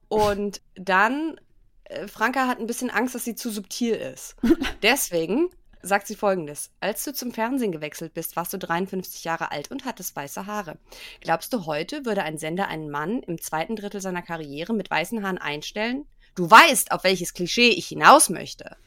[0.09, 1.39] Und dann,
[1.85, 4.35] äh, Franka hat ein bisschen Angst, dass sie zu subtil ist.
[4.83, 5.49] Deswegen
[5.81, 6.71] sagt sie folgendes.
[6.79, 10.77] Als du zum Fernsehen gewechselt bist, warst du 53 Jahre alt und hattest weiße Haare.
[11.21, 15.23] Glaubst du, heute würde ein Sender einen Mann im zweiten Drittel seiner Karriere mit weißen
[15.23, 16.05] Haaren einstellen?
[16.35, 18.77] Du weißt, auf welches Klischee ich hinaus möchte.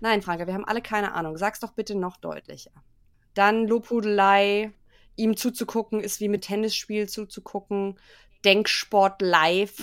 [0.00, 1.36] Nein, Franka, wir haben alle keine Ahnung.
[1.36, 2.72] Sag's doch bitte noch deutlicher.
[3.34, 4.72] Dann Lobhudelei.
[5.16, 7.98] Ihm zuzugucken ist wie mit Tennisspiel zuzugucken.
[8.44, 9.78] Denksport live.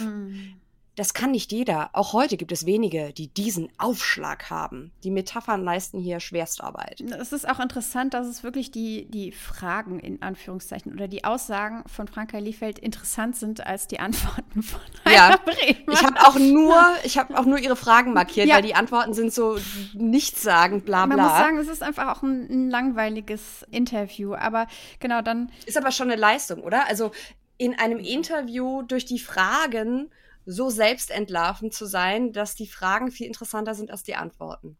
[0.99, 1.89] Das kann nicht jeder.
[1.93, 4.91] Auch heute gibt es wenige, die diesen Aufschlag haben.
[5.05, 6.99] Die Metaphern leisten hier Schwerstarbeit.
[6.99, 11.83] Es ist auch interessant, dass es wirklich die, die Fragen in Anführungszeichen oder die Aussagen
[11.87, 15.93] von Franka Liefeld interessant sind als die Antworten von Ja, Heiner Bremer.
[15.93, 18.55] Ich habe auch nur, ich habe auch nur ihre Fragen markiert, Ja.
[18.55, 19.57] weil die Antworten sind so
[19.93, 21.29] nichtssagend, bla Man bla.
[21.29, 24.33] muss sagen, es ist einfach auch ein, ein langweiliges Interview.
[24.33, 24.67] Aber
[24.99, 26.87] genau, dann Ist aber schon eine Leistung, oder?
[26.89, 27.11] Also
[27.57, 30.09] in einem Interview durch die Fragen
[30.49, 34.77] so selbstentlarvend zu sein, dass die Fragen viel interessanter sind als die Antworten.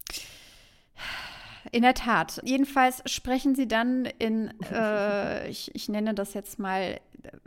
[1.72, 2.40] In der Tat.
[2.44, 6.98] Jedenfalls sprechen sie dann in, äh, ich, ich nenne das jetzt mal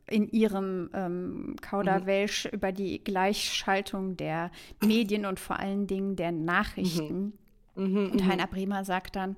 [0.08, 4.52] in ihrem ähm, Kauderwelsch über die Gleichschaltung der
[4.86, 7.34] Medien und vor allen Dingen der Nachrichten.
[7.76, 9.36] Mhm, Und Heiner Bremer sagt dann,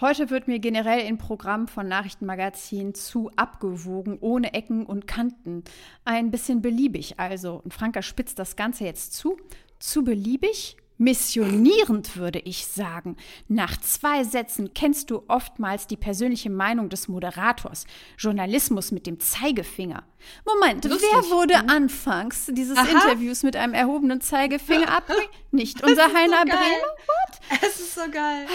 [0.00, 5.64] heute wird mir generell in Programm von Nachrichtenmagazinen zu abgewogen, ohne Ecken und Kanten.
[6.04, 7.60] Ein bisschen beliebig also.
[7.62, 9.36] Und Franka spitzt das Ganze jetzt zu.
[9.78, 10.76] Zu beliebig?
[10.98, 13.16] Missionierend, würde ich sagen.
[13.48, 17.86] Nach zwei Sätzen kennst du oftmals die persönliche Meinung des Moderators.
[18.18, 20.04] Journalismus mit dem Zeigefinger.
[20.46, 21.08] Moment, Lustig.
[21.12, 22.86] wer wurde anfangs dieses Aha.
[22.88, 25.26] Interviews mit einem erhobenen Zeigefinger abbringen?
[25.50, 26.56] Nicht unser so Heiner geil.
[26.56, 27.60] Bremer?
[27.62, 28.46] Es ist so geil.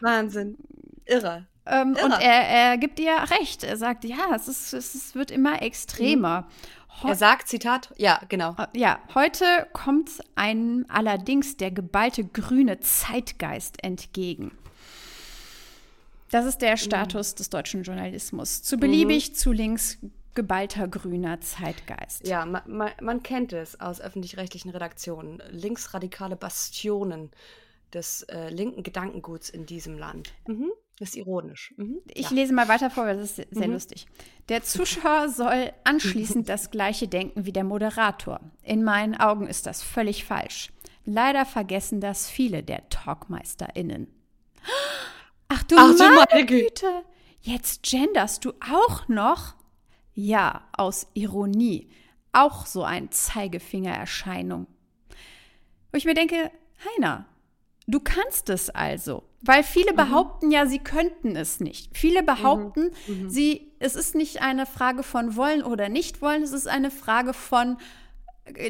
[0.00, 0.56] Wahnsinn.
[1.04, 1.46] Irre.
[1.66, 2.04] Ähm, Irre.
[2.04, 3.64] und er, er gibt ihr recht.
[3.64, 6.48] Er sagt, ja, es, ist, es ist, wird immer extremer.
[7.02, 8.56] Ho Er sagt, Zitat, ja, genau.
[8.58, 14.52] äh, ja, heute kommt einem allerdings der geballte grüne Zeitgeist entgegen.
[16.30, 18.62] Das ist der Status des deutschen Journalismus.
[18.62, 19.98] Zu beliebig, zu links,
[20.34, 22.26] geballter grüner Zeitgeist.
[22.26, 25.42] Ja, man, man, man kennt es aus öffentlich-rechtlichen Redaktionen.
[25.50, 27.30] Linksradikale Bastionen
[27.94, 30.32] des äh, linken Gedankenguts in diesem Land.
[30.46, 30.70] Mhm.
[30.98, 31.72] Das ist ironisch.
[31.76, 31.98] Mhm.
[32.08, 32.34] Ich ja.
[32.36, 33.74] lese mal weiter vor, weil das ist sehr, Mhm.
[33.74, 34.06] lustig.
[34.48, 38.40] Der Zuschauer soll anschließend das gleiche denken wie der Moderator.
[38.62, 40.72] In meinen Augen ist das völlig falsch.
[41.04, 44.08] Leider vergessen das viele der TalkmeisterInnen.
[45.48, 46.64] Ach du, Ach meine meine Güte.
[46.64, 47.04] Güte!
[47.40, 49.54] Jetzt genderst du auch noch?
[50.14, 51.88] Ja, aus Ironie.
[52.32, 54.66] Auch so ein Zeigefingererscheinung.
[55.92, 56.50] Wo ich mir denke,
[56.84, 57.26] Heiner,
[57.88, 59.24] du kannst es also.
[59.40, 61.96] Weil viele behaupten ja, sie könnten es nicht.
[61.96, 62.90] Viele behaupten,
[63.28, 67.32] sie, es ist nicht eine Frage von wollen oder nicht wollen, es ist eine Frage
[67.32, 67.78] von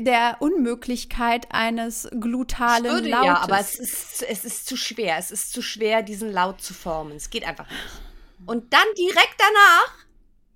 [0.00, 3.26] der Unmöglichkeit eines glutalen Ich würde, Lautes.
[3.26, 5.16] ja, aber es ist, es ist zu schwer.
[5.18, 7.16] Es ist zu schwer, diesen Laut zu formen.
[7.16, 8.02] Es geht einfach nicht.
[8.46, 9.94] Und dann direkt danach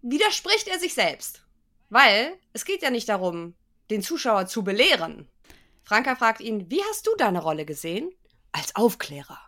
[0.02, 1.42] widerspricht er sich selbst.
[1.88, 3.54] Weil es geht ja nicht darum,
[3.90, 5.28] den Zuschauer zu belehren.
[5.84, 8.10] Franka fragt ihn, wie hast du deine Rolle gesehen?
[8.52, 9.38] Als Aufklärer.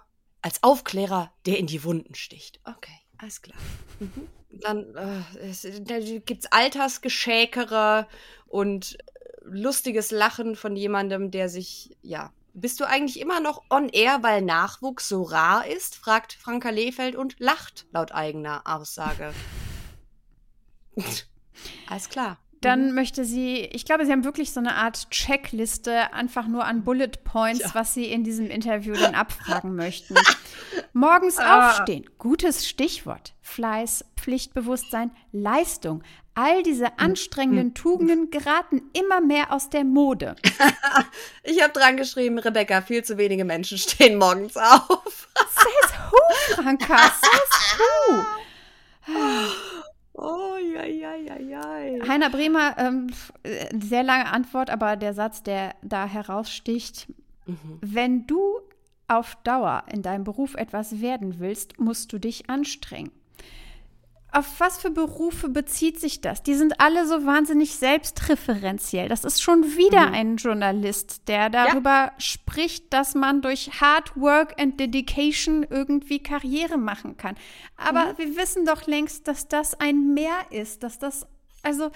[0.42, 2.60] Als Aufklärer, der in die Wunden sticht.
[2.64, 3.58] Okay, alles klar.
[4.00, 4.28] Mhm.
[4.60, 8.06] Dann äh, es, da gibt's Altersgeschäkere
[8.46, 9.02] und äh,
[9.44, 12.32] lustiges Lachen von jemandem, der sich, ja.
[12.56, 15.96] Bist du eigentlich immer noch on air, weil Nachwuchs so rar ist?
[15.96, 19.34] fragt Franka Lehfeld und lacht laut eigener Aussage.
[21.88, 22.38] Alles klar.
[22.64, 26.82] Dann möchte sie, ich glaube, sie haben wirklich so eine Art Checkliste, einfach nur an
[26.84, 30.14] Bullet Points, was sie in diesem Interview dann abfragen möchten.
[30.92, 31.68] Morgens Ah.
[31.70, 33.34] aufstehen, gutes Stichwort.
[33.42, 36.02] Fleiß, Pflichtbewusstsein, Leistung.
[36.36, 40.34] All diese anstrengenden Tugenden geraten immer mehr aus der Mode.
[41.46, 45.28] Ich habe dran geschrieben, Rebecca, viel zu wenige Menschen stehen morgens auf.
[45.54, 46.96] Says who, Franka?
[46.96, 49.12] Says who?
[50.16, 52.08] Oh, ja, ja, ja, ja.
[52.08, 53.08] Heiner Bremer, ähm,
[53.42, 57.08] äh, sehr lange Antwort, aber der Satz, der da heraussticht,
[57.46, 57.78] Mhm.
[57.82, 58.40] wenn du
[59.06, 63.10] auf Dauer in deinem Beruf etwas werden willst, musst du dich anstrengen.
[64.34, 66.42] Auf was für Berufe bezieht sich das?
[66.42, 69.08] Die sind alle so wahnsinnig selbstreferenziell.
[69.08, 74.80] Das ist schon wieder ein Journalist, der darüber spricht, dass man durch Hard Work and
[74.80, 77.36] Dedication irgendwie Karriere machen kann.
[77.76, 81.28] Aber wir wissen doch längst, dass das ein Mehr ist, dass das,
[81.62, 81.92] also,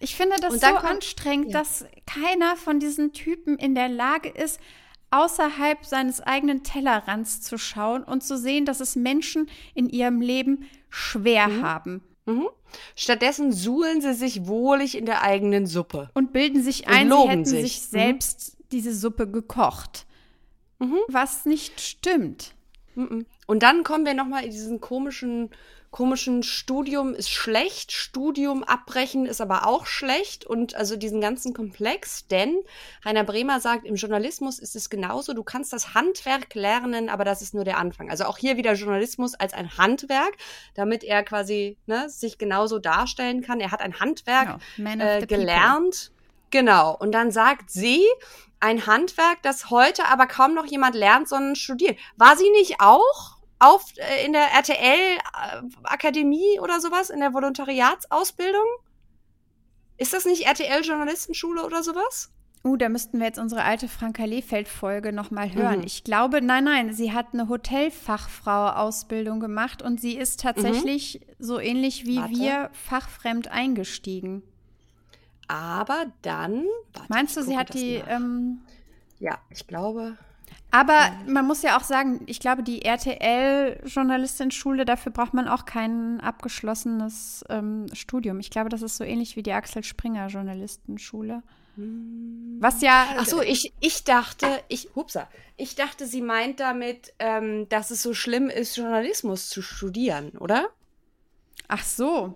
[0.00, 1.58] ich finde das so kommt- anstrengend, ja.
[1.58, 4.58] dass keiner von diesen Typen in der Lage ist,
[5.10, 10.66] außerhalb seines eigenen Tellerrands zu schauen und zu sehen, dass es Menschen in ihrem Leben
[10.90, 11.62] schwer Mhm.
[11.62, 12.48] haben Mhm.
[12.96, 16.10] Stattdessen suhlen sie sich wohlig in der eigenen Suppe.
[16.14, 17.62] und bilden sich ein, sie hätten sich.
[17.80, 17.96] sich Mhm.
[17.98, 20.06] selbst diese Suppe gekocht.
[20.80, 20.98] Mhm.
[21.06, 22.54] Was nicht stimmt.
[22.96, 23.26] Mhm.
[23.46, 25.50] Und dann kommen wir nochmal in diesen komischen,
[25.90, 32.26] komischen Studium ist schlecht, Studium abbrechen ist aber auch schlecht und also diesen ganzen Komplex,
[32.26, 32.62] denn
[33.04, 37.42] Heiner Bremer sagt, im Journalismus ist es genauso, du kannst das Handwerk lernen, aber das
[37.42, 38.10] ist nur der Anfang.
[38.10, 40.36] Also auch hier wieder Journalismus als ein Handwerk,
[40.74, 43.60] damit er quasi ne, sich genauso darstellen kann.
[43.60, 46.10] Er hat ein Handwerk of äh, gelernt.
[46.50, 46.96] Genau.
[46.96, 48.04] Und dann sagt sie,
[48.60, 51.98] ein Handwerk, das heute aber kaum noch jemand lernt, sondern studiert.
[52.16, 57.32] War sie nicht auch auf äh, in der RTL äh, Akademie oder sowas in der
[57.32, 58.66] Volontariatsausbildung?
[59.98, 62.30] Ist das nicht RTL Journalistenschule oder sowas?
[62.66, 65.78] Uh, da müssten wir jetzt unsere alte Franka Lehfeld-Folge nochmal hören.
[65.78, 65.86] Mhm.
[65.86, 72.06] Ich glaube, nein, nein, sie hat eine Hotelfachfrau-Ausbildung gemacht und sie ist tatsächlich so ähnlich
[72.06, 72.34] wie Warte.
[72.34, 74.42] wir fachfremd eingestiegen.
[75.46, 76.64] Aber dann.
[76.92, 78.02] Warte, Meinst du, sie hat die.
[78.08, 78.62] Ähm,
[79.20, 80.18] ja, ich glaube.
[80.76, 86.20] Aber man muss ja auch sagen, ich glaube, die RTL-Journalistin-Schule, dafür braucht man auch kein
[86.20, 88.40] abgeschlossenes ähm, Studium.
[88.40, 91.42] Ich glaube, das ist so ähnlich wie die Axel Springer-Journalistenschule.
[92.58, 93.06] Was ja.
[93.16, 95.26] Ach so, ich, ich dachte, ich, hupsa,
[95.56, 100.68] ich dachte, sie meint damit, ähm, dass es so schlimm ist, Journalismus zu studieren, oder?
[101.68, 102.34] Ach so.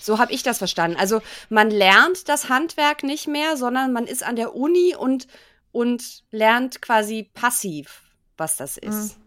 [0.00, 0.96] So habe ich das verstanden.
[0.98, 5.28] Also man lernt das Handwerk nicht mehr, sondern man ist an der Uni und,
[5.74, 8.02] und lernt quasi passiv,
[8.36, 9.18] was das ist.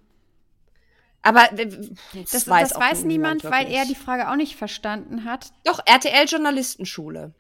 [1.21, 3.77] Aber äh, das, Das, weiß, das weiß niemand, weil wirklich.
[3.77, 5.51] er die Frage auch nicht verstanden hat.
[5.65, 7.33] Doch, RTL Journalistenschule.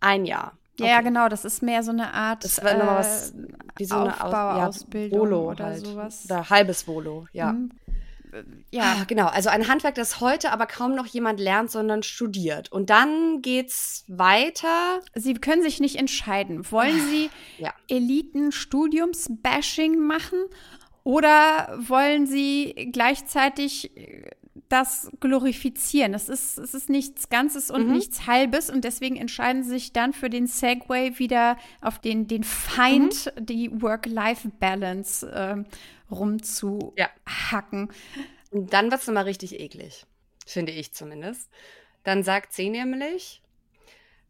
[0.00, 0.56] Ein Jahr.
[0.78, 3.34] Ja, ja, genau, das ist mehr so eine Art Das war nochmal was äh,
[3.76, 5.84] wie so eine Aus- Aufbauausbildung Volo oder halt.
[5.84, 6.24] sowas.
[6.26, 7.52] Oder halbes Volo, ja.
[7.52, 7.72] Mhm.
[8.70, 9.26] Ja, Ah, genau.
[9.26, 12.72] Also ein Handwerk, das heute aber kaum noch jemand lernt, sondern studiert.
[12.72, 15.00] Und dann geht's weiter.
[15.14, 16.70] Sie können sich nicht entscheiden.
[16.70, 17.28] Wollen Sie
[17.58, 17.72] Ja.
[18.82, 20.38] Eliten-Studiums-Bashing machen
[21.04, 24.30] oder wollen Sie gleichzeitig äh,
[24.68, 26.14] das glorifizieren?
[26.14, 27.92] Es ist, es ist nichts Ganzes und Mhm.
[27.94, 32.44] nichts Halbes und deswegen entscheiden Sie sich dann für den Segway wieder auf den, den
[32.44, 33.46] Feind, Mhm.
[33.46, 35.66] die Work-Life-Balance ähm,
[36.12, 37.90] rumzuhacken.
[38.50, 40.04] Und dann wird's nochmal richtig eklig.
[40.46, 41.50] Finde ich zumindest.
[42.04, 43.42] Dann sagt sie nämlich,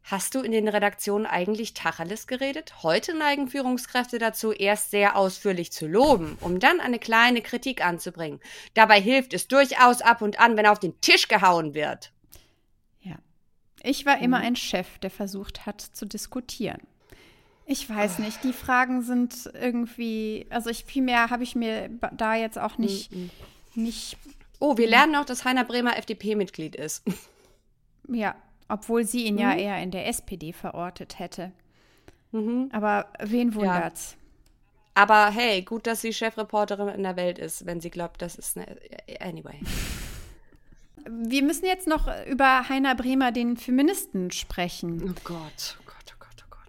[0.03, 2.83] hast du in den Redaktionen eigentlich Tacheles geredet?
[2.83, 8.39] Heute neigen Führungskräfte dazu, erst sehr ausführlich zu loben, um dann eine kleine Kritik anzubringen.
[8.75, 12.11] Dabei hilft es durchaus ab und an, wenn auf den Tisch gehauen wird.
[13.01, 13.15] Ja.
[13.81, 14.23] Ich war Mhm.
[14.23, 16.81] immer ein Chef, der versucht hat zu diskutieren.
[17.65, 22.35] Ich weiß nicht, die Fragen sind irgendwie, also ich viel mehr habe ich mir da
[22.35, 23.29] jetzt auch nicht, Mhm.
[23.75, 24.17] nicht,
[24.59, 27.03] Oh, wir lernen noch, dass Heiner Bremer FDP-Mitglied ist.
[28.07, 28.35] ja,
[28.69, 29.59] obwohl sie ihn ja Mhm.
[29.59, 31.51] eher in der SPD verortet hätte.
[32.31, 32.69] Mhm.
[32.71, 34.15] Aber wen wundert's?
[34.95, 38.57] Aber hey, gut, dass sie Chefreporterin in der Welt ist, wenn sie glaubt, das ist
[38.57, 38.77] eine.
[39.19, 39.59] Anyway.
[41.09, 45.03] Wir müssen jetzt noch über Heiner Bremer, den Feministen, sprechen.
[45.03, 45.77] Oh Gott,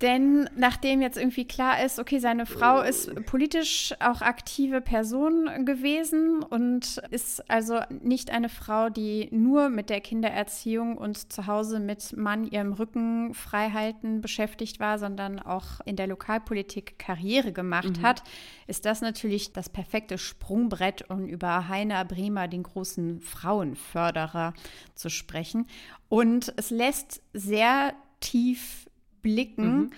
[0.01, 6.43] Denn nachdem jetzt irgendwie klar ist, okay, seine Frau ist politisch auch aktive Person gewesen
[6.43, 12.17] und ist also nicht eine Frau, die nur mit der Kindererziehung und zu Hause mit
[12.17, 18.23] Mann ihrem Rücken freihalten beschäftigt war, sondern auch in der Lokalpolitik Karriere gemacht hat,
[18.67, 24.55] ist das natürlich das perfekte Sprungbrett, um über Heiner Bremer, den großen Frauenförderer,
[24.95, 25.67] zu sprechen.
[26.09, 28.87] Und es lässt sehr tief
[29.25, 29.91] blicken,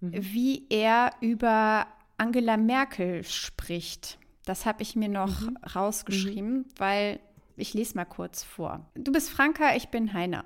[0.00, 4.18] wie er über Angela Merkel spricht.
[4.44, 5.42] Das habe ich mir noch
[5.74, 7.18] rausgeschrieben, weil
[7.56, 8.88] ich lese mal kurz vor.
[8.94, 10.44] Du bist Franka, ich bin Heiner.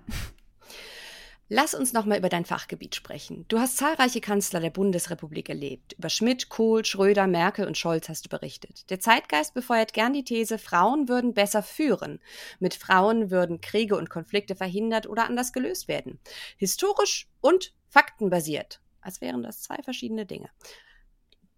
[1.50, 3.46] Lass uns nochmal über dein Fachgebiet sprechen.
[3.48, 5.94] Du hast zahlreiche Kanzler der Bundesrepublik erlebt.
[5.94, 8.90] Über Schmidt, Kohl, Schröder, Merkel und Scholz hast du berichtet.
[8.90, 12.20] Der Zeitgeist befeuert gern die These, Frauen würden besser führen.
[12.58, 16.20] Mit Frauen würden Kriege und Konflikte verhindert oder anders gelöst werden.
[16.58, 18.82] Historisch und faktenbasiert.
[19.00, 20.50] Als wären das zwei verschiedene Dinge.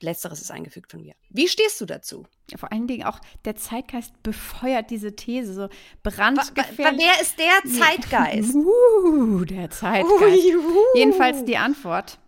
[0.02, 1.14] Letzteres ist eingefügt von mir.
[1.28, 2.26] Wie stehst du dazu?
[2.50, 5.68] Ja, vor allen Dingen auch der Zeitgeist befeuert diese These so
[6.02, 7.02] brandgefährlich.
[7.02, 8.54] Wer ist der Zeitgeist?
[9.04, 10.22] Uh, der Zeitgeist.
[10.22, 10.78] Uiuhu.
[10.94, 12.18] Jedenfalls die Antwort.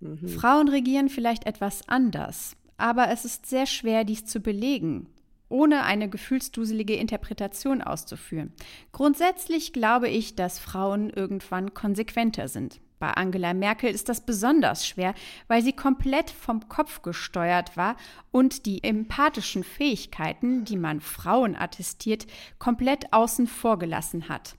[0.00, 0.28] Mhm.
[0.28, 5.08] Frauen regieren vielleicht etwas anders, aber es ist sehr schwer, dies zu belegen,
[5.48, 8.52] ohne eine gefühlsduselige Interpretation auszuführen.
[8.92, 12.80] Grundsätzlich glaube ich, dass Frauen irgendwann konsequenter sind.
[12.98, 15.14] Bei Angela Merkel ist das besonders schwer,
[15.46, 17.96] weil sie komplett vom Kopf gesteuert war
[18.32, 22.26] und die empathischen Fähigkeiten, die man Frauen attestiert,
[22.58, 24.56] komplett außen vor gelassen hat.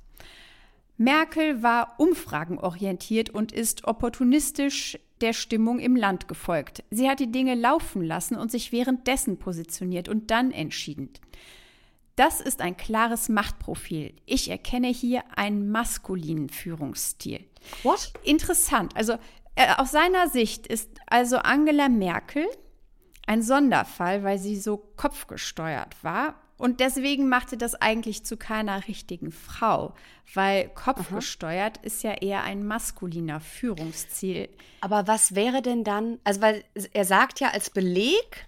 [0.99, 6.84] Merkel war umfragenorientiert und ist opportunistisch der Stimmung im Land gefolgt.
[6.91, 11.09] Sie hat die Dinge laufen lassen und sich währenddessen positioniert und dann entschieden.
[12.17, 14.13] Das ist ein klares Machtprofil.
[14.26, 17.45] Ich erkenne hier einen maskulinen Führungsstil.
[17.84, 18.11] What?
[18.23, 18.93] Interessant.
[18.97, 19.13] Also
[19.55, 22.45] äh, aus seiner Sicht ist also Angela Merkel
[23.26, 26.35] ein Sonderfall, weil sie so kopfgesteuert war.
[26.60, 29.94] Und deswegen machte das eigentlich zu keiner richtigen Frau,
[30.34, 34.49] weil kopfgesteuert ist ja eher ein maskuliner Führungsziel.
[34.81, 38.45] Aber was wäre denn dann, also weil er sagt ja als Beleg,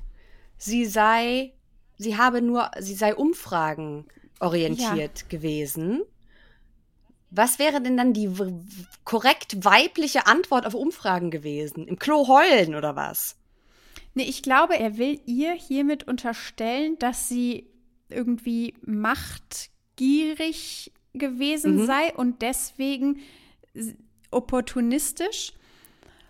[0.58, 1.54] sie sei,
[1.98, 4.06] sie habe nur, sie sei Umfragen
[4.42, 6.02] orientiert gewesen.
[7.30, 8.30] Was wäre denn dann die
[9.06, 11.88] korrekt weibliche Antwort auf Umfragen gewesen?
[11.88, 13.38] Im Klo heulen oder was?
[14.16, 17.71] Nee, ich glaube, er will ihr hiermit unterstellen, dass sie
[18.12, 21.86] irgendwie machtgierig gewesen Mhm.
[21.86, 23.20] sei und deswegen
[24.32, 25.54] opportunistisch.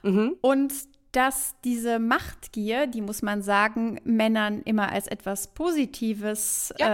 [0.04, 0.36] Mhm.
[0.42, 0.74] Und
[1.12, 6.86] dass diese Machtgier, die muss man sagen, Männern immer als etwas Positives äh,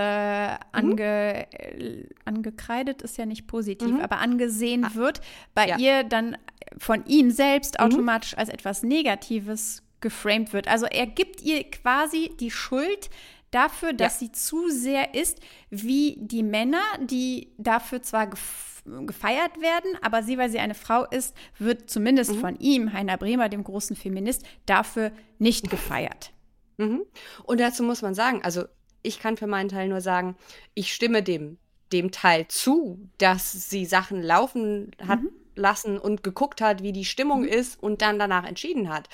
[0.71, 4.01] ange, äh, angekreidet, ist ja nicht positiv, Mhm.
[4.01, 5.21] aber angesehen wird,
[5.53, 5.77] bei ja.
[5.77, 6.35] ihr dann
[6.79, 10.67] von ihm selbst automatisch als etwas Negatives geframed wird.
[10.67, 13.11] Also er gibt ihr quasi die Schuld
[13.51, 18.73] dafür, dass sie zu sehr ist wie die Männer, die dafür zwar gef
[19.05, 23.49] gefeiert werden, aber sie, weil sie eine Frau ist, wird zumindest von ihm, Heiner Bremer,
[23.49, 26.31] dem großen Feminist, dafür nicht gefeiert.
[26.77, 27.01] Mhm.
[27.43, 28.63] Und dazu muss man sagen, also
[29.03, 30.37] ich kann für meinen Teil nur sagen,
[30.73, 31.57] ich stimme dem,
[31.91, 35.19] dem Teil zu, dass sie Sachen laufen hat
[35.57, 39.09] lassen und geguckt hat, wie die Stimmung ist und dann danach entschieden hat.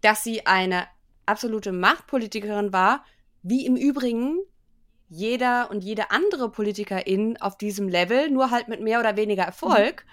[0.00, 0.86] Dass sie eine
[1.26, 3.04] absolute Machtpolitikerin war,
[3.42, 4.38] wie im Übrigen
[5.08, 10.04] jeder und jede andere Politikerin auf diesem Level, nur halt mit mehr oder weniger Erfolg.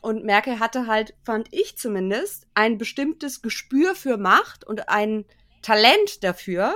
[0.00, 5.24] Und Merkel hatte halt, fand ich zumindest, ein bestimmtes Gespür für Macht und ein
[5.62, 6.74] Talent dafür,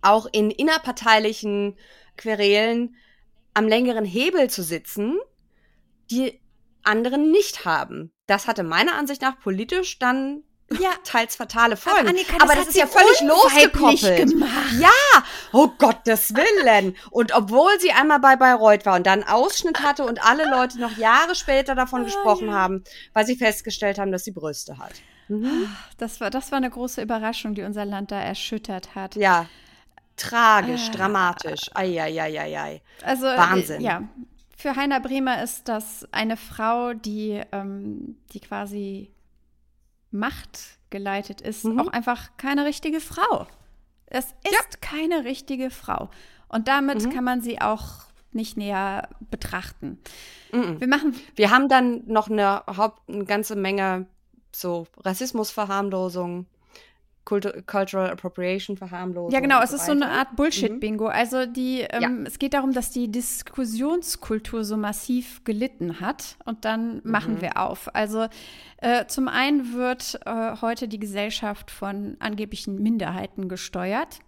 [0.00, 1.76] auch in innerparteilichen
[2.16, 2.94] Querelen
[3.52, 5.18] am längeren Hebel zu sitzen,
[6.10, 6.40] die
[6.82, 8.12] anderen nicht haben.
[8.26, 10.44] Das hatte meiner Ansicht nach politisch dann
[10.78, 10.90] Ja.
[11.04, 12.08] teils fatale Folgen.
[12.08, 14.30] Annika, das Aber hat das ist ja völlig losgekoppelt.
[14.30, 14.72] gemacht.
[14.78, 14.88] Ja,
[15.52, 16.96] oh Gottes Willen.
[17.10, 20.96] Und obwohl sie einmal bei Bayreuth war und dann Ausschnitt hatte und alle Leute noch
[20.96, 22.84] Jahre später davon gesprochen haben,
[23.14, 24.92] weil sie festgestellt haben, dass sie Brüste hat.
[25.28, 25.68] Mhm.
[25.98, 29.16] Das war, das war eine große Überraschung, die unser Land da erschüttert hat.
[29.16, 29.46] Ja,
[30.16, 30.96] tragisch, Ah.
[30.96, 31.70] dramatisch.
[31.74, 32.82] Eieieiei.
[33.04, 33.80] Also äh, Wahnsinn.
[33.80, 34.02] ja,
[34.56, 39.10] für Heiner Bremer ist das eine Frau, die, ähm, die quasi
[40.10, 41.80] machtgeleitet ist, Mhm.
[41.80, 43.46] auch einfach keine richtige Frau.
[44.06, 46.10] Es ist keine richtige Frau.
[46.48, 47.10] Und damit Mhm.
[47.10, 47.84] kann man sie auch
[48.32, 49.98] nicht näher betrachten.
[50.52, 50.80] Mhm.
[50.80, 54.06] Wir machen Wir haben dann noch eine, Haupt, eine ganze Menge
[54.52, 56.46] so Rassismusverharmlosung,
[57.24, 59.30] Cultural Appropriation Verharmlosung.
[59.32, 60.12] Ja, genau, es ist so eine weiter.
[60.12, 61.06] Art Bullshit-Bingo.
[61.06, 62.10] Also die, ähm, Ja.
[62.26, 67.40] es geht darum, dass die Diskussionskultur so massiv gelitten hat und dann machen Mhm.
[67.42, 67.94] wir auf.
[67.94, 68.26] Also
[68.78, 74.18] äh, zum einen wird äh, heute die Gesellschaft von angeblichen Minderheiten gesteuert.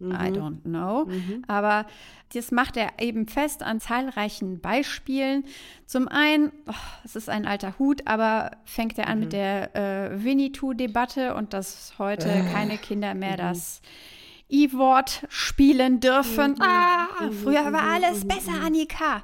[0.00, 0.36] I Mhm.
[0.36, 1.06] don't know.
[1.46, 1.86] Aber
[2.34, 5.44] das macht er eben fest an zahlreichen Beispielen.
[5.86, 6.72] Zum einen, oh,
[7.04, 9.24] es ist ein alter Hut, aber fängt er an Mhm.
[9.24, 12.42] mit der äh, Winnetou-Debatte und dass heute Äh.
[12.52, 13.20] keine Kinder Mhm.
[13.20, 13.80] mehr das
[14.50, 16.52] I-Wort spielen dürfen.
[16.52, 16.60] Mhm.
[16.62, 17.06] Ah,
[17.42, 19.22] früher war alles besser, Annika.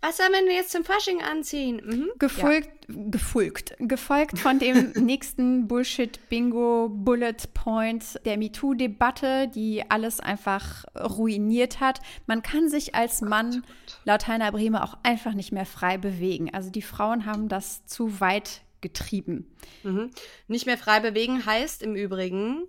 [0.00, 1.82] Was soll man denn jetzt zum Fasching anziehen?
[1.84, 2.10] Mhm.
[2.18, 12.00] Gefolgt, gefolgt, gefolgt von dem nächsten Bullshit-Bingo-Bullet-Point der MeToo-Debatte, die alles einfach ruiniert hat.
[12.26, 13.64] Man kann sich als Mann
[14.04, 16.54] laut Heiner Bremer auch einfach nicht mehr frei bewegen.
[16.54, 19.52] Also die Frauen haben das zu weit getrieben.
[19.82, 20.12] Mhm.
[20.46, 22.62] Nicht mehr frei bewegen heißt im Übrigen,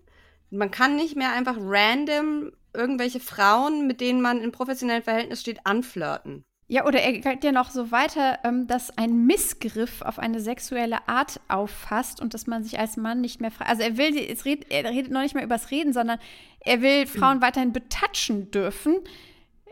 [0.49, 5.65] man kann nicht mehr einfach random irgendwelche Frauen, mit denen man in professionellem Verhältnis steht,
[5.65, 6.45] anflirten.
[6.69, 11.07] Ja, oder er geht ja noch so weiter, ähm, dass ein Missgriff auf eine sexuelle
[11.07, 13.65] Art auffasst und dass man sich als Mann nicht mehr frei.
[13.67, 16.19] Also er will, es red, er redet noch nicht mehr übers Reden, sondern
[16.59, 18.97] er will Frauen weiterhin betatschen dürfen,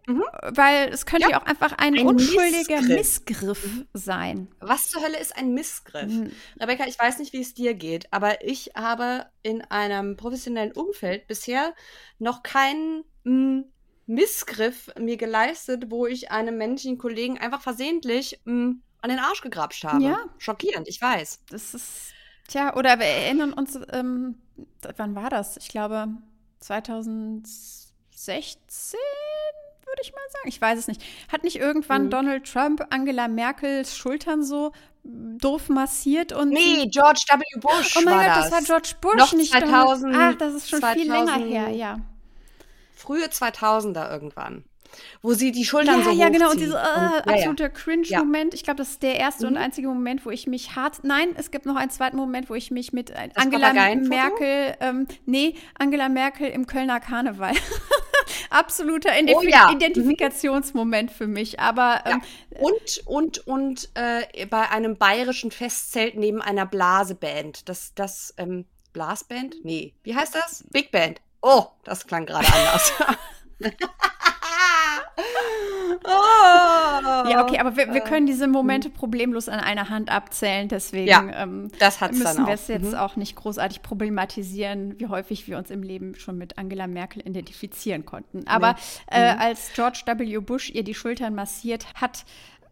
[0.08, 0.24] Mhm.
[0.52, 3.64] weil es könnte ja, auch einfach ein, Ein unschuldiger Missgriff.
[3.66, 4.48] Missgriff sein.
[4.60, 6.12] Was zur Hölle ist ein Missgriff?
[6.12, 6.32] Mhm.
[6.62, 11.28] Rebecca, ich weiß nicht, wie es dir geht, aber ich habe in einem professionellen Umfeld
[11.28, 11.74] bisher
[12.20, 13.62] noch keinen mm,
[14.08, 18.72] Missgriff mir geleistet, wo ich einem männlichen Kollegen einfach versehentlich mm,
[19.02, 20.04] an den Arsch gegrapscht habe.
[20.04, 20.18] Ja.
[20.38, 21.40] Schockierend, ich weiß.
[21.50, 22.14] Das ist,
[22.48, 24.36] tja, oder wir erinnern uns, ähm,
[24.98, 25.58] wann war das?
[25.58, 26.08] Ich glaube
[26.60, 29.00] 2016,
[29.86, 30.48] würde ich mal sagen.
[30.48, 31.04] Ich weiß es nicht.
[31.32, 32.10] Hat nicht irgendwann Mhm.
[32.12, 34.72] Donald Trump Angela Merkels Schultern so
[35.04, 37.60] mm, doof massiert und Nee, George W.
[37.60, 38.50] Bush Oh mein Gott, das.
[38.50, 40.36] das war George Bush, Noch nicht 2000 Donald.
[40.36, 42.00] Ach, das ist schon viel 2000 länger her, ja.
[43.06, 44.64] Frühe 2000er irgendwann.
[45.22, 46.52] Wo sie die Schultern Ja, so ja, genau.
[46.52, 47.34] Und dieser äh, Und- ja, ja.
[47.34, 48.54] absolute Cringe-Moment.
[48.54, 49.60] Ich glaube, das ist der erste und Mhm.
[49.60, 51.04] einzige Moment, wo ich mich hart.
[51.04, 53.74] Nein, es gibt noch einen zweiten Moment, wo ich mich mit Das Angela?
[53.74, 57.52] Merkel, ähm, nee, Angela Merkel im Kölner Karneval.
[58.50, 59.68] Absoluter Identif Oh ja.
[59.70, 59.76] Mhm.
[59.78, 61.60] Identifikationsmoment für mich.
[61.60, 62.22] Aber ähm,
[62.60, 67.68] Und, und, und äh, bei einem bayerischen Festzelt neben einer Blaseband.
[67.68, 69.56] Das, das, ähm, Blasband?
[69.66, 69.94] Nee.
[70.04, 70.64] Wie heißt das?
[70.72, 71.20] Big Band.
[71.48, 72.92] Oh, das klang gerade anders.
[76.04, 77.30] oh.
[77.30, 80.68] ja, okay, aber wir, wir können diese Momente problemlos an einer Hand abzählen.
[80.68, 81.30] Deswegen Mhm.
[81.30, 81.72] Ja, ähm,
[82.12, 82.96] müssen wir es jetzt Mhm.
[82.96, 88.06] auch nicht großartig problematisieren, wie häufig wir uns im Leben schon mit Angela Merkel identifizieren
[88.06, 88.48] konnten.
[88.48, 88.76] Aber
[89.12, 89.40] äh, Mhm.
[89.40, 90.38] als George W.
[90.40, 92.26] Bush ihr die Schultern massiert hat,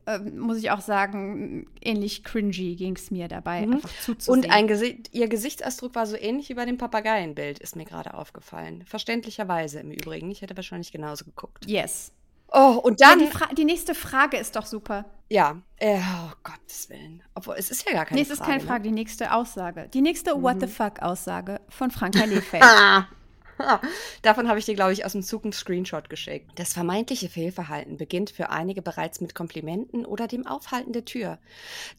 [0.08, 4.40] ähm, muss ich auch sagen, ähnlich cringy ging es mir dabei, einfach zuzusehen.
[4.40, 4.46] Mhm.
[4.46, 8.14] Und ein Gesicht, ihr Gesichtsausdruck war so ähnlich wie bei dem Papageienbild, ist mir gerade
[8.14, 8.84] aufgefallen.
[8.86, 10.30] Verständlicherweise im Übrigen.
[10.32, 11.66] Ich hätte wahrscheinlich genauso geguckt.
[11.68, 12.12] yes.
[12.56, 13.20] Oh, und Ja, dann.
[13.20, 15.06] die, Fra die nächste Frage ist doch super.
[15.28, 17.24] Ja, äh, oh Gottes Willen.
[17.34, 18.52] Obwohl, es ist ja gar keine nee, es ist Frage.
[18.52, 19.90] keine Frage, die nächste Aussage.
[19.92, 20.44] Die nächste Mhm.
[20.44, 22.64] What the fuck-Aussage von Franka Lefeld.
[24.22, 26.52] Davon habe ich dir, glaube ich, aus dem Zug einen Screenshot geschickt.
[26.56, 31.40] Das vermeintliche Fehlverhalten beginnt für einige bereits mit Komplimenten oder dem Aufhalten der Tür.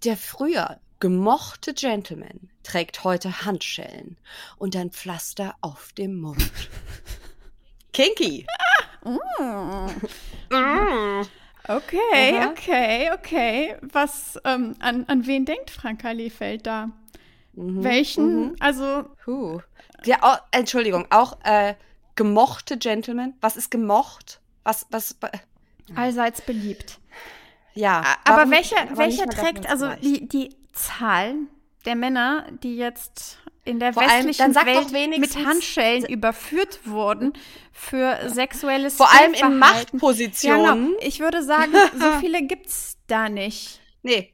[0.04, 4.16] Der früher gemochte Gentleman trägt heute Handschellen
[4.56, 6.50] und ein Pflaster auf dem Mund.
[7.92, 8.46] Kinky.
[11.66, 12.50] Okay, Aha.
[12.50, 13.76] okay, okay.
[13.80, 16.90] Was, ähm, an, an wen denkt Franka Lefeld da?
[17.56, 18.56] Welchen?
[18.60, 19.60] Also, Huh.
[20.04, 21.74] Ja, oh, Entschuldigung, auch äh,
[22.16, 23.34] gemochte Gentleman.
[23.40, 24.40] Was ist gemocht?
[24.64, 25.16] Was, was,
[25.94, 26.98] allseits beliebt.
[27.74, 28.02] ja.
[28.24, 31.34] Aber warum- welcher, aber welcher trägt, also die, die Zahl
[31.84, 37.32] der Männer, die jetzt in der Vor allem, westlichen doch Welt mit Handschellen überführt wurden
[37.72, 39.58] für sexuelles Vor allem in.
[39.58, 40.64] Machtpositionen.
[40.64, 40.98] Ja, genau.
[41.00, 43.80] Ich würde sagen, so viele gibt's da nicht.
[44.02, 44.33] Nee.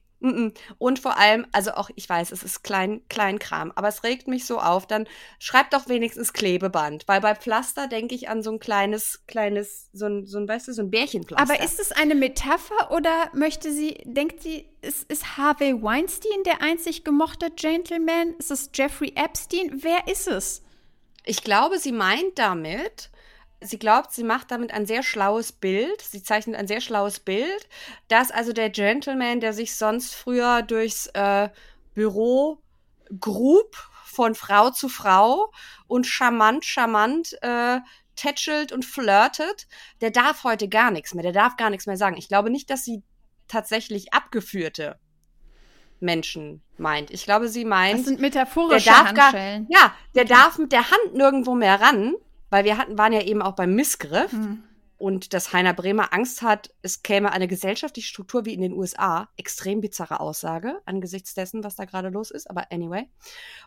[0.79, 4.45] Und vor allem, also auch, ich weiß, es ist klein, Kleinkram, aber es regt mich
[4.45, 5.07] so auf, dann
[5.39, 10.07] schreibt doch wenigstens Klebeband, weil bei Pflaster denke ich an so ein kleines, kleines, so
[10.07, 11.55] ein, so ein, weißt du, so ein Bärchenpflaster.
[11.55, 16.63] Aber ist es eine Metapher oder möchte sie, denkt sie, ist, ist Harvey Weinstein der
[16.63, 18.35] einzig gemochte Gentleman?
[18.39, 19.71] Ist es Jeffrey Epstein?
[19.83, 20.63] Wer ist es?
[21.25, 23.11] Ich glaube, sie meint damit,
[23.61, 27.69] sie glaubt, sie macht damit ein sehr schlaues Bild, sie zeichnet ein sehr schlaues Bild,
[28.09, 31.49] dass also der Gentleman, der sich sonst früher durchs äh,
[31.95, 32.63] Büro
[33.19, 35.53] grub von Frau zu Frau
[35.87, 37.79] und charmant, charmant äh,
[38.17, 39.67] tätschelt und flirtet,
[40.01, 42.17] der darf heute gar nichts mehr, der darf gar nichts mehr sagen.
[42.17, 43.03] Ich glaube nicht, dass sie
[43.49, 44.99] tatsächlich abgeführte
[46.01, 47.11] Menschen meint.
[47.11, 49.67] Ich glaube, sie meint, Das sind der metaphorische darf gar, Handschellen.
[49.71, 52.15] ja, der darf mit der Hand nirgendwo mehr ran,
[52.51, 54.63] weil wir hatten, waren ja eben auch beim Missgriff Hm.
[54.99, 59.29] und dass Heiner Bremer Angst hat, es käme eine gesellschaftliche Struktur wie in den USA.
[59.37, 63.09] Extrem bizarre Aussage angesichts dessen, was da gerade los ist, aber anyway.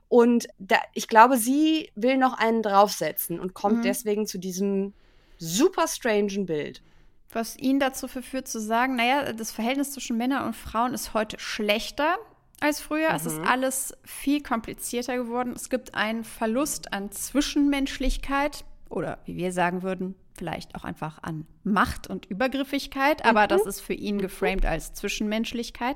[0.10, 3.84] Und da, ich glaube, sie will noch einen draufsetzen und kommt Mhm.
[3.84, 4.93] deswegen zu diesem
[5.39, 6.84] super strangen Bild.
[7.31, 11.39] Was ihn dazu verführt zu sagen, naja, das Verhältnis zwischen Männern und Frauen ist heute
[11.39, 12.15] schlechter
[12.60, 13.10] als früher.
[13.10, 15.53] Es ist alles viel komplizierter geworden.
[15.55, 21.45] Es gibt einen Verlust an Zwischenmenschlichkeit oder wie wir sagen würden, vielleicht auch einfach an
[21.63, 25.95] Macht und Übergriffigkeit, aber das ist für ihn geframed als Zwischenmenschlichkeit.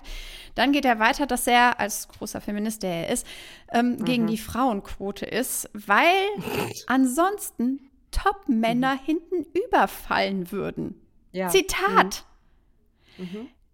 [0.55, 3.25] Dann geht er weiter, dass er als großer Feminist, der er ist,
[3.71, 6.15] ähm, gegen die Frauenquote ist, weil
[6.87, 11.01] ansonsten Top-Männer hinten überfallen würden.
[11.31, 11.49] Ja.
[11.49, 12.25] Zitat.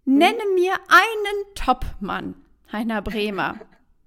[0.04, 2.34] Nenne mir einen Top-Mann,
[2.72, 3.56] Heiner Bremer,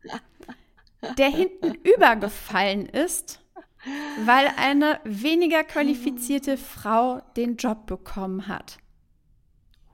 [1.18, 3.42] der hinten übergefallen ist,
[4.26, 8.78] weil eine weniger qualifizierte Frau den Job bekommen hat.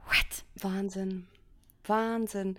[0.06, 0.46] What?
[0.64, 1.28] Wahnsinn.
[1.86, 2.58] Wahnsinn.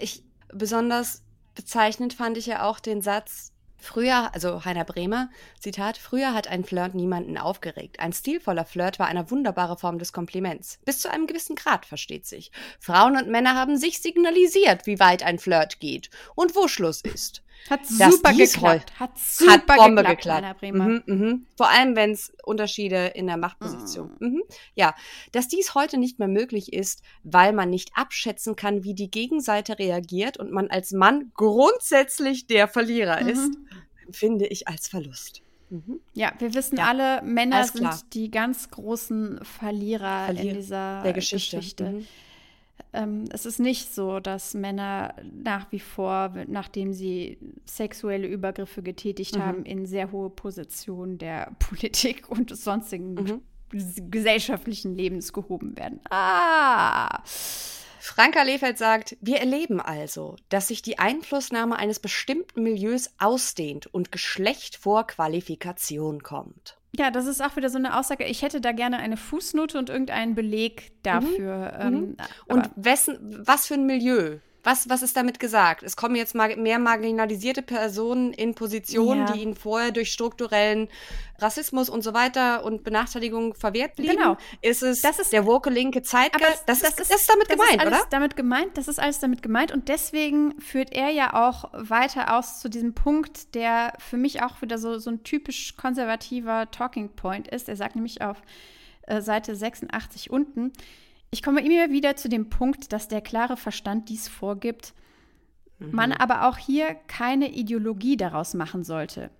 [0.00, 0.22] Ich,
[0.52, 1.22] besonders
[1.54, 5.28] bezeichnend fand ich ja auch den Satz, Früher, also Heiner Bremer,
[5.58, 7.98] Zitat, früher hat ein Flirt niemanden aufgeregt.
[7.98, 10.78] Ein stilvoller Flirt war eine wunderbare Form des Kompliments.
[10.84, 12.52] Bis zu einem gewissen Grad, versteht sich.
[12.78, 17.41] Frauen und Männer haben sich signalisiert, wie weit ein Flirt geht und wo Schluss ist.
[17.70, 18.98] Hat super geklappt.
[18.98, 21.06] Hat super hat Bombe geklappt, geklappt.
[21.06, 21.46] Mhm, mhm.
[21.56, 24.16] Vor allem, wenn es Unterschiede in der Machtposition.
[24.18, 24.42] Mhm.
[24.74, 24.94] Ja,
[25.32, 29.78] dass dies heute nicht mehr möglich ist, weil man nicht abschätzen kann, wie die Gegenseite
[29.78, 33.28] reagiert und man als Mann grundsätzlich der Verlierer Mhm.
[33.28, 33.50] ist,
[34.06, 35.42] empfinde ich als Verlust.
[35.70, 36.00] Mhm.
[36.12, 41.12] Ja, wir wissen Ja, alle, Männer sind die ganz großen Verlierer, Verlierer in dieser Der
[41.14, 41.56] Geschichte.
[41.56, 42.04] Geschichte.
[42.94, 49.36] Ähm, es ist nicht so, dass Männer nach wie vor, nachdem sie sexuelle Übergriffe getätigt
[49.36, 49.42] Mhm.
[49.42, 53.42] haben, in sehr hohe Positionen der Politik und des sonstigen Mhm.
[53.72, 56.00] ges- gesellschaftlichen Lebens gehoben werden.
[56.10, 57.22] Ah!
[58.04, 64.10] Franka Lefeld sagt, wir erleben also, dass sich die Einflussnahme eines bestimmten Milieus ausdehnt und
[64.10, 66.76] Geschlecht vor Qualifikation kommt.
[66.94, 68.24] Ja, das ist auch wieder so eine Aussage.
[68.24, 71.72] Ich hätte da gerne eine Fußnote und irgendeinen Beleg dafür.
[71.80, 72.16] Ähm,
[72.48, 74.38] Und wessen, was für ein Milieu?
[74.64, 75.82] Was, was ist damit gesagt?
[75.82, 79.32] Es kommen jetzt mal mehr marginalisierte Personen in Positionen, Ja.
[79.32, 80.88] die ihnen vorher durch strukturellen
[81.38, 84.16] Rassismus und so weiter und Benachteiligung verwehrt blieben.
[84.16, 84.36] Genau.
[84.60, 86.62] Ist es Das ist- der woke linke Aber Zeitgeist?
[86.66, 88.06] Das, ist, das ist damit das gemeint, ist alles oder?
[88.10, 92.60] damit gemeint, das ist alles damit gemeint und deswegen führt er ja auch weiter aus
[92.60, 97.48] zu diesem Punkt, der für mich auch wieder so, so ein typisch konservativer Talking Point
[97.48, 97.68] ist.
[97.68, 98.36] Er sagt nämlich auf
[99.08, 100.72] äh, Seite 86 unten,
[101.32, 104.92] ich komme immer wieder zu dem Punkt, dass der klare Verstand dies vorgibt,
[105.78, 109.30] man aber auch hier keine Ideologie daraus machen sollte.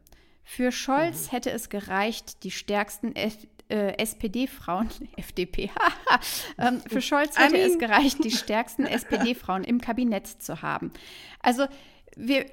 [0.42, 3.36] Für Scholz hätte es gereicht, die stärksten F
[3.68, 5.70] äh, SPD-Frauen, FDP,
[6.58, 10.90] ähm, für Scholz hätte I mean- es gereicht, die stärksten SPD-Frauen im Kabinett zu haben.
[11.40, 11.66] Also
[12.16, 12.46] wir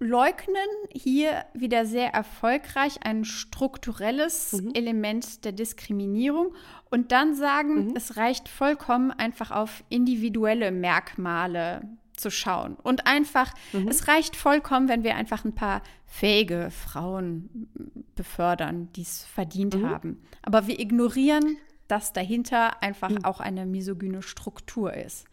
[0.00, 0.56] leugnen
[0.92, 4.72] hier wieder sehr erfolgreich ein strukturelles Mhm.
[4.74, 6.54] Element der Diskriminierung
[6.90, 7.96] und dann sagen, Mhm.
[7.96, 11.82] es reicht vollkommen einfach auf individuelle Merkmale
[12.16, 12.76] zu schauen.
[12.82, 13.88] Und einfach, Mhm.
[13.88, 17.68] es reicht vollkommen, wenn wir einfach ein paar fähige Frauen
[18.14, 19.88] befördern, die es verdient Mhm.
[19.90, 20.22] haben.
[20.42, 21.58] Aber wir ignorieren,
[21.88, 23.24] dass dahinter einfach Mhm.
[23.24, 25.26] auch eine misogyne Struktur ist.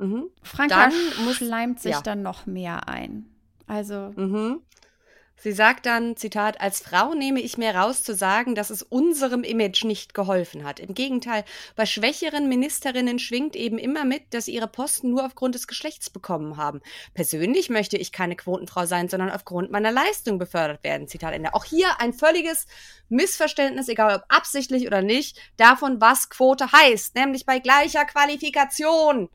[0.00, 0.30] Mhm.
[0.42, 2.00] Franka Dann muss- schleimt sich ja.
[2.00, 3.26] dann noch mehr ein.
[3.66, 4.62] Also, Mhm.
[5.42, 9.42] Sie sagt dann, Zitat, als Frau nehme ich mir raus zu sagen, dass es unserem
[9.42, 10.78] Image nicht geholfen hat.
[10.80, 11.46] Im Gegenteil,
[11.76, 16.10] bei schwächeren Ministerinnen schwingt eben immer mit, dass sie ihre Posten nur aufgrund des Geschlechts
[16.10, 16.82] bekommen haben.
[17.14, 21.08] Persönlich möchte ich keine Quotenfrau sein, sondern aufgrund meiner Leistung befördert werden.
[21.08, 21.54] Zitat Ende.
[21.54, 22.66] Auch hier ein völliges
[23.08, 29.30] Missverständnis, egal ob absichtlich oder nicht, davon, was Quote heißt, nämlich bei gleicher Qualifikation.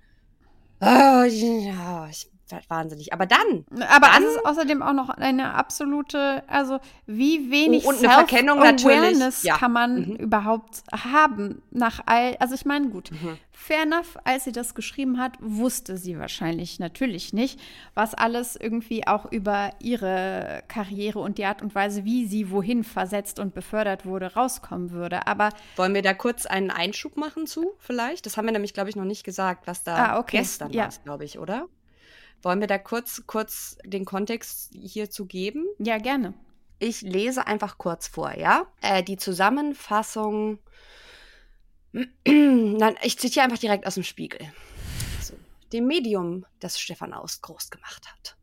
[0.87, 2.11] Oh, ja,
[2.55, 3.13] werd wahnsinnig.
[3.13, 7.97] Aber dann, aber Dann- es ist außerdem auch noch eine absolute, also wie wenig und
[7.99, 9.57] eine Verkennung natürlich, Self-Awareness ja.
[9.57, 10.15] kann man Mhm.
[10.15, 13.37] überhaupt haben nach all, also ich meine, gut, Mhm.
[13.51, 17.59] fair enough, als sie das geschrieben hat, wusste sie wahrscheinlich natürlich nicht,
[17.93, 22.83] was alles irgendwie auch über ihre Karriere und die Art und Weise, wie sie wohin
[22.83, 25.27] versetzt und befördert wurde, rauskommen würde.
[25.27, 28.25] Aber Wollen wir da kurz einen Einschub machen zu, vielleicht?
[28.25, 30.37] Das haben wir nämlich, glaube ich, noch nicht gesagt, was da Ah, okay.
[30.37, 30.83] gestern Ja.
[30.83, 31.65] war, glaube ich, oder?
[32.45, 35.65] Wollen wir da kurz, kurz den Kontext hierzu geben?
[35.79, 36.35] ja, gerne.
[36.77, 38.67] Ich lese einfach kurz vor, ja?
[38.81, 40.59] Äh, die Zusammenfassung.
[41.91, 44.41] Nein, ich zitiere einfach direkt aus dem Spiegel.
[45.23, 45.33] So,
[45.73, 48.37] dem Medium, das Stefan Aust groß gemacht hat.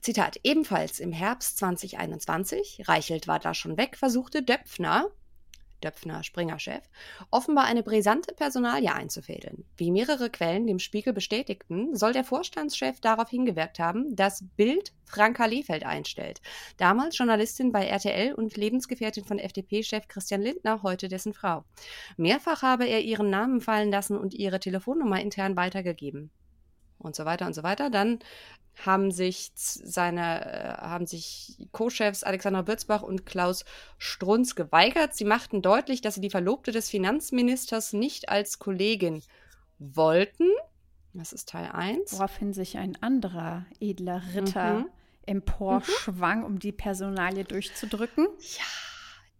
[0.00, 5.10] Zitat, ebenfalls im Herbst 2021, Reichelt war da schon weg, versuchte Döpfner,
[5.82, 6.82] Döpfner Springer-Chef,
[7.30, 9.64] offenbar eine brisante Personalie einzufädeln.
[9.76, 15.46] Wie mehrere Quellen dem Spiegel bestätigten, soll der Vorstandschef darauf hingewirkt haben, dass Bild Franka
[15.46, 16.40] Lehfeld einstellt.
[16.76, 21.64] Damals Journalistin bei RTL und Lebensgefährtin von FDP-Chef Christian Lindner, heute dessen Frau.
[22.16, 26.30] Mehrfach habe er ihren Namen fallen lassen und ihre Telefonnummer intern weitergegeben.
[26.98, 27.90] und so weiter und so weiter.
[27.90, 28.18] Dann
[28.84, 33.64] haben sich seine, äh, haben sich Co-Chefs Alexander Bürzbach und Klaus
[33.98, 35.14] Strunz geweigert.
[35.14, 39.22] Sie machten deutlich, dass sie die Verlobte des Finanzministers nicht als Kollegin
[39.78, 40.48] wollten.
[41.14, 42.12] Das ist Teil 1.
[42.12, 44.88] Woraufhin sich ein anderer edler Ritter Mhm.
[45.26, 48.28] emporschwang, um die Personalie durchzudrücken.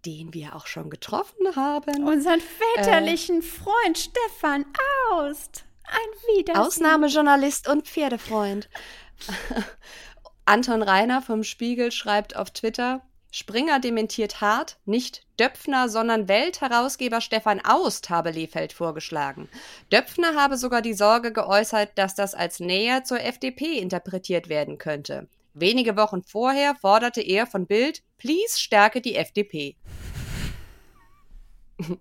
[0.07, 2.05] Den wir auch schon getroffen haben.
[2.07, 2.77] Unseren Äh.
[2.77, 4.65] väterlichen Freund Stefan
[5.13, 5.65] Aust.
[5.85, 6.63] Ein Wiedersehen.
[6.67, 8.69] Ausnahmejournalist und Pferdefreund.
[10.45, 17.61] Anton Reiner vom Spiegel schreibt auf Twitter, Springer dementiert hart, nicht Döpfner, sondern Weltherausgeber Stefan
[17.63, 19.51] Aust habe Lehfeld vorgeschlagen.
[19.93, 25.29] Döpfner habe sogar die Sorge geäußert, dass das als näher zur FDP interpretiert werden könnte.
[25.53, 29.77] Wenige Wochen vorher forderte er von Bild, please stärke die FDP.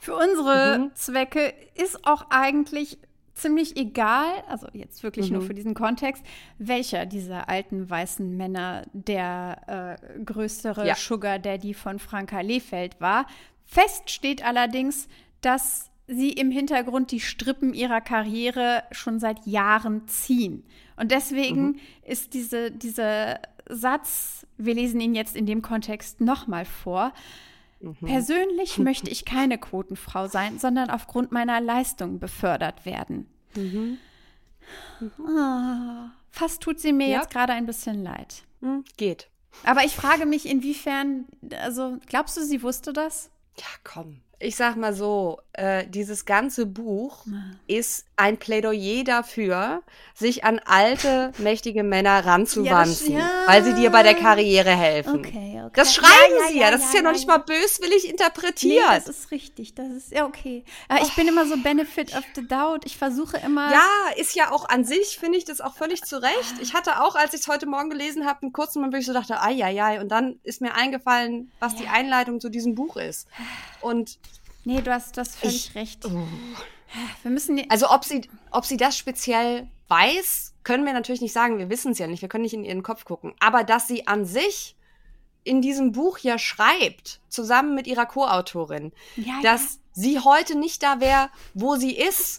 [0.00, 0.94] Für unsere Mhm.
[0.94, 2.98] Zwecke ist auch eigentlich
[3.40, 5.46] ziemlich egal, also jetzt wirklich nur Mhm.
[5.46, 6.24] für diesen Kontext,
[6.58, 10.94] welcher dieser alten weißen Männer der äh, größere Ja.
[10.94, 13.26] Sugar Daddy von Franka Lehfeld war.
[13.64, 15.08] Fest steht allerdings,
[15.40, 20.64] dass sie im Hintergrund die Strippen ihrer Karriere schon seit Jahren ziehen.
[20.96, 21.78] Und deswegen Mhm.
[22.04, 23.38] ist diese, dieser
[23.68, 27.12] Satz, wir lesen ihn jetzt in dem Kontext nochmal vor,
[27.80, 27.94] Mhm.
[28.06, 33.26] Persönlich möchte ich keine Quotenfrau sein, sondern aufgrund meiner Leistung befördert werden.
[35.26, 37.18] Ah, fast tut sie mir Ja.
[37.20, 38.42] jetzt gerade ein bisschen leid.
[38.60, 39.28] Hm, geht.
[39.64, 41.24] Aber ich frage mich, inwiefern,
[41.60, 43.30] also glaubst du, sie wusste das?
[43.58, 44.20] Ja, komm.
[44.42, 47.26] Ich sag mal so, äh, dieses ganze Buch
[47.66, 49.82] ist ein Plädoyer dafür,
[50.14, 53.30] sich an alte, mächtige Männer ranzuwanzen, Ja, das- ja.
[53.52, 55.18] weil sie dir bei der Karriere helfen.
[55.18, 55.70] Okay, okay.
[55.74, 58.82] Das schreiben Ja, sie ja, das ist ja noch nicht mal böswillig Nee, interpretiert.
[58.88, 59.74] das ist richtig.
[59.74, 60.64] Das ist ja okay.
[60.88, 62.86] Aber ich bin immer so Benefit of the Doubt.
[62.86, 63.70] Ich versuche immer.
[63.70, 63.86] ja,
[64.16, 66.54] ist ja auch an sich, finde ich das auch völlig zu Recht.
[66.62, 69.06] Ich hatte auch, als ich es heute Morgen gelesen habe, einen kurzen Moment, wo ich
[69.06, 70.00] so dachte, ai, ai, ai.
[70.00, 73.28] Und dann ist mir eingefallen, was die Einleitung zu diesem Buch ist.
[73.82, 74.18] Und
[74.70, 76.04] Nee, du hast, du hast völlig Ich- recht.
[76.04, 77.60] Wir müssen.
[77.70, 81.58] Also ob sie, ob sie das speziell weiß, können wir natürlich nicht sagen.
[81.58, 82.22] Wir wissen es ja nicht.
[82.22, 83.34] Wir können nicht in ihren Kopf gucken.
[83.40, 84.76] Aber dass sie an sich
[85.42, 91.00] in diesem Buch ja schreibt, zusammen mit ihrer Co-Autorin, Ja, dass sie heute nicht da
[91.00, 92.38] wäre, wo sie ist.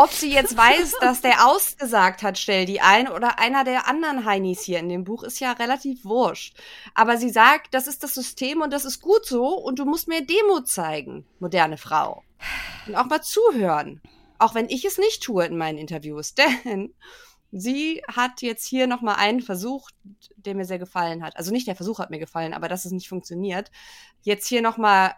[0.00, 4.24] Ob sie jetzt weiß, dass der ausgesagt hat, stell die ein, oder einer der anderen
[4.24, 6.56] Heinis hier in dem Buch, ist ja relativ wurscht.
[6.94, 10.06] Aber sie sagt, das ist das System und das ist gut so und du musst
[10.06, 12.22] mir Demut zeigen, moderne Frau.
[12.86, 14.00] Und auch mal zuhören.
[14.38, 16.32] Auch wenn ich es nicht tue in meinen Interviews.
[16.64, 16.94] Denn
[17.50, 19.90] sie hat jetzt hier nochmal einen Versuch,
[20.36, 21.36] der mir sehr gefallen hat.
[21.36, 23.70] Also nicht der Versuch hat mir gefallen, aber dass es nicht funktioniert.
[24.22, 25.14] Jetzt hier nochmal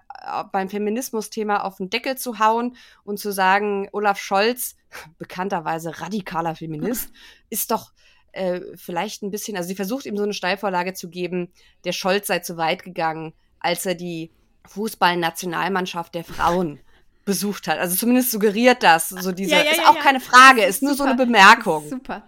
[0.52, 4.76] beim Feminismus-Thema auf den Deckel zu hauen und zu sagen, Olaf Scholz,
[5.18, 7.12] bekannterweise radikaler Feminist,
[7.50, 7.92] ist doch
[8.32, 11.52] äh, vielleicht ein bisschen, also sie versucht ihm so eine Steilvorlage zu geben,
[11.84, 14.30] der Scholz sei zu weit gegangen, als er die
[14.66, 16.80] Fußballnationalmannschaft der Frauen
[17.24, 17.78] besucht hat.
[17.78, 20.02] Also zumindest suggeriert das, so diese, Ja, ja, ist auch ja.
[20.02, 21.14] keine Frage, Das ist nur so eine.
[21.14, 21.88] Bemerkung.
[21.88, 22.22] Super.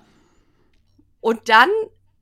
[1.21, 1.69] Und dann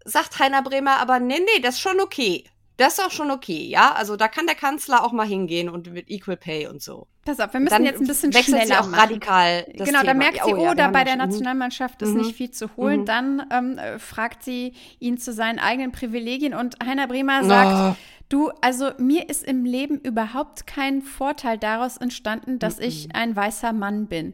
[0.05, 2.45] sagt Heiner Bremer aber, nee, nee, das ist schon okay.
[2.77, 3.93] Das ist auch schon okay, ja?
[3.93, 7.07] Also da kann der Kanzler auch mal hingehen und mit Equal Pay und so.
[7.27, 8.95] Pass auf, wir müssen Dann jetzt ein bisschen schneller sie auch machen.
[8.95, 11.19] radikal das genau, da merkt sie, Ja, oh, ja, da bei der mhm.
[11.19, 12.17] Nationalmannschaft ist Mhm.
[12.23, 13.01] nicht viel zu holen.
[13.01, 13.05] Mhm.
[13.05, 17.45] Dann ähm, äh, fragt sie ihn zu seinen eigenen Privilegien und Heiner Bremer Ah.
[17.45, 17.99] sagt,
[18.31, 22.85] du, also mir ist im Leben überhaupt kein Vorteil daraus entstanden, dass Mhm.
[22.85, 24.33] ich ein weißer Mann bin.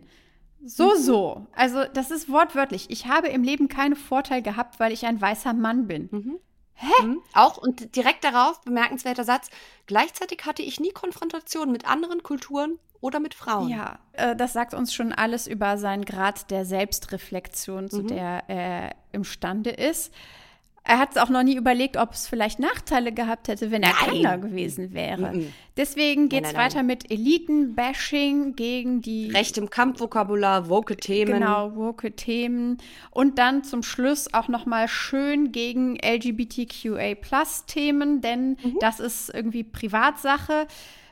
[0.65, 1.47] So, so.
[1.55, 2.91] Also das ist wortwörtlich.
[2.91, 6.09] Ich habe im Leben keinen Vorteil gehabt, weil ich ein weißer Mann bin.
[6.11, 6.39] Mhm.
[7.33, 9.49] Auch und direkt darauf, bemerkenswerter Satz,
[9.87, 13.69] gleichzeitig hatte ich nie Konfrontation mit anderen Kulturen oder mit Frauen.
[13.69, 18.07] Ja, äh, das sagt uns schon alles über seinen Grad der Selbstreflexion, zu Mhm.
[18.09, 20.13] der er imstande ist.
[20.89, 23.91] Er hat es auch noch nie überlegt, ob es vielleicht Nachteile gehabt hätte, wenn er
[23.93, 25.33] keiner gewesen wäre.
[25.77, 31.33] Deswegen geht es weiter mit Eliten-Bashing gegen die Rechtem Kampfvokabular, woke Themen.
[31.33, 32.79] Genau, woke Themen.
[33.11, 35.97] Und dann zum Schluss auch nochmal schön gegen
[36.97, 38.77] LGBTQA-Plus-Themen, denn Mhm.
[38.81, 40.67] das ist irgendwie Privatsache.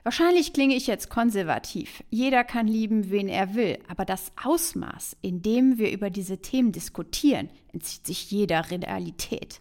[0.05, 2.02] Wahrscheinlich klinge ich jetzt konservativ.
[2.10, 3.78] Jeder kann lieben, wen er will.
[3.89, 9.59] Aber das Ausmaß, in dem wir über diese Themen diskutieren, entzieht sich jeder Realität.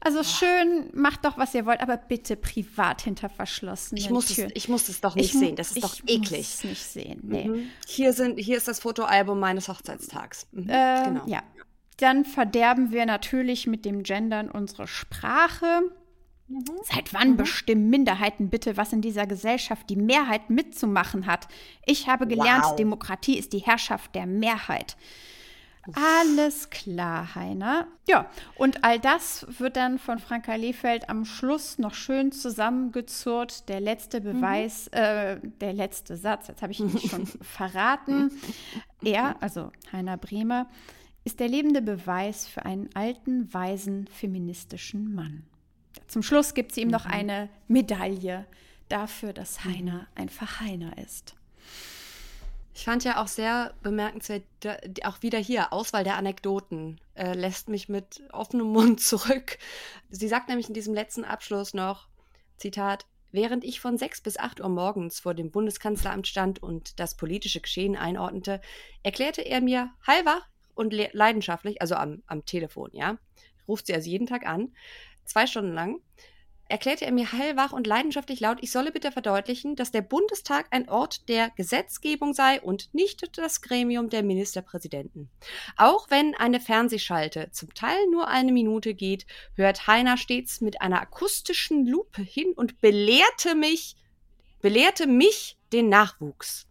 [0.00, 4.36] Also schön, macht doch, was ihr wollt, aber bitte privat hinter verschlossenen Ich muss, es,
[4.36, 4.52] Türen.
[4.54, 5.56] ich muss es doch nicht mu- sehen.
[5.56, 6.40] Das ist doch ich eklig.
[6.40, 7.20] Muss es nicht sehen.
[7.22, 7.48] Nee.
[7.48, 7.66] Mhm.
[7.86, 10.46] Hier, sind, hier ist das Fotoalbum meines Hochzeitstags.
[10.52, 10.66] Mhm.
[10.68, 11.22] Ähm, genau.
[11.26, 11.42] Ja.
[11.96, 15.90] Dann verderben wir natürlich mit dem Gendern unsere Sprache.
[16.84, 21.48] Seit wann bestimmen Minderheiten bitte, was in dieser Gesellschaft die Mehrheit mitzumachen hat?
[21.86, 22.76] Ich habe gelernt, Wow.
[22.76, 24.96] Demokratie ist die Herrschaft der Mehrheit.
[25.92, 27.86] Alles klar, Heiner.
[28.08, 33.68] Ja, und all das wird dann von Franka Lehfeld am Schluss noch schön zusammengezurrt.
[33.68, 38.30] Der letzte Beweis, äh, der letzte Satz, jetzt habe ich ihn schon verraten.
[39.02, 40.68] Er, also Heiner Bremer,
[41.24, 45.44] ist der lebende Beweis für einen alten, weisen, feministischen Mann.
[46.06, 48.46] Zum Schluss gibt sie ihm noch eine Medaille
[48.88, 51.34] dafür, dass Heiner einfach Heiner ist.
[52.74, 54.42] Ich fand ja auch sehr bemerkenswert,
[55.04, 59.58] auch wieder hier, Auswahl der Anekdoten äh, lässt mich mit offenem Mund zurück.
[60.10, 62.08] Sie sagt nämlich in diesem letzten Abschluss noch,
[62.56, 67.16] Zitat, Während ich von 6 bis 8 Uhr morgens vor dem Bundeskanzleramt stand und das
[67.16, 68.60] politische Geschehen einordnete,
[69.02, 73.18] erklärte er mir hellwach und le- leidenschaftlich, also am, am Telefon, ja,
[73.66, 74.72] ruft sie also jeden Tag an,
[75.24, 76.00] zwei Stunden lang,
[76.68, 80.88] erklärte er mir hellwach und leidenschaftlich laut, ich solle bitte verdeutlichen, dass der Bundestag ein
[80.88, 85.30] Ort der Gesetzgebung sei und nicht das Gremium der Ministerpräsidenten.
[85.76, 91.00] Auch wenn eine Fernsehschalte zum Teil nur eine Minute geht, hört Heiner stets mit einer
[91.00, 93.96] akustischen Lupe hin und belehrte mich,
[94.60, 96.66] belehrte mich den Nachwuchs.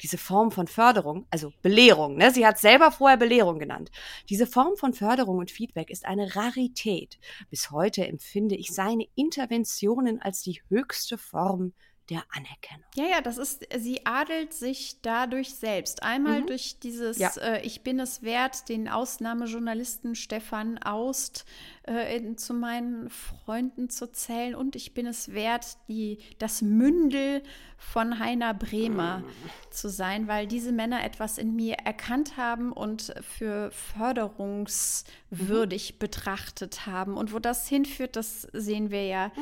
[0.00, 2.30] Diese Form von Förderung, also Belehrung, ne?
[2.30, 3.90] sie hat selber vorher Belehrung genannt.
[4.28, 7.18] Diese Form von Förderung und Feedback ist eine Rarität.
[7.50, 11.72] Bis heute empfinde ich seine Interventionen als die höchste Form
[12.10, 12.84] der Anerkennung.
[12.96, 16.02] Ja, ja, das ist, sie adelt sich dadurch selbst.
[16.02, 16.46] Einmal Mhm.
[16.46, 17.30] durch dieses Ja.
[17.40, 21.44] äh, Ich bin es wert, den Ausnahmejournalisten Stefan Aust
[21.86, 27.42] äh, in, zu meinen Freunden zu zählen und ich bin es wert, die, das Mündel
[27.78, 29.22] von Heiner Bremer
[29.70, 37.16] zu sein, weil diese Männer etwas in mir erkannt haben und für förderungswürdig betrachtet haben.
[37.16, 39.32] Und wo das hinführt, das sehen wir ja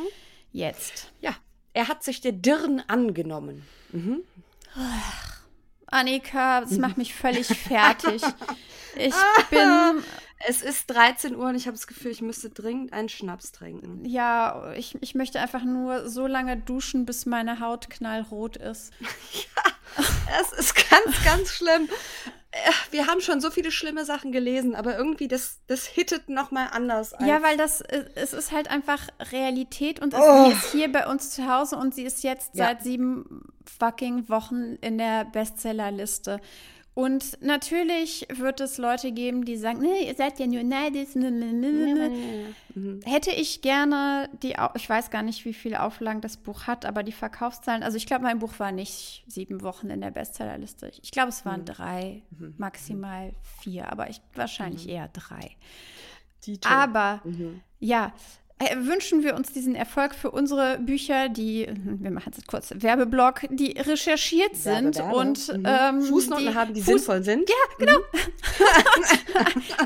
[0.53, 1.13] jetzt.
[1.21, 1.35] Ja,
[1.73, 3.67] er hat sich der Dirn angenommen.
[3.93, 4.23] Mhm.
[5.87, 8.23] Annika, das macht mich völlig fertig.
[8.97, 9.15] Ich
[9.51, 10.03] bin,
[10.47, 14.05] Es ist 13 Uhr und ich habe das Gefühl, ich müsste dringend einen Schnaps trinken.
[14.05, 18.93] ja, ich, ich möchte einfach nur so lange duschen, bis meine Haut knallrot ist.
[20.41, 21.89] Es ist ganz, ganz schlimm.
[22.53, 22.59] Äh,
[22.91, 26.67] Wir haben schon so viele schlimme Sachen gelesen, aber irgendwie das, das hittet noch mal
[26.73, 27.15] anders.
[27.25, 30.47] Ja, weil das, äh, es ist halt einfach Realität und es, Oh.
[30.47, 32.67] sie ist hier bei uns zu Hause und sie ist jetzt Ja.
[32.67, 36.41] seit sieben fucking Wochen in der Bestsellerliste.
[37.01, 41.15] Und natürlich wird es Leute geben, die sagen, nee, ihr seid ja nur neidisch.
[41.15, 42.55] ne, ne, ne.
[42.75, 43.01] Mhm.
[43.05, 47.03] Hätte ich gerne die, ich weiß gar nicht, wie viele Auflagen das Buch hat, aber
[47.03, 50.93] die Verkaufszahlen, also ich glaube, mein Buch war nicht sieben Wochen in der Bestsellerliste.
[51.03, 51.49] Ich glaube, es Mhm.
[51.49, 52.23] waren drei,
[52.59, 53.33] maximal
[53.63, 54.91] vier, aber ich, wahrscheinlich Mhm.
[54.93, 55.57] eher drei.
[56.47, 56.69] Dito.
[56.69, 57.61] Aber Mhm.
[57.79, 58.13] ja,
[58.81, 63.43] wünschen wir uns diesen Erfolg für unsere Bücher, die, wir machen es jetzt kurz, Werbeblock,
[63.51, 65.17] die recherchiert sind Werbe, Werbe.
[65.17, 65.65] und Mhm.
[65.67, 67.49] ähm, Fußnoten die haben, die Fuß- sinnvoll sind.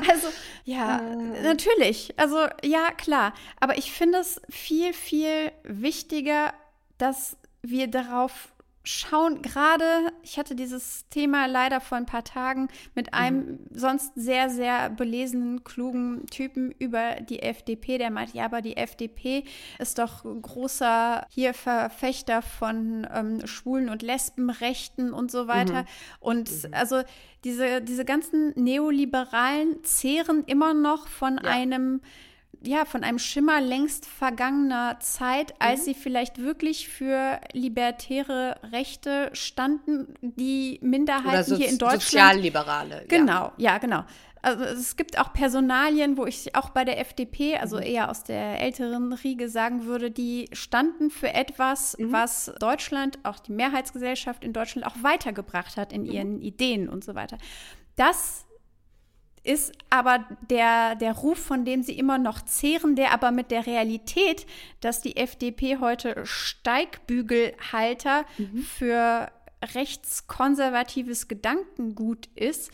[0.09, 0.27] Also,
[0.65, 1.41] ja, Äh.
[1.43, 2.13] natürlich.
[2.17, 3.33] Also, ja, klar.
[3.59, 6.53] Aber ich finde es viel, viel wichtiger,
[6.97, 8.49] dass wir darauf
[8.85, 9.41] schauen.
[9.41, 9.83] Gerade,
[10.21, 15.63] ich hatte dieses Thema leider vor ein paar Tagen mit einem sonst sehr, sehr belesenen,
[15.63, 17.97] klugen Typen über die FDP.
[17.97, 19.43] Der meinte, ja, aber die FDP
[19.79, 25.85] ist doch großer hier Verfechter von ähm, Schwulen- und Lesbenrechten und so weiter.
[26.19, 27.01] Und also
[27.43, 31.49] diese, diese ganzen Neoliberalen zehren immer noch von Ja.
[31.51, 32.01] einem
[32.65, 35.83] ja, von einem Schimmer längst vergangener Zeit, als Mhm.
[35.85, 43.05] sie vielleicht wirklich für libertäre Rechte standen, die Minderheiten so, hier in Deutschland Sozialliberale.
[43.07, 44.03] Genau, ja, genau.
[44.41, 47.83] Also es gibt auch Personalien, wo ich auch bei der FDP, also Mhm.
[47.83, 52.11] eher aus der älteren Riege sagen würde, die standen für etwas, Mhm.
[52.11, 56.11] was Deutschland, auch die Mehrheitsgesellschaft in Deutschland auch weitergebracht hat in Mhm.
[56.11, 57.39] ihren Ideen und so weiter.
[57.95, 58.44] Das
[59.45, 63.65] ist aber der, der Ruf, von dem sie immer noch zehren, der aber mit der
[63.65, 64.45] Realität,
[64.81, 68.25] dass die FDP heute Steigbügelhalter
[68.77, 69.31] für
[69.73, 72.71] rechtskonservatives Gedankengut ist,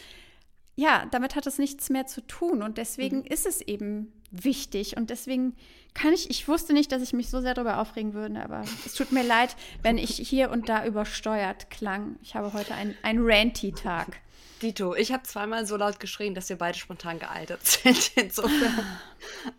[0.76, 2.64] ja, damit hat es nichts mehr zu tun.
[2.64, 4.98] Und deswegen ist es eben wichtig.
[4.98, 5.54] Und deswegen
[5.94, 8.94] kann ich, ich wusste nicht, dass ich mich so sehr darüber aufregen würde, aber es
[8.94, 12.16] tut mir leid, wenn ich hier und da übersteuert klang.
[12.24, 14.22] Ich habe heute einen, einen Ranty-Tag.
[14.62, 18.12] Dito, ich habe zweimal so laut geschrien, dass wir beide spontan gealtert sind.
[18.16, 18.86] Insofern.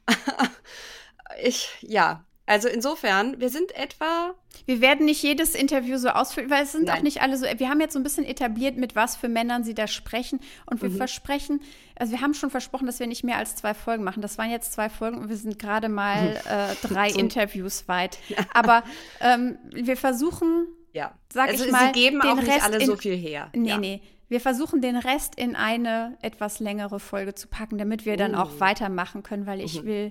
[1.42, 4.34] ich, ja, Also insofern, wir sind etwa.
[4.66, 6.98] Wir werden nicht jedes Interview so ausfüllen, weil es sind Nein.
[6.98, 7.46] auch nicht alle so.
[7.56, 10.40] Wir haben jetzt so ein bisschen etabliert, mit was für Männern sie da sprechen.
[10.66, 10.96] Und wir Mhm.
[10.96, 11.60] versprechen,
[11.96, 14.22] also wir haben schon versprochen, dass wir nicht mehr als zwei Folgen machen.
[14.22, 17.18] Das waren jetzt zwei Folgen und wir sind gerade mal äh, drei So.
[17.18, 18.18] Interviews weit.
[18.52, 18.82] Aber
[19.20, 21.14] ähm, wir versuchen, Ja.
[21.32, 23.50] Sag also ich mal, sie geben den auch nicht Rest alle so viel her.
[23.54, 23.78] nee, ja.
[23.78, 24.02] nee.
[24.32, 28.38] Wir versuchen den Rest in eine etwas längere Folge zu packen, damit wir dann Uh.
[28.38, 29.86] auch weitermachen können, weil ich Mhm.
[29.86, 30.10] will.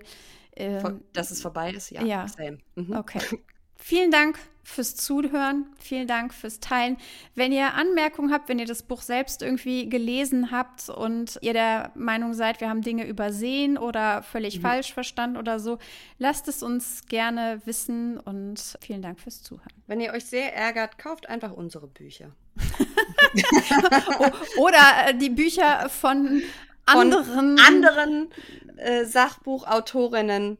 [0.55, 2.03] Ähm, Dass es vorbei ist, ja.
[2.03, 2.27] ja.
[2.75, 2.93] Mhm.
[2.95, 3.19] Okay.
[3.77, 5.65] Vielen Dank fürs Zuhören.
[5.79, 6.97] Vielen Dank fürs Teilen.
[7.33, 11.91] Wenn ihr Anmerkungen habt, wenn ihr das Buch selbst irgendwie gelesen habt und ihr der
[11.95, 14.61] Meinung seid, wir haben Dinge übersehen oder völlig Mhm.
[14.61, 15.79] falsch verstanden oder so,
[16.19, 19.73] lasst es uns gerne wissen und vielen Dank fürs Zuhören.
[19.87, 22.35] Wenn ihr euch sehr ärgert, kauft einfach unsere Bücher.
[24.57, 26.41] Oder äh, die Bücher von
[26.89, 27.59] Von anderen.
[27.59, 28.29] Anderen
[28.77, 30.57] äh, Sachbuchautorinnen,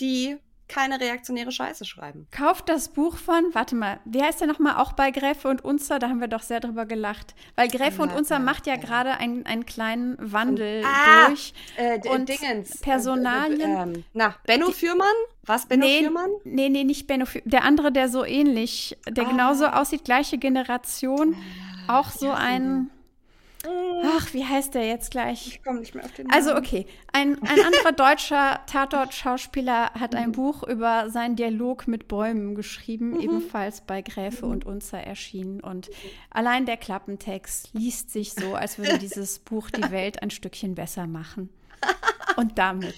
[0.00, 0.36] die
[0.72, 2.26] keine reaktionäre Scheiße schreiben.
[2.30, 4.76] Kauft das Buch von, warte mal, wie heißt der nochmal?
[4.76, 7.34] Auch bei Gräfe und Unzer, da haben wir doch sehr drüber gelacht.
[7.56, 8.80] Weil Gräfe und Ja, Unzer ja, macht ja, ja.
[8.80, 11.52] gerade einen, einen kleinen Wandel Ah, durch.
[11.76, 12.80] Äh, Und Dingens.
[12.80, 13.94] Personalien?
[13.94, 15.06] Äh, äh, na, Benno Die- Fürmann?
[15.44, 16.30] Was, Benno nee, Fürmann?
[16.44, 17.24] nee, nee, nicht Benno.
[17.24, 19.30] Fü- Der andere, der so ähnlich, der Ah.
[19.30, 21.36] genauso aussieht, gleiche Generation.
[21.88, 22.90] Auch so ein,
[24.04, 25.46] ach, wie heißt der jetzt gleich?
[25.46, 26.64] Ich komme nicht mehr auf den Also Namen.
[26.64, 33.20] okay, ein, ein anderer deutscher Tatort-Schauspieler hat ein Buch über seinen Dialog mit Bäumen geschrieben,
[33.20, 35.60] ebenfalls bei Gräfe und Unzer erschienen.
[35.60, 35.90] Und
[36.30, 41.06] allein der Klappentext liest sich so, als würde dieses Buch die Welt ein Stückchen besser
[41.06, 41.48] machen.
[42.36, 42.96] Und damit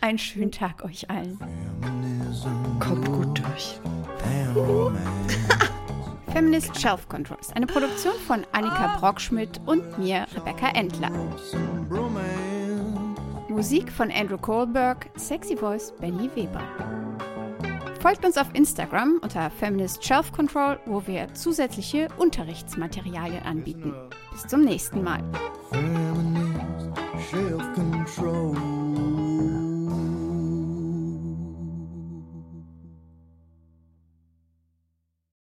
[0.00, 1.38] einen schönen Tag euch allen.
[2.80, 3.80] Kommt gut durch.
[6.32, 10.70] Feminist Shelf Control ist eine Produktion von Annika Brockschmidt und mir, Rebecca
[11.88, 12.22] bromance.
[13.48, 16.62] Musik von Andrew Kohlberg, Sexy Voice Benny Weber.
[18.00, 23.92] Folgt uns auf Instagram unter Feminist Shelf Control, wo wir zusätzliche Unterrichtsmaterialien anbieten.
[24.30, 25.24] Bis zum nächsten Mal.
[25.70, 26.90] Feminist
[27.30, 29.67] self-control.